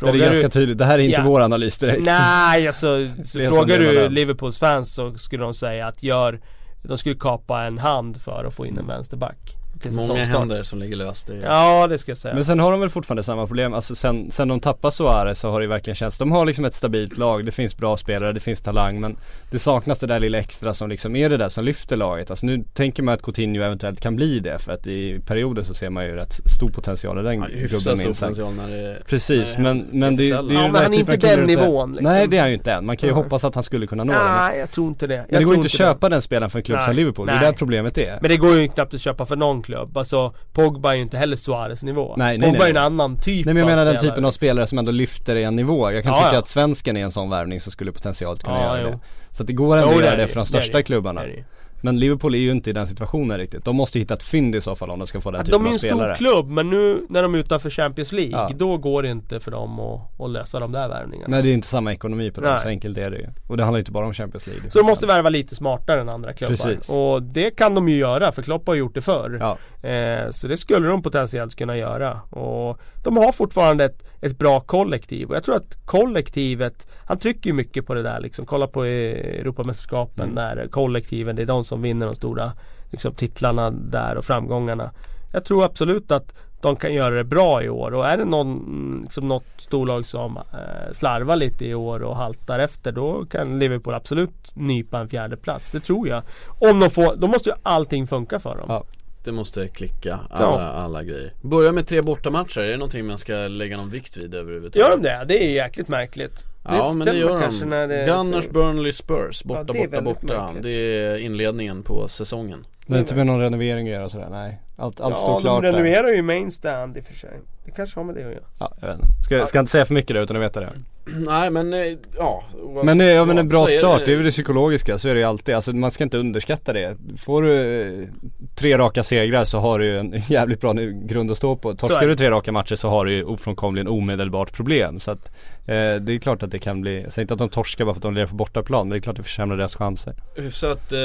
[0.00, 0.78] det är ganska du, tydligt.
[0.78, 1.24] Det här är inte Ja.
[1.26, 2.02] vår analys direkt.
[2.04, 3.08] Nej alltså,
[3.48, 4.08] frågar du.
[4.08, 6.40] Liverpools fans så skulle de säga att gör
[6.82, 10.78] De skulle kapa en hand för att få in en vänsterback till Många händer som
[10.78, 11.42] ligger löst det är...
[11.42, 14.30] Ja det ska jag säga Men sen har de väl fortfarande samma problem, alltså sen,
[14.30, 17.44] sen de tappar Suarez så har det verkligen känts, de har liksom ett stabilt lag,
[17.44, 19.16] det finns bra spelare, det finns talang men
[19.50, 22.30] det saknas det där lilla extra som liksom är det där som lyfter laget.
[22.30, 25.74] Alltså nu tänker man att Coutinho eventuellt kan bli det för att i perioder så
[25.74, 29.02] ser man ju rätt stor potential i den Ja, gubben stor minst potential när det
[29.06, 31.44] Precis Nej, men, men det det, är det ju Ja, men han är inte den
[31.44, 32.04] nivån, liksom.
[32.04, 33.22] Nej det är han ju inte än, man kan ju Nej.
[33.22, 34.22] hoppas att han skulle kunna nå den.
[34.22, 36.58] Nej jag tror inte det jag Men det går inte att köpa den spelaren för
[36.58, 37.44] en klubb Nej, som Liverpool, det är nej.
[37.44, 38.18] där problemet är.
[38.20, 41.18] Men det går ju knappt att köpa för någon klubb Alltså Pogba är ju inte
[41.18, 42.70] heller Suarez nivå Nej, nej, Pogba nej.
[42.70, 44.90] är ju en annan typ Nej men jag menar den typen av spelare som ändå
[44.90, 45.92] lyfter en nivå.
[45.92, 46.38] Jag kan Ja, tycka ja.
[46.38, 48.88] att svensken är en sån värvning som skulle potentiellt kunna Ja, göra jo.
[48.90, 48.98] det.
[49.30, 50.82] Så att det går ändå att göra är det det, för de är största det,
[50.82, 51.22] klubbarna.
[51.24, 51.44] är det.
[51.80, 53.64] Men Liverpool är ju inte i den situationen riktigt.
[53.64, 55.46] De måste ju hitta ett fynd i så fall om de ska få den Att
[55.46, 56.14] typen de är av en stor spelare.
[56.14, 58.50] klubb men nu när de är utanför Champions League Ja.
[58.56, 61.28] då går det inte för dem att, att lösa de där värvningarna.
[61.30, 62.60] Nej det är inte samma ekonomi på dem, Nej.
[62.62, 63.26] så enkelt är det ju.
[63.48, 64.70] Och det handlar ju inte bara om Champions League.
[64.70, 66.56] Så de måste värva lite smartare än andra klubbar.
[66.56, 66.90] Precis.
[66.90, 69.36] Och det kan de ju göra för Klopp har gjort det förr.
[69.40, 72.20] Ja, Eh, så det skulle de potentiellt kunna göra.
[72.20, 72.78] Och
[73.08, 75.28] de har fortfarande ett, ett bra kollektiv.
[75.28, 78.44] Och jag tror att kollektivet, han trycker ju mycket på det där liksom.
[78.44, 80.34] Kolla på Europamästerskapen Mm.
[80.34, 82.52] när kollektiven, det är de som vinner de stora
[82.90, 84.90] liksom, titlarna där och framgångarna.
[85.32, 89.00] Jag tror absolut att de kan göra det bra i år och är det någon,
[89.02, 93.94] liksom något storlag som eh, slarvar lite i år och haltar efter då kan Liverpool
[93.94, 95.70] absolut nypa en fjärde plats.
[95.70, 96.22] Det tror jag.
[96.58, 98.66] Om de får, då måste ju allting funka för dem.
[98.68, 98.84] Ja.
[99.28, 103.32] Det måste klicka alla, alla grejer Börja med tre bortamatcher, är det någonting man ska
[103.34, 104.88] lägga någon vikt vid överhuvudtaget?
[104.88, 105.24] Gör de det?
[105.28, 106.44] Det är jäkligt märkligt.
[106.64, 107.70] Ja men det gör kanske de.
[107.70, 110.62] när det Gunners, så- Burnley, Spurs, borta, Ja, det borta, borta märkligt.
[110.62, 114.58] Det är inledningen på säsongen det är inte med någon renovering att göra sådär, nej.
[114.76, 115.72] Allt, allt ja, står de klart där.
[115.72, 117.30] renoverar ju main stand i och för sig.
[117.64, 118.44] Det kanske har med det att göra.
[118.58, 119.08] Ja, jag vet inte.
[119.24, 120.72] Ska, ska inte säga för mycket där utan att veta det.
[121.26, 122.44] Nej men, eh, ja
[122.84, 125.20] Men, eh, ja, men en bra start, det är väl det psykologiska, så är det
[125.20, 125.54] ju alltid.
[125.54, 126.96] Alltså man ska inte underskatta det.
[127.18, 128.08] Får du eh,
[128.54, 131.74] tre raka segrar så har du ju en jävligt bra grund att stå på.
[131.74, 135.00] Torskar du tre raka matcher så har du ju ofrånkomligen omedelbart problem.
[135.00, 135.30] Så att
[135.68, 137.94] eh, det är klart att det kan bli, jag säger inte att de torskar bara
[137.94, 140.14] för att de lirar på bortaplan, men det är klart att det försämrar deras chanser.
[140.36, 140.98] Hyfsat eh,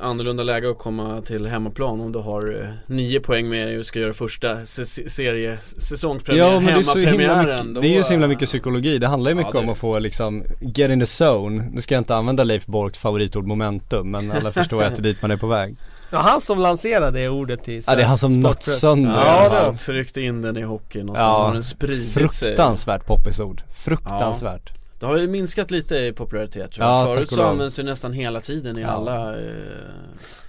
[0.00, 3.86] annorlunda läge att komma till hemmaplan om du har eh, nio poäng med dig och
[3.86, 7.74] ska göra första se- se- serie säsongspremiär, Ja men det är så himla hemmapremiären mycket,
[7.74, 8.98] då, det är ju så himla eh, mycket psykologi.
[8.98, 11.68] Det handlar ju mycket Ja, det- om att få liksom get in the zone.
[11.72, 15.02] Nu ska jag inte använda Leif Borks favoritord momentum, men alla förstår att det är
[15.02, 15.76] dit man är på väg.
[16.10, 19.10] Ja, han som lanserade det ordet till Ja det är han som nött sönder.
[19.10, 22.12] Ja, Ja, ja han tryckte in den i hockeyn och så Ja, har den spridit
[22.12, 23.62] Fruktansvärt poppis ord.
[23.74, 24.72] Fruktansvärt.
[25.00, 27.06] Det har ju minskat lite i popularitet tror Ja, jag.
[27.06, 28.88] tack Förut så används det nästan hela tiden i Ja.
[28.88, 29.42] alla eh,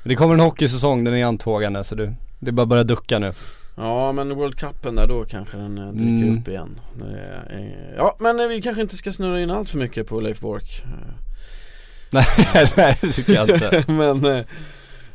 [0.04, 3.20] Det kommer en hockeysäsong, den är antågande så du, det är bara att börja ducka
[3.20, 3.32] nu.
[3.78, 6.40] Ja men World Cupen där då kanske den eh, dyker Mm.
[6.40, 10.08] upp igen eh, Ja men eh, vi kanske inte ska snurra in allt för mycket
[10.08, 10.84] på Leif Bork
[12.12, 12.26] Nej,
[12.78, 13.84] nej det tycker jag inte.
[13.92, 14.44] Men eh,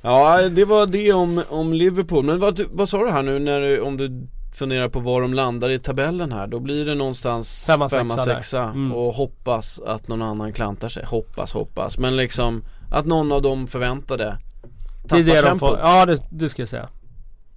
[0.06, 3.60] Ja det var det om, om Liverpool Men vad, vad sa du här nu när
[3.60, 7.64] du, om du funderar på var de landar i tabellen här Då blir det någonstans
[7.66, 8.22] Femma, sexa femma, där.
[8.34, 8.92] sexa Mm.
[8.92, 13.66] och hoppas att någon annan klantar sig Hoppas, hoppas Men liksom att någon av dem
[13.66, 16.88] förväntade Det är tappar det de får, ja det, det ska jag säga.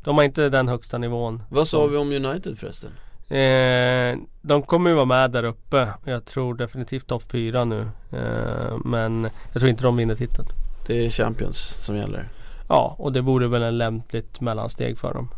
[0.03, 1.43] De har inte den högsta nivån.
[1.49, 2.91] Vad sa vi om United förresten?
[3.29, 5.87] Eh, de kommer ju vara med där uppe.
[6.05, 7.79] Jag tror definitivt topp 4 nu.
[8.11, 10.47] Eh, men jag tror inte de vinner titeln.
[10.87, 12.29] Det är Champions som gäller
[12.69, 15.29] Ja, och det vore väl en lämpligt mellansteg för dem.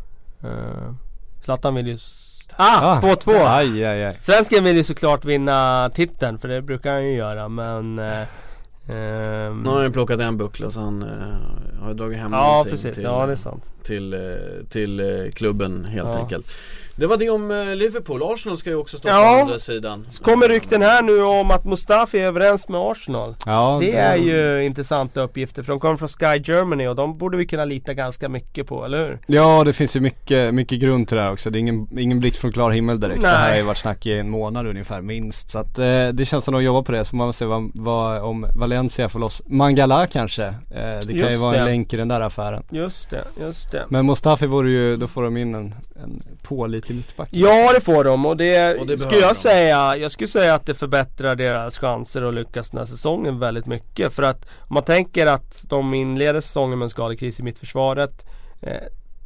[0.44, 0.92] Eh,
[1.40, 1.98] Zlatan vill ju...
[2.56, 3.00] Ah!
[3.00, 3.32] 2-2!
[3.46, 4.16] Aj, aj, aj.
[4.20, 7.98] Svensken vill ju såklart vinna titeln för det brukar han ju göra men...
[7.98, 12.46] Ehm, Nu har han ju plockat en buckla så han eh, har dragit hem ja
[12.50, 13.72] någonting precis, till, ja det är sant.
[13.84, 14.14] till,
[14.70, 16.18] till eh, klubben helt Ja.
[16.18, 16.46] enkelt
[17.00, 19.14] Det var det om eh, Liverpool, Arsenal ska ju också stå Ja.
[19.34, 23.34] på andra sidan Så kommer rykten här nu om att Mustafi är överens med Arsenal.
[23.46, 27.18] Ja, Det så- är ju intressanta uppgifter för de kommer från Sky Germany och de
[27.18, 29.18] borde vi kunna lita ganska mycket på, eller hur?
[29.26, 31.50] Ja det finns ju mycket, mycket grund till det här också.
[31.50, 33.22] Det är ingen, ingen blixt från klar himmel direkt.
[33.22, 33.30] Nej.
[33.32, 35.50] Det här har ju varit snack i en månad ungefär minst.
[35.50, 37.04] Så att eh, det känns som att de jobbar på det.
[37.04, 40.44] Så får man väl se vad, vad, om Valencia får loss Mangala kanske.
[40.44, 41.58] Eh, det kan ju Just vara det.
[41.58, 42.62] en länk i den där affären.
[42.70, 43.84] Just det, just det.
[43.88, 45.74] Men Mustafi vore ju, då får de in en,
[46.04, 47.28] en pålitlig mittback.
[47.32, 49.34] Ja det får de och det, Och det skulle jag de.
[49.34, 53.66] säga, jag skulle säga att det förbättrar deras chanser att lyckas den här säsongen väldigt
[53.66, 54.12] mycket.
[54.14, 58.26] För att om man tänker att de inleder säsongen med en skadekris i mittförsvaret.
[58.62, 58.72] Eh,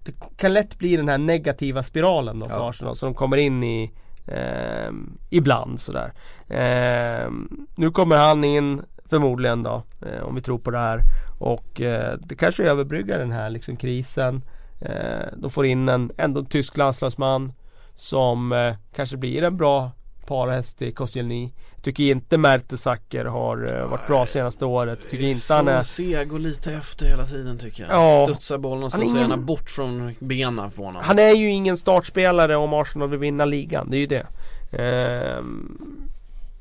[0.05, 2.69] det kan lätt bli den här negativa spiralen då för Ja.
[2.69, 3.93] Arsenal som de kommer in i
[4.27, 6.13] ehm, ibland sådär.
[6.49, 11.01] Ehm, nu kommer han in förmodligen då, eh, om vi tror på det här.
[11.39, 14.43] Och eh, det kanske överbryggar den här liksom krisen.
[14.85, 17.53] Eh, de får in en ändå tysk landslagsman
[17.95, 19.91] som eh, kanske blir en bra
[20.27, 21.53] parhäst i Koscielny.
[21.83, 24.99] Tycker inte Mertesacker har eh, varit bra senaste året.
[25.11, 25.83] Tycker inte han är...
[25.83, 28.27] Så seg och lite efter hela tiden tycker jag Ja.
[28.27, 31.77] Studsar bollen och så ingen- gärna bort från benen på honom Han är ju ingen
[31.77, 33.91] startspelare om Arsenal vill vinna ligan.
[33.91, 34.27] Det är ju det.
[34.73, 35.79] Ehm,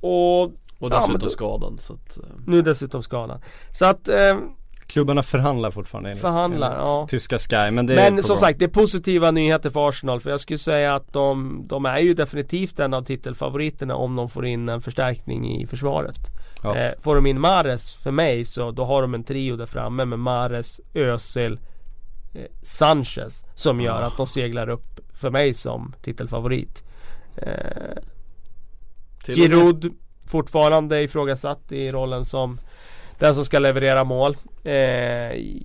[0.01, 2.17] och Och Ja, dessutom men då- skadad så att,
[2.47, 3.41] nu dessutom skadad.
[3.71, 4.37] Så att eh,
[4.87, 7.07] Klubbarna förhandlar fortfarande enligt, Förhandlar, enligt ja.
[7.09, 10.21] tyska Sky men det är Men på som sagt, det är positiva nyheter för Arsenal
[10.21, 14.29] för jag skulle säga att de, de är ju definitivt en av titelfavoriterna om de
[14.29, 16.17] får in en förstärkning i försvaret.
[16.63, 16.77] Ja.
[16.77, 20.05] Eh, får de in Mares för mig så då har de en trio där framme
[20.05, 21.59] med Mares, Özil,
[22.33, 24.05] eh, Sanchez som gör Ah.
[24.05, 26.83] att de seglar upp för mig som titelfavorit.
[27.35, 28.03] Eh,
[29.25, 29.93] Giroud
[30.27, 32.59] fortfarande ifrågasatt i rollen som
[33.23, 34.37] den som ska leverera mål.
[34.63, 34.73] Eh,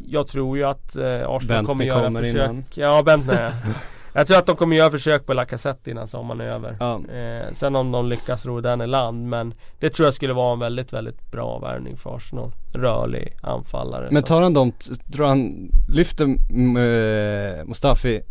[0.06, 2.50] jag tror ju att eh, Arsenal Bentner kommer göra kommer försök.
[2.50, 2.64] innan.
[2.74, 3.72] Ja, Bentner ja.
[4.12, 6.76] Jag tror att de kommer göra försök på Lacazette innan sommaren är över.
[6.80, 7.00] Ja.
[7.14, 10.52] Eh, sen om de lyckas ro den i land men det tror jag skulle vara
[10.52, 12.52] en väldigt, väldigt bra värvning för Arsenal.
[12.72, 14.08] Rörlig anfallare.
[14.10, 14.72] Men tar han dem,
[15.12, 18.22] tror han, lyfter eh, Mustafi,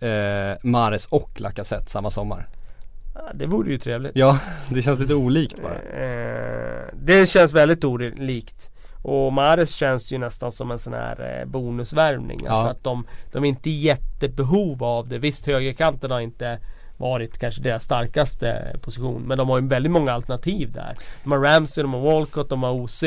[0.00, 2.48] eh, Mares och Lacazette samma sommar?
[3.34, 4.12] Det vore ju trevligt.
[4.14, 5.74] Ja, det känns lite olikt bara.
[5.74, 8.70] Eh, det känns väldigt olikt.
[9.02, 12.40] Och Mares känns ju nästan som en sån här eh, bonusvärvning.
[12.44, 12.50] Ja.
[12.50, 15.18] Alltså att de, de är inte i jättebehov av det.
[15.18, 16.58] Visst högerkanten har inte
[16.96, 19.22] varit kanske deras starkaste position.
[19.22, 20.94] Men de har ju väldigt många alternativ där.
[21.22, 23.02] De har Ramsey, de har Walcott, de har OC.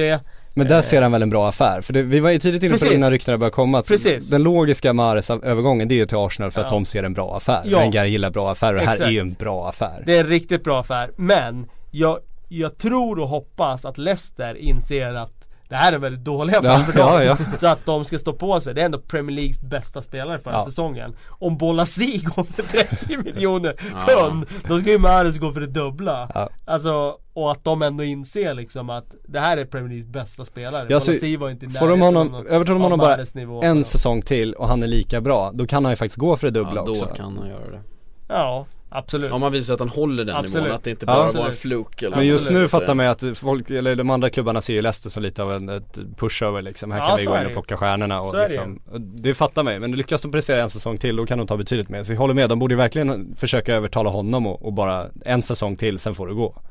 [0.57, 1.81] Men där ser han väl en bra affär?
[1.81, 4.29] För det, vi var ju tidigt inne på det innan ryktena började komma att Precis.
[4.29, 6.75] Den logiska Mares-övergången det är ju till Arsenal för att Ja.
[6.77, 7.61] de ser en bra affär.
[7.65, 7.79] Ja.
[7.79, 10.03] Wenger gillar bra affärer och det här är ju en bra affär.
[10.05, 11.11] Det är en riktigt bra affär.
[11.17, 12.19] Men jag,
[12.49, 16.83] jag tror och hoppas att Leicester inser att det här är väldigt dålig affär Ja,
[16.83, 17.07] för dem.
[17.13, 17.37] ja, ja.
[17.57, 18.73] Så att de ska stå på sig.
[18.73, 20.65] Det är ändå Premier Leagues bästa spelare förra Ja.
[20.65, 21.15] säsongen.
[21.27, 24.05] Om Bolasi går för 30 miljoner Ja.
[24.07, 26.29] pund, då ska ju Mahrez gå för det dubbla.
[26.33, 26.49] Ja.
[26.65, 30.85] Alltså, och att de ändå inser liksom att det här är Premier Leagues bästa spelare.
[30.89, 33.61] Ja, Bolasi var inte i Får de närheten honom, av övertar de honom bara nivå.
[33.63, 36.47] en säsong till och han är lika bra, då kan han ju faktiskt gå för
[36.47, 37.05] det dubbla Ja, då också.
[37.05, 37.81] kan han göra det.
[38.27, 38.65] Ja,
[38.97, 39.31] absolut.
[39.31, 40.55] Om man visar att han håller den Absolut.
[40.55, 43.11] nivån, att det inte bara var en fluk eller Men just nu fattar man ju
[43.11, 46.61] att folk, eller de andra klubbarna ser ju Leicester som lite av en ett pushover
[46.61, 46.91] liksom.
[46.91, 49.01] Här Ja, kan vi gå in det och plocka stjärnorna och Så det liksom, och
[49.01, 49.79] det fattar man.
[49.79, 52.03] Men lyckas de prestera en säsong till då kan de ta betydligt mer.
[52.03, 55.43] Så jag håller med, de borde ju verkligen försöka övertala honom och, och bara en
[55.43, 56.61] säsong till, sen får du gå.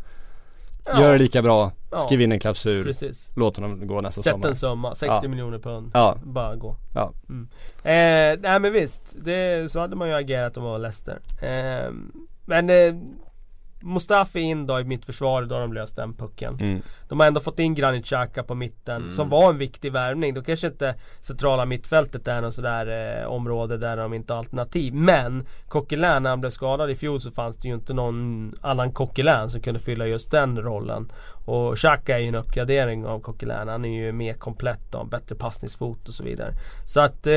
[0.86, 1.00] Ja.
[1.00, 1.98] Gör det lika bra, Ja.
[1.98, 3.30] skriv in en klausul, Precis.
[3.36, 4.48] låt honom gå nästa Sätt sommar.
[4.48, 5.28] en summa, 60 Ja.
[5.28, 5.90] miljoner pund.
[5.94, 6.16] Ja.
[6.24, 6.76] Bara gå.
[6.94, 7.12] Ja.
[7.28, 7.48] Mm.
[7.82, 11.18] Eh, nej men visst, det, så hade man ju agerat om man var Leicester.
[11.42, 11.92] Eh,
[12.44, 12.94] men eh,
[13.84, 16.54] Mustafi in då i mitt försvar, då har de löst den pucken.
[16.60, 16.82] Mm.
[17.08, 19.12] De har ändå fått in Granit Xhaka på mitten, Mm.
[19.12, 20.34] som var en viktig värvning.
[20.34, 24.94] Då kanske inte centrala mittfältet är något sådär eh, område där de inte har alternativ.
[24.94, 28.92] Men Coquelin, när han blev skadad i fjol så fanns det ju inte någon annan
[28.92, 31.12] Coquelin som kunde fylla just den rollen.
[31.44, 33.68] Och Xhaka är ju en uppgradering av Coquelin.
[33.68, 36.50] Han är ju mer komplett en bättre passningsfot och så vidare.
[36.86, 37.34] Så att, eh,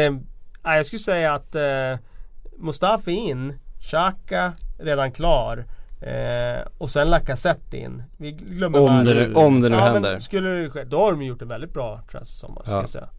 [0.63, 1.99] ja, jag skulle säga att eh,
[2.57, 5.65] Mustafi in, Xhaka redan klar.
[6.01, 8.03] Eh, och sen Lacazette in.
[8.17, 10.11] Vi glömmer Om det nu, om det nu ja, händer.
[10.11, 12.81] Men skulle det ske, då har de gjort en väldigt bra transfersommar Ja.
[12.81, 13.09] jag säga.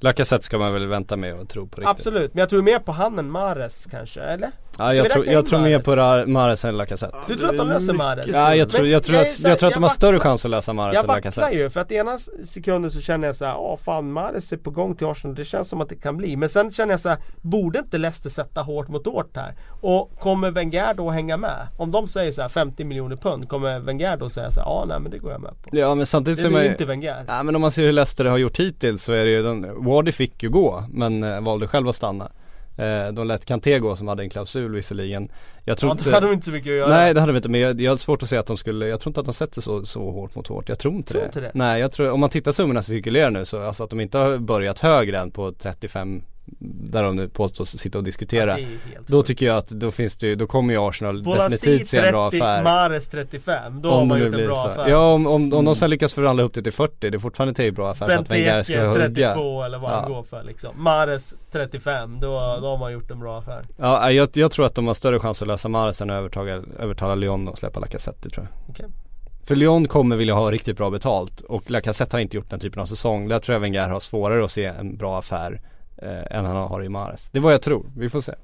[0.00, 1.90] Lacazette ska man väl vänta med och tro på riktigt.
[1.90, 4.50] Absolut, men jag tror mer på han än Mares kanske, eller?
[4.78, 7.16] Ja, jag, tror, jag tror mer på Mahrez än Lacazette.
[7.28, 8.26] Du tror att de löser Mahrez?
[8.28, 10.30] Ja, jag tror, jag tror, jag jag, jag tror att de har jag större vacklar-
[10.30, 11.56] chans att lösa Mahrez Jag än vacklar Lacazette.
[11.56, 14.70] ju för att ena sekunden så känner jag så här, åh fan Mahrez är på
[14.70, 16.36] gång till Arsenal, det känns som att det kan bli.
[16.36, 19.54] Men sen känner jag så här, borde inte Leicester sätta hårt mot hårt här?
[19.80, 21.66] Och kommer Wenger då hänga med?
[21.76, 24.84] Om de säger så här 50 miljoner pund, kommer Wenger då säga så här, ja
[24.88, 25.68] nej men det går jag med på.
[25.72, 27.24] Ja men samtidigt Det ser man ju inte Wenger.
[27.28, 29.84] Ja men om man ser hur Leicester har gjort hittills så är det ju, de,
[29.84, 32.30] Wardy fick ju gå men eh, valde själv att stanna.
[32.76, 35.28] Eh, de lät Kanté gå som hade en klausul visserligen.
[35.64, 36.88] Jag tror Ja, då hade de inte så mycket att göra.
[36.88, 38.86] Nej det hade de inte men jag, jag har svårt att se att de skulle,
[38.86, 40.68] jag tror inte att de sätter så, så hårt mot hårt.
[40.68, 41.26] Jag tror inte, Tror det.
[41.26, 41.50] inte det?
[41.54, 44.18] Nej jag tror, om man tittar summorna som cirkulerar nu så, alltså att de inte
[44.18, 46.22] har börjat högre än på 35
[46.58, 48.60] där de nu påstås sitta och diskutera.
[48.60, 48.66] Ja,
[49.06, 49.26] Då sjukt.
[49.26, 52.30] tycker jag att då finns det då kommer ju Arsenal Bolasi definitivt se en bra
[52.30, 52.62] 30, affär.
[52.62, 54.68] Mahrez 35, då har Om det man gjort en bra så.
[54.68, 54.88] affär.
[54.90, 57.64] Ja om, om, om de sen lyckas förhandla upp det till 40, det är fortfarande
[57.64, 58.94] en bra affär Benteke hugga.
[58.94, 60.08] 32 eller vad han Ja.
[60.16, 60.70] går för liksom.
[60.82, 62.26] Mahrez 35, då,
[62.60, 63.64] då har man gjort en bra affär.
[63.76, 66.62] Ja, jag, jag tror att de har större chans att lösa Mahrez än att övertaga,
[66.78, 68.70] övertala Lyon och släppa Lacazette tror jag.
[68.70, 68.86] Okej.
[69.44, 72.82] För Lyon kommer vilja ha riktigt bra betalt och Lacazette har inte gjort den typen
[72.82, 73.28] av säsong.
[73.28, 75.60] Där tror jag Wenger har svårare att se en bra affär
[75.98, 77.30] eh, än han har i Mahrez.
[77.30, 78.34] Det är vad jag tror, vi får se.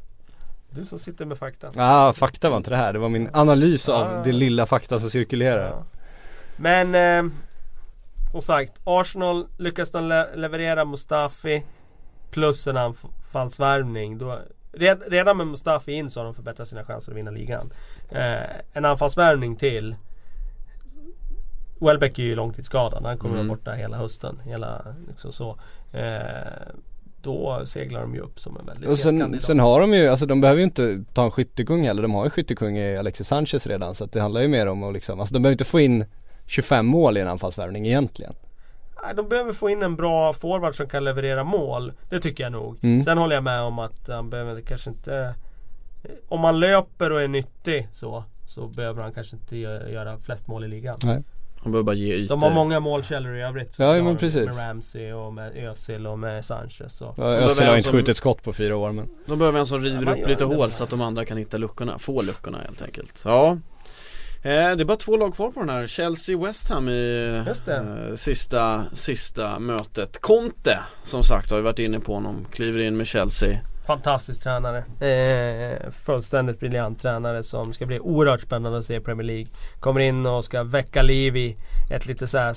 [0.71, 1.67] Du som sitter med fakta.
[1.75, 2.93] Ja, ah, fakta var inte det här.
[2.93, 5.69] Det var min analys av det lilla fakta som cirkulerar.
[5.71, 5.85] Ja.
[6.57, 7.33] Men eh,
[8.31, 11.63] som sagt, Arsenal lyckas de le- leverera Mustafi
[12.31, 14.19] plus en anfallsvärvning.
[14.19, 14.39] Då,
[14.73, 17.73] red, redan med Mustafi in så har de förbättrat sina chanser att vinna ligan.
[18.11, 18.43] Eh,
[18.73, 19.95] en anfallsvärvning till.
[21.81, 23.07] Welbeck är ju långtidsskadad.
[23.07, 23.47] Han kommer Mm.
[23.49, 24.41] vara borta hela hösten.
[24.45, 25.59] Hela, liksom så.
[25.93, 26.33] Eh,
[27.23, 30.27] då seglar de ju upp som en väldigt Och sen, sen har de ju, alltså
[30.27, 32.03] de behöver ju inte ta en skyttekung heller.
[32.03, 33.95] De har ju skyttekung i Alexis Sanchez redan.
[33.95, 36.05] Så att det handlar ju mer om att liksom, alltså de behöver inte få in
[36.47, 38.35] 25 mål i en anfallsvärvning egentligen.
[39.05, 41.93] Nej, de behöver få in en bra forward som kan leverera mål.
[42.11, 42.79] Det tycker jag nog.
[42.83, 43.03] Mm.
[43.03, 45.35] Sen håller jag med om att han behöver kanske inte...
[46.29, 50.47] Om man löper och är nyttig så, så behöver han kanske inte gö- göra flest
[50.47, 50.97] mål i ligan.
[51.05, 51.23] Nej.
[51.63, 52.29] Han behöver bara ge ytor.
[52.37, 53.75] De har många målkällor i övrigt.
[53.79, 54.47] Ja, De men har precis.
[54.47, 57.01] Med Ramsey och med Özil och med Sanchez.
[57.03, 57.15] Och.
[57.17, 59.67] Ja, behöver Özil har inte som- skjutit skott på fyra år men De behöver en
[59.67, 62.59] som river Ja, upp lite hål så att de andra kan hitta luckorna, få luckorna
[62.67, 63.23] helt enkelt.
[63.25, 63.59] Ja
[64.45, 65.87] Eh, det är bara två lag kvar på den här.
[65.87, 70.21] Chelsea-West Ham i eh, sista, sista mötet.
[70.21, 72.47] Conte som sagt har vi varit inne på honom.
[72.53, 73.59] Kliver in med Chelsea.
[73.87, 74.79] Fantastisk tränare.
[75.09, 79.47] Eh, fullständigt briljant tränare som ska bli oerhört spännande att se i Premier League.
[79.81, 81.57] Kommer in och ska väcka liv i
[81.91, 82.53] ett lite så här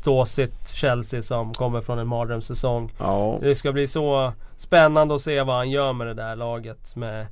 [0.00, 2.92] ståsigt Chelsea som kommer från en mardrömssäsong.
[2.98, 6.96] Ja, Det ska bli så spännande att se vad han gör med det där laget
[6.96, 7.26] med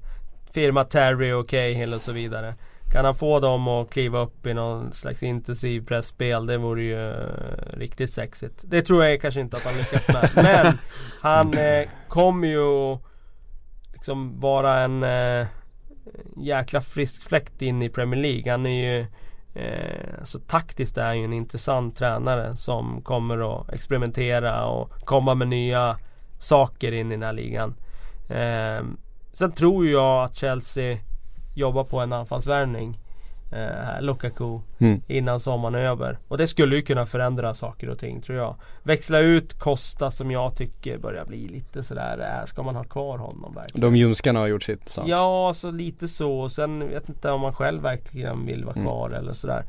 [0.50, 2.54] firma Terry och Cahill och så vidare.
[2.92, 7.10] Kan han få dem att kliva upp i någon slags intensiv pressspel det vore ju
[7.10, 8.64] eh, riktigt sexigt.
[8.66, 10.30] Det tror jag kanske inte att han lyckas med.
[10.44, 10.78] Men
[11.20, 12.98] han eh, kommer ju
[13.92, 15.46] liksom vara en eh,
[16.36, 18.50] jäkla frisk fläkt in i Premier League.
[18.50, 19.06] Han är ju
[19.54, 25.34] Eh, så taktiskt är han ju en intressant tränare som kommer att experimentera och komma
[25.34, 25.98] med nya
[26.38, 27.74] saker in i den här ligan.
[28.28, 28.84] Eh,
[29.32, 30.98] sen tror jag att Chelsea
[31.54, 32.98] jobbar på en anfallsvärvning.
[33.52, 34.58] Eh, Lukaku.
[34.78, 35.02] Mm.
[35.08, 36.18] Innan sommaren är över.
[36.28, 38.56] Och det skulle ju kunna förändra saker och ting tror jag.
[38.82, 43.18] Växla ut Costa som jag tycker börjar bli lite sådär, äh, ska man ha kvar
[43.18, 43.80] honom verkligen?
[43.80, 45.04] De ljumskarna har gjort sitt sak.
[45.08, 46.40] Ja, så lite så.
[46.40, 48.86] Och sen vet inte om man själv verkligen vill vara Mm.
[48.86, 49.62] kvar eller sådär.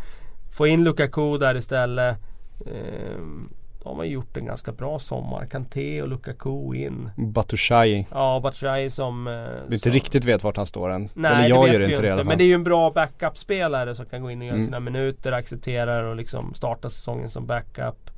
[0.57, 2.17] Få in Lukaku där istället.
[2.65, 3.49] Ehm,
[3.83, 5.45] då har man gjort en ganska bra sommar.
[5.45, 7.09] Kanté och Lukaku in.
[7.17, 8.07] Batushai.
[8.11, 9.27] Ja, Batshuayi som...
[9.27, 9.33] Eh,
[9.67, 11.09] Vi inte som- riktigt vet vart han står än.
[11.13, 12.27] Nej, Eller det jag vet gör vi inte det i alla fall.
[12.27, 14.65] Men det är ju en bra backup-spelare som kan gå in och göra Mm.
[14.65, 18.09] sina minuter, accepterar och liksom starta säsongen som backup.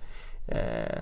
[0.47, 0.97] Eh,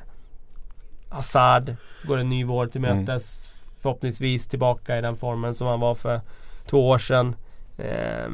[1.10, 1.76] Hazard
[2.08, 2.98] går en ny vår till Mm.
[2.98, 3.54] mötes.
[3.82, 6.22] Förhoppningsvis tillbaka i den formen som han var för
[6.66, 7.36] två år sedan.
[7.78, 8.30] Eh,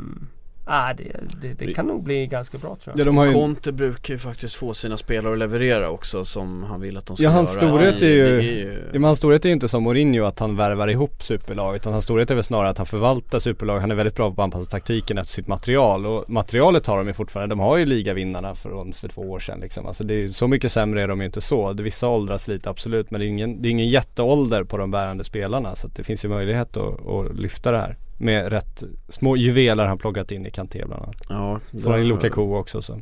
[0.70, 1.04] ah, det,
[1.42, 3.00] det, det kan nog bli ganska bra tror jag.
[3.00, 3.34] Ja, de har ju...
[3.34, 7.16] Conte brukar ju faktiskt få sina spelare att leverera också som han vill att de
[7.18, 7.36] ska Ja, göra.
[7.36, 10.40] hans storhet är ju- är Ja, men hans storhet är ju inte som Mourinho att
[10.40, 13.80] han värvar ihop superlag utan hans storhet är väl snarare att han förvaltar superlag.
[13.80, 17.08] Han är väldigt bra på att anpassa taktiken efter sitt material och materialet har de
[17.08, 17.52] ju fortfarande.
[17.56, 19.86] De har ju ligavinnarna från för två år sedan liksom.
[19.86, 21.74] Alltså det är, ju- så mycket sämre är de ju inte så.
[21.74, 25.24] Vissa åldras lite absolut men det är ingen, det är ingen jätteålder på de bärande
[25.24, 27.98] spelarna så att det finns ju möjlighet att, att lyfta det här.
[28.22, 31.26] Med rätt små juveler han plockat in i Kanté bland annat.
[31.30, 33.02] Ja, Får han in Lukaku också så.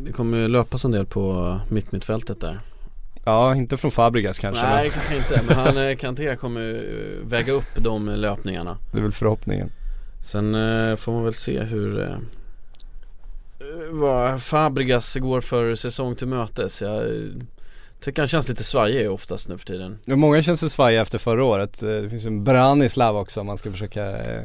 [0.00, 2.60] Det kommer ju löpas en del på mittmittfältet där.
[3.24, 5.42] Ja, inte från Fabregas kanske Nej, men kanske inte.
[5.46, 8.78] Men han, eh, Kanté kommer eh, väga upp de löpningarna.
[8.92, 9.70] det är väl förhoppningen.
[10.24, 12.16] Sen eh, får man väl se hur eh, eh,
[13.90, 16.82] vad Fabregas går för säsong till mötes.
[16.82, 17.02] Jag
[18.00, 19.98] tycker han känns lite svajig oftast nu för tiden.
[20.04, 21.82] Ja, många känns ju svajiga efter förra året.
[21.82, 24.42] Eh, Det finns ju en Branislav också om man ska försöka eh,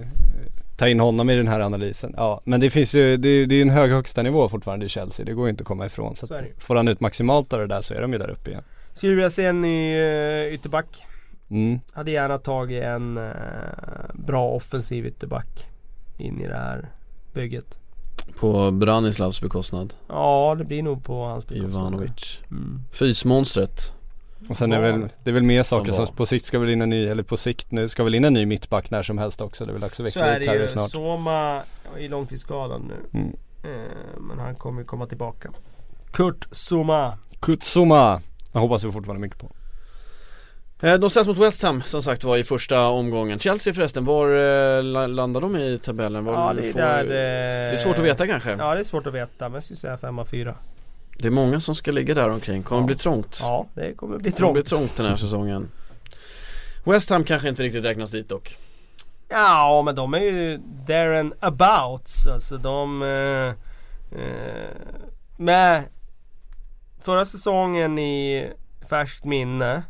[0.78, 2.14] ta in honom i den här analysen.
[2.18, 5.26] Ja, men det finns ju, det, är- ju en hög högsta nivå fortfarande i Chelsea.
[5.26, 6.16] Det går ju inte att komma ifrån.
[6.16, 8.50] Så, att får han ut maximalt av det där så är de ju där uppe
[8.50, 8.64] igen.
[8.96, 11.04] Skulle vilja se en ny uh, ytterback.
[11.50, 11.80] Mm.
[11.94, 13.24] Hade gärna tagit en eh,
[14.14, 15.66] bra offensiv ytterback
[16.18, 16.90] in i det här
[17.34, 17.78] bygget.
[18.40, 19.94] På Branislavs bekostnad.
[20.08, 21.72] Ja, det blir nog på hans bekostnad.
[21.72, 22.42] Ivanovic.
[22.52, 22.82] Mm.
[22.92, 23.94] Fysmonstret.
[24.50, 24.92] Och sen är Var.
[24.92, 27.06] väl, det är väl mer saker Som som, på sikt ska väl in en ny,
[27.08, 29.66] eller på sikt nu ska väl in en ny mittback när som helst också.
[29.66, 30.68] Det är väl dags att är ut det ju.
[30.68, 30.90] snart.
[30.90, 31.62] Soma
[31.98, 33.20] är långtidsskadad nu.
[33.20, 33.36] Mm.
[33.64, 35.52] Eh, men han kommer ju komma tillbaka.
[36.12, 37.18] Kurt Soma.
[37.40, 38.22] Kutsuma!
[38.54, 39.52] Jag hoppas vi fortfarande mycket på.
[40.84, 43.40] Eh, De ställs mot West Ham som sagt var i första omgången.
[43.40, 46.26] Chelsea förresten, var eh, la- landar de i tabellen?
[46.26, 47.20] Var Ja det är där Det
[47.74, 48.52] är svårt att veta kanske.
[48.52, 50.56] Ja det är svårt att veta men jag skulle säga 5 av 4.
[51.18, 52.64] Det är många som ska ligga där omkring.
[52.64, 52.86] Kommer Ja.
[52.86, 53.38] bli trångt.
[53.42, 54.88] Ja det kommer bli Det kommer bli trångt.
[54.88, 55.70] trångt den här säsongen.
[56.86, 58.58] West Ham kanske inte riktigt räknas dit dock.
[59.30, 62.28] Ja men de är ju there and abouts.
[62.28, 63.02] Alltså de...
[63.04, 63.48] Eh,
[64.22, 64.70] eh,
[65.38, 65.84] med
[67.02, 68.48] förra säsongen i
[68.90, 69.84] färskt minne.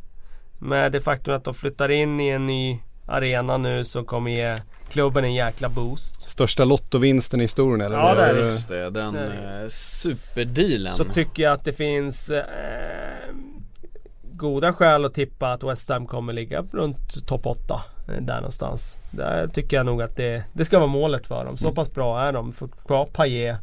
[0.64, 4.58] Med det faktum att de flyttar in i en ny arena nu som kommer ge
[4.90, 6.30] klubben en jäkla boost.
[6.30, 7.98] Största lottovinsten i historien eller?
[7.98, 8.36] Ja, det är.
[8.36, 10.94] Just det, den Det är eh, superdealen.
[10.94, 12.44] Så tycker jag att det finns eh,
[14.32, 17.82] goda skäl att tippa att West Ham kommer ligga runt topp 8.
[18.08, 18.98] eh, Där någonstans.
[19.12, 21.58] Där tycker jag nog att det, det ska vara målet för dem.
[21.58, 21.76] Så Mm.
[21.76, 22.54] pass bra är de.
[22.54, 23.58] Får kvar Payet.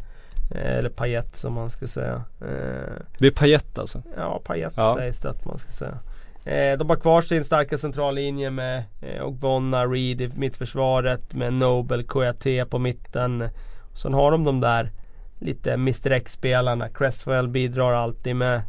[0.54, 2.14] eh, Eller Payet som man ska säga.
[2.40, 4.02] Eh, Det är Payet alltså.
[4.16, 4.94] Ja, Payet Ja.
[4.98, 5.98] sägs det att man ska säga.
[6.44, 12.04] Eh, de har kvar sin starka centrallinje med eh, Ogbonna, Reed i mittförsvaret med Nobel,
[12.04, 13.48] Kouyaté på mitten.
[13.94, 14.90] Sen har de de där
[15.38, 16.88] lite Mr X-spelarna.
[16.88, 18.62] Cresswell bidrar alltid med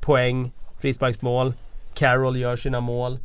[0.00, 1.52] poäng, frisparksmål.
[1.94, 3.18] Carroll gör sina mål.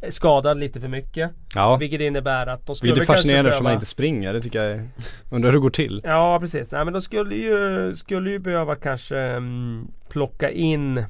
[0.00, 1.30] Är Skadad lite för mycket.
[1.54, 1.76] Ja.
[1.76, 3.48] Vilket innebär att de skulle Lite kanske fascinerande behöva...
[3.48, 4.32] eftersom han inte springer.
[4.32, 4.88] Det tycker jag är...
[5.30, 6.00] Undrar hur det går till.
[6.04, 6.70] Ja precis.
[6.70, 11.04] Nej men de skulle ju, skulle ju behöva kanske mm, plocka in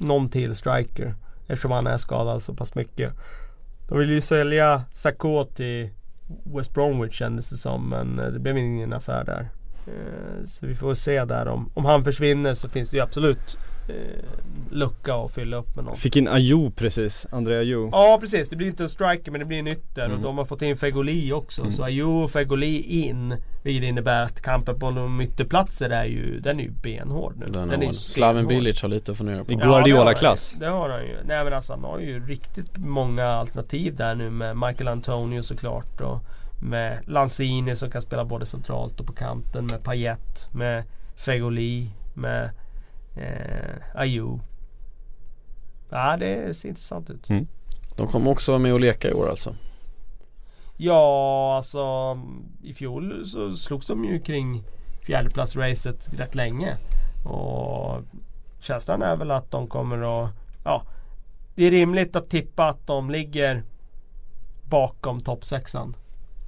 [0.00, 1.14] någon till striker.
[1.46, 3.12] Eftersom han är skadad så pass mycket.
[3.88, 5.90] De ville ju sälja Sakho till
[6.44, 9.48] West Bromwich kändes det som men eh, det blev ingen affär där.
[9.86, 13.56] Eh, så vi får se där om, om han försvinner så finns det ju absolut
[13.88, 13.94] eh,
[14.70, 15.96] lucka att fylla upp med någon.
[15.96, 17.88] Fick in Ayo precis, André Ayo.
[17.92, 20.16] Ja precis, det blir inte en striker men det blir en ytter Mm.
[20.16, 21.60] och de har fått in Fegoli också.
[21.60, 21.72] Mm.
[21.72, 23.34] Så Ayo och Fegoli in.
[23.64, 27.46] Vilket innebär att kampen på de ytterplatser är ju, den är ju benhård nu.
[27.48, 28.46] Den är har ju Slaven.
[28.46, 29.52] Bilic har lite att fundera på.
[29.52, 29.64] I Ja.
[29.64, 30.56] Guardiola-klass.
[30.60, 31.16] Det har han ju.
[31.24, 36.00] Nej men alltså han har ju riktigt många alternativ där nu med Michael Antonio såklart
[36.00, 36.18] och
[36.58, 40.84] med Lanzini som kan spela både centralt och på kanten med Payet, med
[41.16, 42.50] Fegoli, med
[43.14, 44.40] eh, Ayew.
[45.90, 47.28] Ja det ser intressant ut.
[47.96, 49.54] De kommer också vara med och leka i år alltså.
[50.76, 52.18] Ja alltså
[52.62, 54.64] i fjol så slogs de ju kring
[55.06, 56.76] fjärdeplatsracet rätt länge.
[57.24, 58.02] Och
[58.60, 60.30] känslan är väl att de kommer att,
[60.64, 60.82] ja
[61.54, 63.62] Det är rimligt att tippa att de ligger
[64.68, 65.96] bakom toppsexan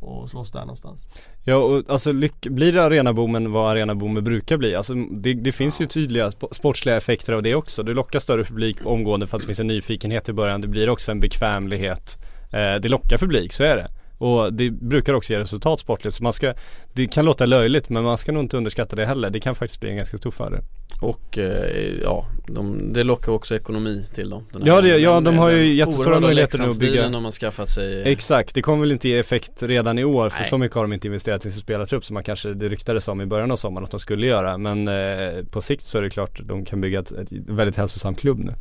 [0.01, 1.09] och slåss där någonstans.
[1.45, 2.13] Ja och alltså
[2.43, 4.75] blir det arenaboomen vad arenaboomer brukar bli?
[4.75, 7.83] Alltså det, det finns ju tydliga sp- sportsliga effekter av det också.
[7.83, 10.61] Det lockar större publik omgående för att det finns en nyfikenhet i början.
[10.61, 12.19] Det blir också en bekvämlighet.
[12.53, 13.91] Eh, det lockar publik, så är det.
[14.19, 16.17] Och det brukar också ge resultat sportligt.
[16.17, 16.55] Så man ska,
[16.93, 19.31] det kan låta löjligt men man ska nog inte underskatta det heller.
[19.31, 20.61] Det kan faktiskt bli en ganska stor fördel.
[21.01, 24.45] Och eh, ja, de, det lockar också ekonomi till dem.
[24.65, 28.03] Ja, det- ja, de har ju jättestora möjligheter nu att bygga- de har skaffat sig.
[28.13, 30.49] Exakt, det kommer väl inte ge effekt redan i år för Nej.
[30.49, 33.21] så mycket har de inte investerat i sin spelartrupp som man kanske det ryktades om
[33.21, 34.59] i början av sommaren att de skulle göra.
[34.59, 38.15] Men eh, på sikt så är det klart de kan bygga ett, ett väldigt hälsosam
[38.15, 38.53] klubb nu.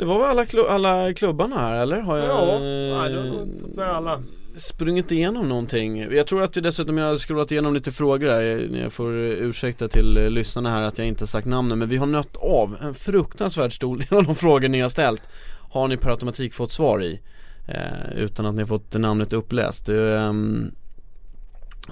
[0.00, 2.00] Det var väl alla, klu- alla klubbarna här eller?
[2.00, 4.22] Har jag Ja, nej, du har nog fått med alla.
[4.56, 6.00] sprungit igenom någonting?
[6.14, 8.42] Jag tror att vi dessutom jag har scrollat igenom lite frågor här
[8.82, 12.06] Jag får ursäkta till eh, lyssnarna här att jag inte sagt namnen Men vi har
[12.06, 15.22] nött av en fruktansvärt stor del av de frågor ni har ställt
[15.70, 17.20] Har ni per automatik fått svar i
[17.68, 20.70] eh, Utan att ni har fått namnet uppläst det, ehm,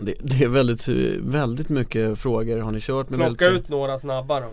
[0.01, 0.89] det, det är väldigt,
[1.22, 4.47] väldigt mycket frågor har ni kört med Plocka väldigt ut några snabba då.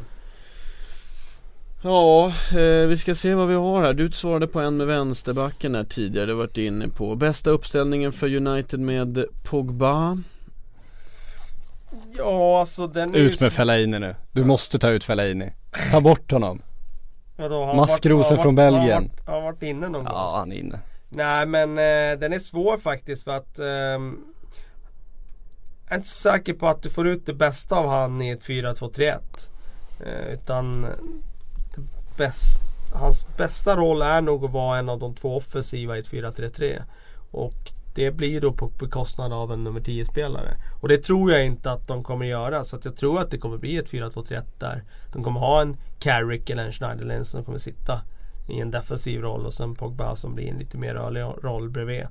[1.86, 3.94] Ja, eh, vi ska se vad vi har här.
[3.94, 7.16] Du svarade på en med vänsterbacken där tidigare, du har varit inne på.
[7.16, 10.18] Bästa uppställningen för United med Pogba.
[12.18, 14.16] Ja alltså den är Ut ju med Fellaini nu.
[14.32, 15.54] Du måste ta ut Fellaini.
[15.92, 16.62] Ta bort honom.
[17.38, 18.94] Vadå, Maskrosen varit- har han från varit- Belgien.
[19.04, 20.14] Har han varit, har han varit inne någon gång?
[20.14, 20.80] Ja, han är inne.
[21.10, 24.18] Nej men eh, den är svår faktiskt för att ehm,
[25.86, 28.30] Jag är inte så säker på att du får ut det bästa av han i
[28.30, 29.20] ett 4-2-3-1
[30.06, 30.90] eh, Utan det
[32.18, 32.62] bäst,
[32.94, 36.82] Hans bästa roll är nog att vara en av de två offensiva i ett 4-3-3
[37.32, 41.46] Och det blir då på bekostnad av en nummer 10 spelare Och det tror jag
[41.46, 44.44] inte att de kommer göra så att jag tror att det kommer bli ett 4-2-3-1
[44.60, 44.84] där
[45.14, 48.02] De kommer ha en Carrick eller en Schneiderlin som kommer sitta
[48.48, 52.08] i en defensiv roll och sen Pogba som blir en lite mer rörlig roll bredvid.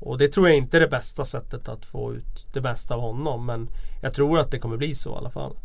[0.00, 3.00] Och det tror jag inte är det bästa sättet att få ut det bästa av
[3.00, 3.68] honom men
[4.02, 5.56] jag tror att det kommer bli så i alla fall.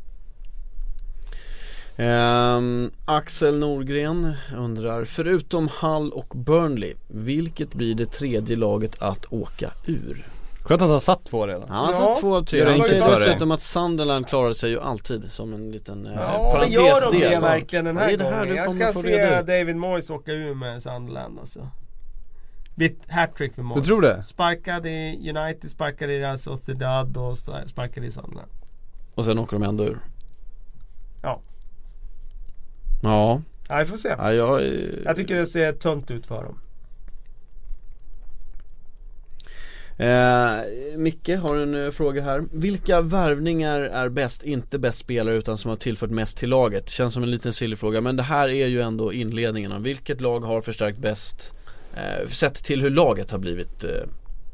[1.97, 9.71] Ehm, Axel Norgren undrar, förutom Hull och Burnley, vilket blir det tredje laget att åka
[9.85, 10.25] ur?
[10.61, 11.69] Skönt att han satt två redan.
[11.69, 14.69] Han Ja, satt två av tre, det är han säger dessutom att Sunderland klarar sig
[14.69, 18.07] ju alltid som en liten eh, Ja, men parentesdel gör de det verkligen den här
[18.07, 18.77] Det är det här gången?
[18.79, 19.41] Jag få se.
[19.41, 21.69] David Moyes åka ur med Sunderland alltså.
[22.75, 23.81] Blir ett hattrick för Moyes.
[23.83, 24.21] Du tror det?
[24.21, 28.49] Sparkad i United, sparkad i Real Sociedad och sta- sparkad i Sunderland.
[29.15, 29.99] Och sen åker de ändå ur
[31.21, 31.39] Ja.
[33.03, 34.15] Ja, Ja, vi får se.
[34.17, 34.71] ja jag, eh,
[35.05, 36.59] Jag tycker det ser tunt ut för dem.
[39.97, 42.43] Eh, Micke har en eh, fråga här.
[42.51, 46.89] Vilka värvningar är bäst, inte bäst spelare utan som har tillfört mest till laget?
[46.89, 50.39] Känns som en liten silly fråga men det här är ju ändå inledningen vilket lag
[50.39, 51.53] har förstärkt bäst
[51.95, 53.89] eh, Sett till hur laget har blivit eh,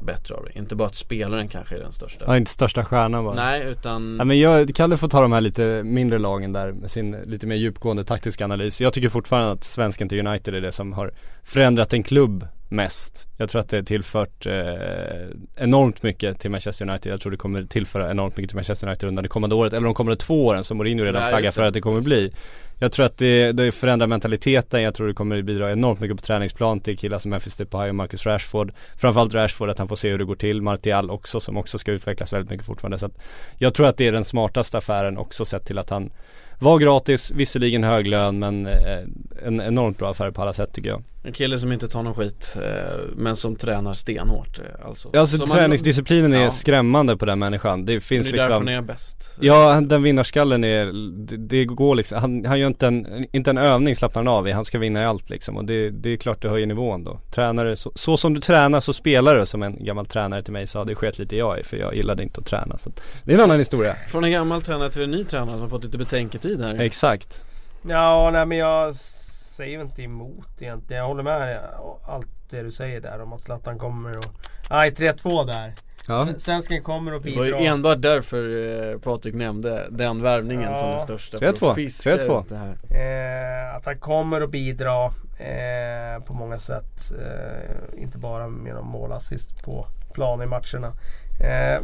[0.00, 3.24] bättre av det, inte bara att spelaren kanske är den största Ja, inte största stjärnan
[3.24, 3.34] bara.
[3.34, 6.90] Nej utan Ja, men jag, Kalle får ta de här lite mindre lagen där med
[6.90, 8.80] sin lite mer djupgående taktiska analys.
[8.80, 11.12] Jag tycker fortfarande att svensken till United är det som har
[11.44, 13.28] förändrat en klubb mest.
[13.36, 14.52] Jag tror att det har tillfört eh,
[15.56, 17.12] enormt mycket till Manchester United.
[17.12, 19.84] Jag tror det kommer tillföra enormt mycket till Manchester United under det kommande året, eller
[19.84, 22.32] de kommande två åren som Mourinho redan flaggar för att det kommer bli.
[22.82, 26.22] Jag tror att det, det förändrar mentaliteten, jag tror det kommer bidra enormt mycket på
[26.22, 28.72] träningsplan till killar som Memphis Depay och Marcus Rashford.
[28.96, 30.62] Framförallt Rashford, att han får se hur det går till.
[30.62, 32.98] Martial också, som också ska utvecklas väldigt mycket fortfarande.
[32.98, 33.22] Så att
[33.58, 36.10] jag tror att det är den smartaste affären också sett till att han
[36.58, 39.00] Var gratis, visserligen hög lön men eh,
[39.46, 42.14] en enormt bra affär på alla sätt tycker jag en kille som inte tar någon
[42.14, 42.62] skit eh,
[43.16, 45.10] men som tränar stenhårt eh, alltså.
[45.16, 46.50] Alltså Som träningsdisciplinen är Ja.
[46.50, 47.84] skrämmande på den människan.
[47.86, 49.36] Det finns det är därför liksom han är bäst.
[49.40, 50.86] Ja, den vinnarskallen är,
[51.26, 54.48] det, det går liksom, han, han gör inte en, inte en övning slappnar han av
[54.48, 55.56] i, han ska vinna i allt liksom.
[55.56, 57.20] Och det, det är klart det höjer nivån då.
[57.34, 59.46] Tränare, så, så som du tränar så spelar du.
[59.46, 62.22] Som en gammal tränare till mig sa, det sket lite jag i för jag gillade
[62.22, 62.78] inte att träna.
[62.78, 63.92] Så att, Det är en annan historia.
[63.94, 66.78] Från en gammal tränare till en ny tränare som har fått lite betänketid här.
[66.80, 67.42] Exakt.
[67.88, 68.94] Ja, nej men jag
[69.60, 71.00] säger inte emot egentligen.
[71.00, 71.60] Jag håller med
[72.02, 74.24] allt det du säger där om att Zlatan kommer och...
[74.70, 75.74] Nej, 3-2 där.
[76.08, 77.66] Ja, Svensken kommer och Det var ju bidrar.
[77.74, 80.78] enbart därför eh, Patrik nämnde den värvningen Ja.
[80.78, 81.54] som den största 3-2.
[81.58, 82.40] för att fiska 3-2.
[82.42, 82.76] ut det här
[83.70, 85.04] Eh, att han kommer att bidra
[85.38, 87.12] eh, på många sätt.
[87.20, 90.92] Eh, inte bara genom målassist på plan i matcherna.
[91.44, 91.80] Eh,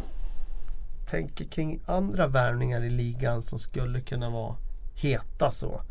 [1.09, 4.55] tänker kring andra värvningar i ligan som skulle kunna vara
[4.95, 5.81] heta så.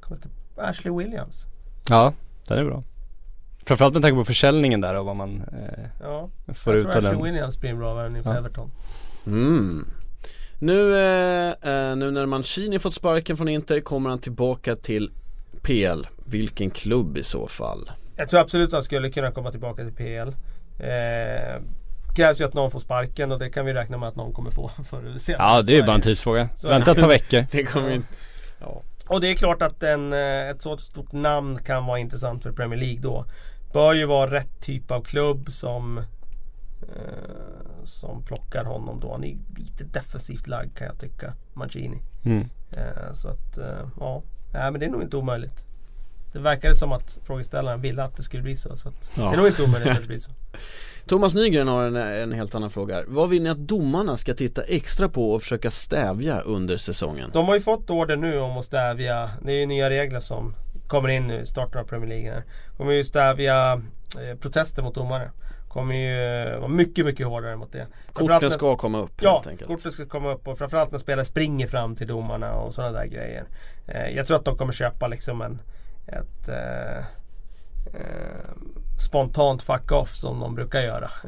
[0.00, 1.46] Kommer till Ashley Williams.
[1.88, 2.12] ja
[2.48, 2.82] den är bra
[3.66, 6.96] Framförallt med tanke på försäljningen där och vad man eh, Ja, får jag ut tror
[6.96, 8.38] av Ashley den Williams blir en bra värvning för Ja.
[8.38, 8.70] Everton.
[9.26, 9.88] Mm.
[10.58, 15.10] Nu, eh, eh, nu när Mancini fått sparken från Inter kommer han tillbaka till
[15.62, 16.06] PL.
[16.24, 17.90] Vilken klubb i så fall?
[18.16, 20.28] Jag tror absolut att han skulle kunna komma tillbaka till PL.
[20.78, 21.62] Eh,
[22.16, 24.50] krävs ju att någon får sparken och det kan vi räkna med att någon kommer
[24.50, 25.42] få förr eller senare.
[25.48, 28.02] Ja det är Så bara en tidsfråga, Så vänta ett par veckor Det kommer
[28.60, 28.82] ja.
[29.10, 32.52] Och det är klart att en, eh, ett så stort namn kan vara intressant för
[32.52, 33.24] Premier League då.
[33.72, 35.98] Bör ju vara rätt typ av klubb som
[36.82, 39.12] eh, Som plockar honom då.
[39.12, 41.34] Han är lite defensivt lagd kan jag tycka.
[41.52, 42.02] Mancini.
[42.24, 42.48] mm.
[42.72, 44.22] Eh, så att eh, ja.
[44.52, 45.64] Nej men det är nog inte omöjligt.
[46.32, 48.76] Det verkar som att frågeställaren ville att det skulle bli så.
[48.76, 49.22] så att Ja.
[49.22, 50.30] Det är nog inte omöjligt att det blir så.
[51.06, 53.04] Thomas Nygren har en, en helt annan fråga här.
[53.08, 57.30] Vad vill ni att domarna ska titta extra på och försöka stävja under säsongen?
[57.32, 60.54] De har ju fått order nu om att stävja, det är ju nya regler som
[60.88, 62.44] kommer in nu i starten av Premier League här.
[62.76, 63.72] Kommer ju stävja
[64.20, 65.30] eh, protester mot domare.
[65.68, 67.86] Kommer ju eh, vara mycket, mycket hårdare mot det.
[68.12, 69.70] Korten ska komma upp Ja, helt enkelt.
[69.70, 73.06] korten ska komma upp och framförallt när spelare springer fram till domarna och sådana där
[73.06, 73.44] grejer.
[73.86, 75.60] Eh, jag tror att de kommer köpa liksom en
[76.06, 76.98] ett eh,
[77.94, 78.50] eh,
[79.00, 81.10] spontant fuck off som de brukar göra.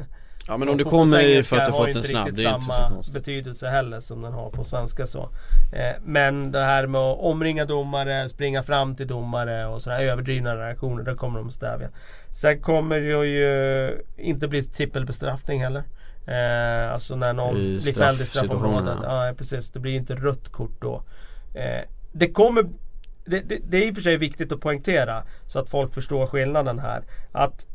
[0.47, 2.65] Ja men om Och kommer i för att du fått en snabb, det är inte
[2.65, 3.13] så samma konstigt.
[3.13, 5.29] betydelse heller som den har på svenska så.
[5.73, 10.07] Eh, men det här med att omringa domare, springa fram till domare och sådana här
[10.07, 11.89] överdrivna reaktioner, det kommer de stävja.
[12.31, 15.83] Sen kommer det ju inte bli trippelbestraffning heller.
[16.27, 18.97] Eh, alltså när någon I blir fälld i straffområdet.
[19.03, 21.03] Ja precis, det blir inte rött kort då.
[21.53, 21.81] Eh,
[22.11, 22.63] det kommer
[23.25, 26.25] det, det, det är i och för sig viktigt att poängtera så att folk förstår
[26.25, 27.03] skillnaden här.
[27.31, 27.67] Att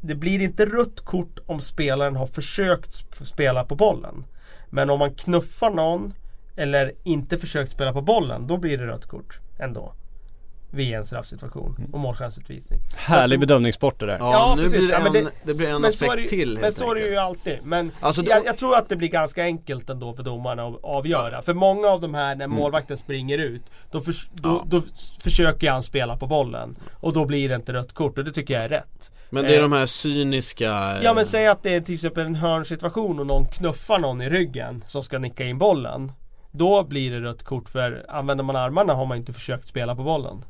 [0.00, 4.24] det blir inte rött kort om spelaren har försökt spela på bollen.
[4.70, 6.14] Men om man knuffar någon
[6.56, 9.94] eller inte försökt spela på bollen, då blir det rött kort ändå.
[10.70, 12.78] Vid en straffsituation och målchansutvisning.
[12.96, 14.78] Härlig bedömningssport det där Ja, nu precis.
[14.78, 17.06] blir det, Ja, en, men det, blir en aspekt det till Men så är det
[17.08, 17.58] ju alltid.
[17.64, 21.42] Men Alltså, jag, jag tror att det blir ganska enkelt ändå för domarna att avgöra.
[21.42, 24.60] För många av de här när målvakten springer ut, då, förs- då, Mm.
[24.62, 24.78] Ja.
[24.78, 24.82] då
[25.20, 26.76] försöker han spela på bollen.
[26.92, 29.12] Och då blir det inte rött kort och det tycker jag är rätt.
[29.30, 32.26] Men det är Eh, de här cyniska Ja men säg att det är till exempel
[32.26, 36.12] en hörnsituation och någon knuffar någon i ryggen som ska nicka in bollen.
[36.50, 40.02] Då blir det rött kort för använder man armarna har man inte försökt spela på
[40.02, 40.44] bollen.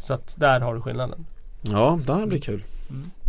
[0.00, 1.26] Så att där har du skillnaden.
[1.62, 2.64] Ja, det här blir kul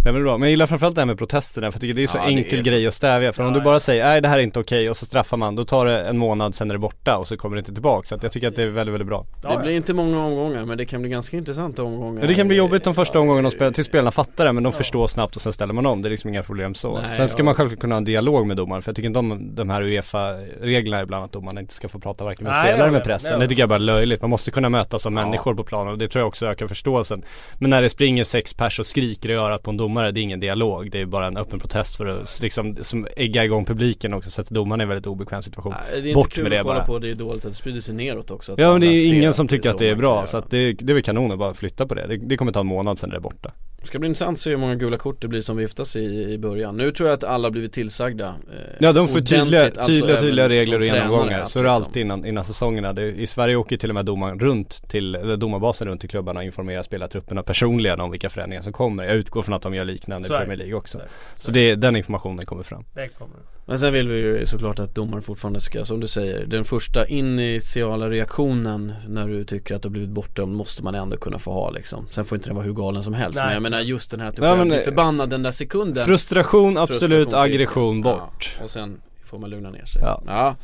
[0.04, 2.04] Det är bra, men jag gillar framförallt det här med protesterna för jag tycker det
[2.04, 2.70] är så Ja, enkel är så.
[2.70, 3.80] grej att stävja För om Ja, du bara ja.
[3.80, 6.18] säger nej det här är inte okej och så straffar man Då tar det en
[6.18, 8.48] månad, sen är det borta och så kommer det inte tillbaka Så att jag tycker
[8.48, 11.10] att det är väldigt, väldigt bra Det blir inte många omgångar men det kan bli
[11.10, 14.12] ganska intressanta omgångar Men det kan bli jobbigt de första Ja, omgångarna spel- tills spelarna
[14.12, 14.78] fattar det men de Ja.
[14.78, 17.28] förstår snabbt och sen ställer man om Det är liksom inga problem så Nej, Sen
[17.28, 17.44] ska ja.
[17.46, 19.82] man självklart kunna ha en dialog med domaren för jag tycker inte om de här
[19.82, 23.36] Uefa-reglerna ibland att domarna inte ska få prata varken med Nej, spelare med pressen Det
[23.36, 23.50] är Det det.
[23.50, 25.26] tycker jag bara är löjligt, man måste kunna mötas som Ja.
[25.26, 27.24] människor på planen och det tror jag också ökar förståelsen
[27.58, 30.24] Men när det springer sex pers och skriker i örat på en domare, det är
[30.24, 34.14] ingen dialog Det är bara en öppen protest för att liksom, som ägga igång publiken
[34.14, 36.44] också så att domaren är en väldigt obekväm situation Nej, det är inte Bort kul
[36.44, 36.86] med det att kolla bara.
[36.86, 39.14] på, det är dåligt att det sprider sig neråt också att Ja men det är
[39.16, 41.04] ingen som det är tycker att det är bra så att det, det är väl
[41.04, 42.08] kanon att bara flytta på det.
[42.08, 43.52] det Det kommer ta en månad sen är det borta
[43.82, 46.34] Det ska bli intressant att se hur många gula kort det blir som viftas i,
[46.34, 49.64] i början Nu tror jag att alla har blivit tillsagda eh, Ja de får tydliga,
[49.64, 51.46] alltså tydliga, tydliga regler och genomgångar.
[51.46, 51.86] Så är det liksom.
[51.86, 52.94] alltid innan, innan säsongerna.
[52.94, 56.40] Det, I Sverige åker till och med domaren runt till, eller domarbasen runt till klubbarna
[56.40, 59.04] och informerar spelartrupperna personligen om vilka förändringar som kommer.
[59.04, 60.30] Jag utgår från att de gör liknande i.
[60.30, 60.98] Premier League också.
[60.98, 61.46] Så.
[61.46, 62.86] Så det, den informationen kommer fram.
[62.94, 63.38] Det kommer
[63.70, 67.08] Men sen vill vi ju såklart att domaren fortfarande ska, som du säger, den första
[67.08, 71.52] initiala reaktionen när du tycker att du har blivit bortdömd måste man ändå kunna få
[71.52, 72.08] ha liksom.
[72.12, 73.36] Sen får inte den vara hur galen som helst.
[73.36, 73.46] Nej.
[73.46, 76.06] Men jag menar just den här att du blir förbannad den där sekunden.
[76.06, 78.04] Frustration, absolut, Frustration, aggression ja.
[78.04, 78.58] bort.
[78.64, 80.02] Och sen får man lugna ner sig.
[80.02, 80.24] Ja.
[80.28, 80.56] ja.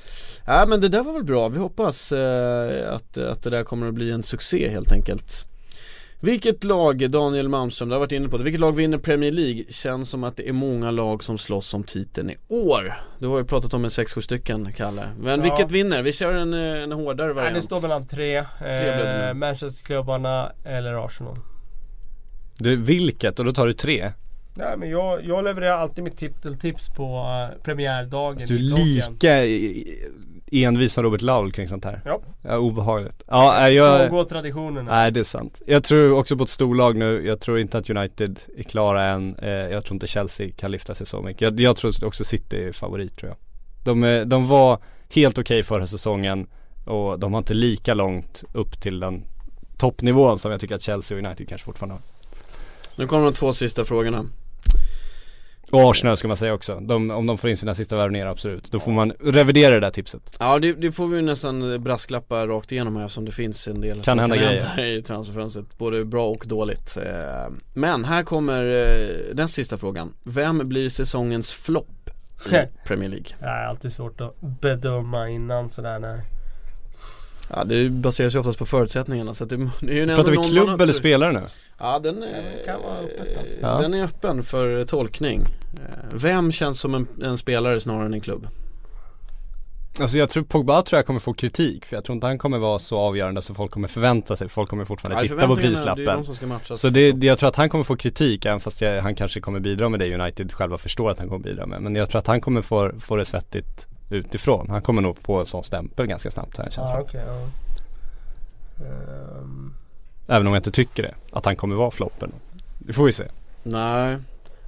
[0.46, 1.50] Ja, men det där var väl bra.
[1.50, 5.46] Vi hoppas eh, att, att det där kommer att bli en succé helt enkelt.
[6.26, 9.64] Vilket lag, Daniel Malmström, du har varit inne på det, vilket lag vinner Premier League?
[9.70, 12.94] Känns som att det är många lag som slåss om titeln i år.
[13.20, 15.10] Du har ju pratat om en 6-7 stycken, Kalle.
[15.20, 15.44] Men Ja.
[15.44, 16.02] vilket vinner?
[16.04, 17.56] Vi kör en, eh, en hårdare Nej, variant.
[17.56, 18.38] det står mellan tre.
[18.38, 21.38] Eh, Manchesterklubbarna eller Arsenal.
[22.58, 23.40] Du, vilket?
[23.40, 24.12] Och då tar du tre?
[24.58, 29.46] Nej men jag, jag levererar alltid mitt titeltips på uh, premiärdagen Du är lika
[30.48, 32.20] i- envis som Robert Laul kring sånt här Ja.
[32.42, 34.92] Ja, obehagligt Ja, jag Frångå traditionerna.
[34.92, 35.62] Nej det är sant.
[35.68, 39.36] Jag tror också på ett storlag nu, jag tror inte att United är klara än
[39.36, 41.42] eh, Jag tror inte Chelsea kan lyfta sig så mycket.
[41.42, 43.38] Jag, jag tror också City är favorit tror jag.
[43.84, 46.48] De, är, de var helt okej förra säsongen
[46.86, 49.24] och de har inte lika långt upp till den
[49.78, 52.02] toppnivån som jag tycker att Chelsea och United kanske fortfarande har.
[52.96, 54.26] Nu kommer de två sista frågorna.
[55.76, 56.80] Och Arsenal ska man säga också.
[56.80, 58.72] De, om de får in sina sista värvningar absolut.
[58.72, 60.38] Då får man revidera det där tipset.
[60.40, 63.94] Ja det, det får vi nästan brasklappa rakt igenom här eftersom det finns en del
[63.96, 64.64] Kan som hända kan grejer.
[64.66, 65.78] hända i transferfönstret.
[65.78, 66.98] Både bra och dåligt.
[66.98, 70.14] Eh, Men här kommer eh, den sista frågan.
[70.24, 72.10] Vem blir säsongens flopp
[72.52, 73.28] i Premier League?
[73.40, 76.22] Det är alltid svårt att bedöma innan sådär när
[77.50, 80.38] Ja det baseras ju oftast på förutsättningarna så att det, det är ju Pratar vi
[80.50, 81.42] klubb eller tur- spelare nu?
[81.78, 82.28] Ja den är,
[82.58, 83.58] det kan vara öppet alltså.
[83.62, 83.82] Ja.
[83.82, 85.42] Den är öppen för tolkning
[85.76, 85.82] Eh,
[86.14, 88.48] Vem känns som en, en spelare snarare än en klubb?
[90.00, 92.58] Alltså jag tror Pogba tror jag kommer få kritik för jag tror inte han kommer
[92.58, 95.62] vara så avgörande så folk kommer förvänta sig, folk kommer fortfarande Nej, titta på Det
[95.62, 97.96] är de prislappen som ska matchas Så det, det, jag tror att han kommer få
[97.96, 101.28] kritik även fast jag, han kanske kommer bidra med det United själva förstår att han
[101.28, 104.70] kommer bidra med Men jag tror att han kommer få, få det svettigt utifrån.
[104.70, 107.48] Han kommer nog få en sån stämpel ganska snabbt har jag en känsla Ja.
[108.86, 109.74] Ehm,
[110.28, 112.32] Även om jag inte tycker det, att han kommer vara floppen.
[112.80, 113.24] Det får vi se.
[113.64, 114.18] Nej,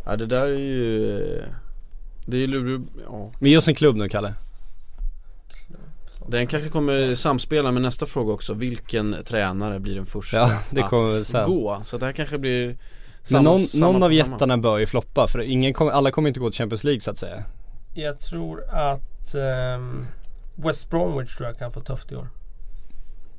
[0.05, 1.43] ja, det där är ju
[2.25, 3.31] Det är ju lurig, ja.
[3.39, 4.33] Men ge oss en klubb nu Kalle.
[6.27, 8.53] Den kanske kommer samspela med nästa fråga också.
[8.53, 11.49] Vilken tränare blir den första Ja, det kommer att sen.
[11.49, 11.81] gå?
[11.85, 12.75] Så det här kanske blir Men
[13.23, 16.39] samma- någon, samma någon av jättarna bör ju floppa för ingen kommer, alla kommer inte
[16.39, 17.43] gå till Champions League så att säga.
[17.93, 19.01] Jag tror att
[19.35, 20.05] ehm,
[20.55, 22.29] West Bromwich tror jag kan få tufft i år.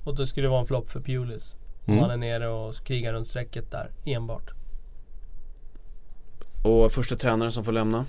[0.05, 1.57] Och då skulle det vara en flopp för Pulis.
[1.87, 2.01] Om Mm.
[2.05, 4.51] han är nere och krigar runt strecket där enbart.
[6.63, 8.05] Och första tränare som får lämna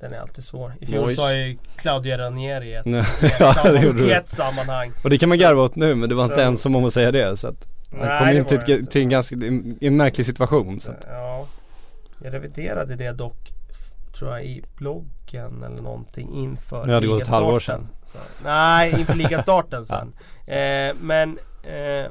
[0.00, 0.72] Den är alltid svår.
[0.80, 4.12] I fjol sa ju Claudio Ranieri i ett, Nej, i ett, ja, i du.
[4.12, 4.92] ett sammanhang.
[5.04, 6.92] Och det kan man garva åt nu men det var inte Så- ensam om att
[6.92, 8.90] säga det så att Han Nej, kom det in till, inte.
[8.92, 9.34] till en ganska,
[9.80, 11.46] en märklig situation så att, Ja.
[12.22, 13.52] Jag reviderade det dock
[14.14, 17.88] tror jag i bloggen eller någonting inför Det hade gått ett halvår ligastarten.
[18.04, 20.12] Så, nej, inför ligastarten sen.
[20.46, 22.10] eh, men eh,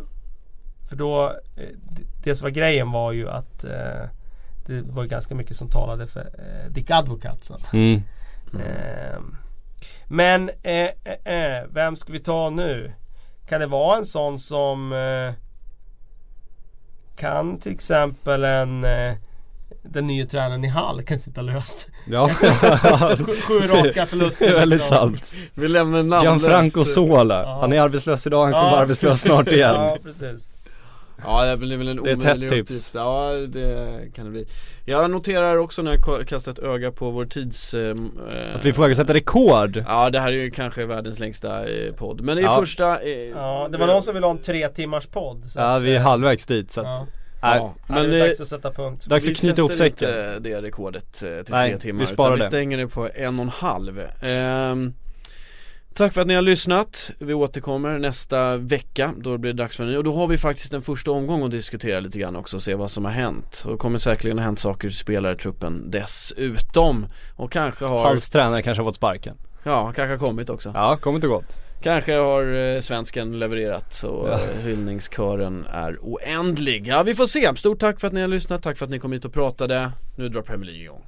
[0.90, 1.26] för då,
[1.58, 4.10] eh, det, det som var grejen var ju att eh,
[4.66, 7.44] det var ganska mycket som talade för eh, Dick Advocat.
[7.44, 7.58] Så.
[7.74, 8.02] mm.
[10.08, 10.90] Men eh,
[11.24, 12.94] eh, vem ska vi ta nu?
[13.48, 14.94] Kan det vara en sån som
[17.16, 18.86] kan till exempel en
[19.84, 21.88] den nya tränaren i Hall kan sitta löst.
[22.08, 22.30] Ja,
[23.18, 24.46] Sju, sju raka förluster.
[24.46, 24.98] det är väldigt liksom.
[25.18, 27.58] sant Vi lämnar namnlös Gianfranco Sola, Ja.
[27.62, 28.72] han är arbetslös idag, han kommer Ja.
[28.72, 30.50] vara arbetslös snart igen ja, precis.
[31.26, 32.62] Ja det blir väl en Det är ett omöjlig hett tips.
[32.70, 34.46] uppgift Ja det kan det bli
[34.86, 37.96] Jag noterar också när jag kastar ett öga på vår tids eh,
[38.56, 41.20] Att vi är på väg att sätta rekord Ja det här är ju kanske världens
[41.20, 42.60] längsta eh, podd Men det är Ja.
[42.60, 45.44] första eh, Ja, det var någon som ville ha en tre timmars podd.
[45.50, 47.08] så Ja att, vi är eh, halvvägs dit så att, Ja,
[47.44, 49.06] Ja, men det är dags att sätta punkt.
[49.06, 52.00] dags vi att knyta ihop sätter säcken inte det rekordet eh, till Nej, tre timmar
[52.00, 52.48] vi sparar utan vi det.
[52.48, 54.94] stänger det på en och en halv Ehm,
[55.96, 57.12] Tack för att ni har lyssnat.
[57.20, 60.38] Vi återkommer nästa vecka då blir det dags för en ny och då har vi
[60.38, 63.64] faktiskt en första omgång att diskutera lite grann också och se vad som har hänt.
[63.66, 67.08] Och det kommer säkerligen ha hänt saker i spelartruppen dessutom.
[67.36, 70.72] Och kanske har, Hans tränare kanske har fått sparken ja kanske har kommit också.
[70.76, 74.40] Ja, kommit och gått Kanske har eh, svensken levererat och Ja.
[74.64, 76.88] hyllningskören är oändlig.
[76.88, 77.56] Ja vi får se.
[77.56, 79.92] Stort tack för att ni har lyssnat, tack för att ni kom hit och pratade.
[80.16, 81.06] Nu drar Premier League igång.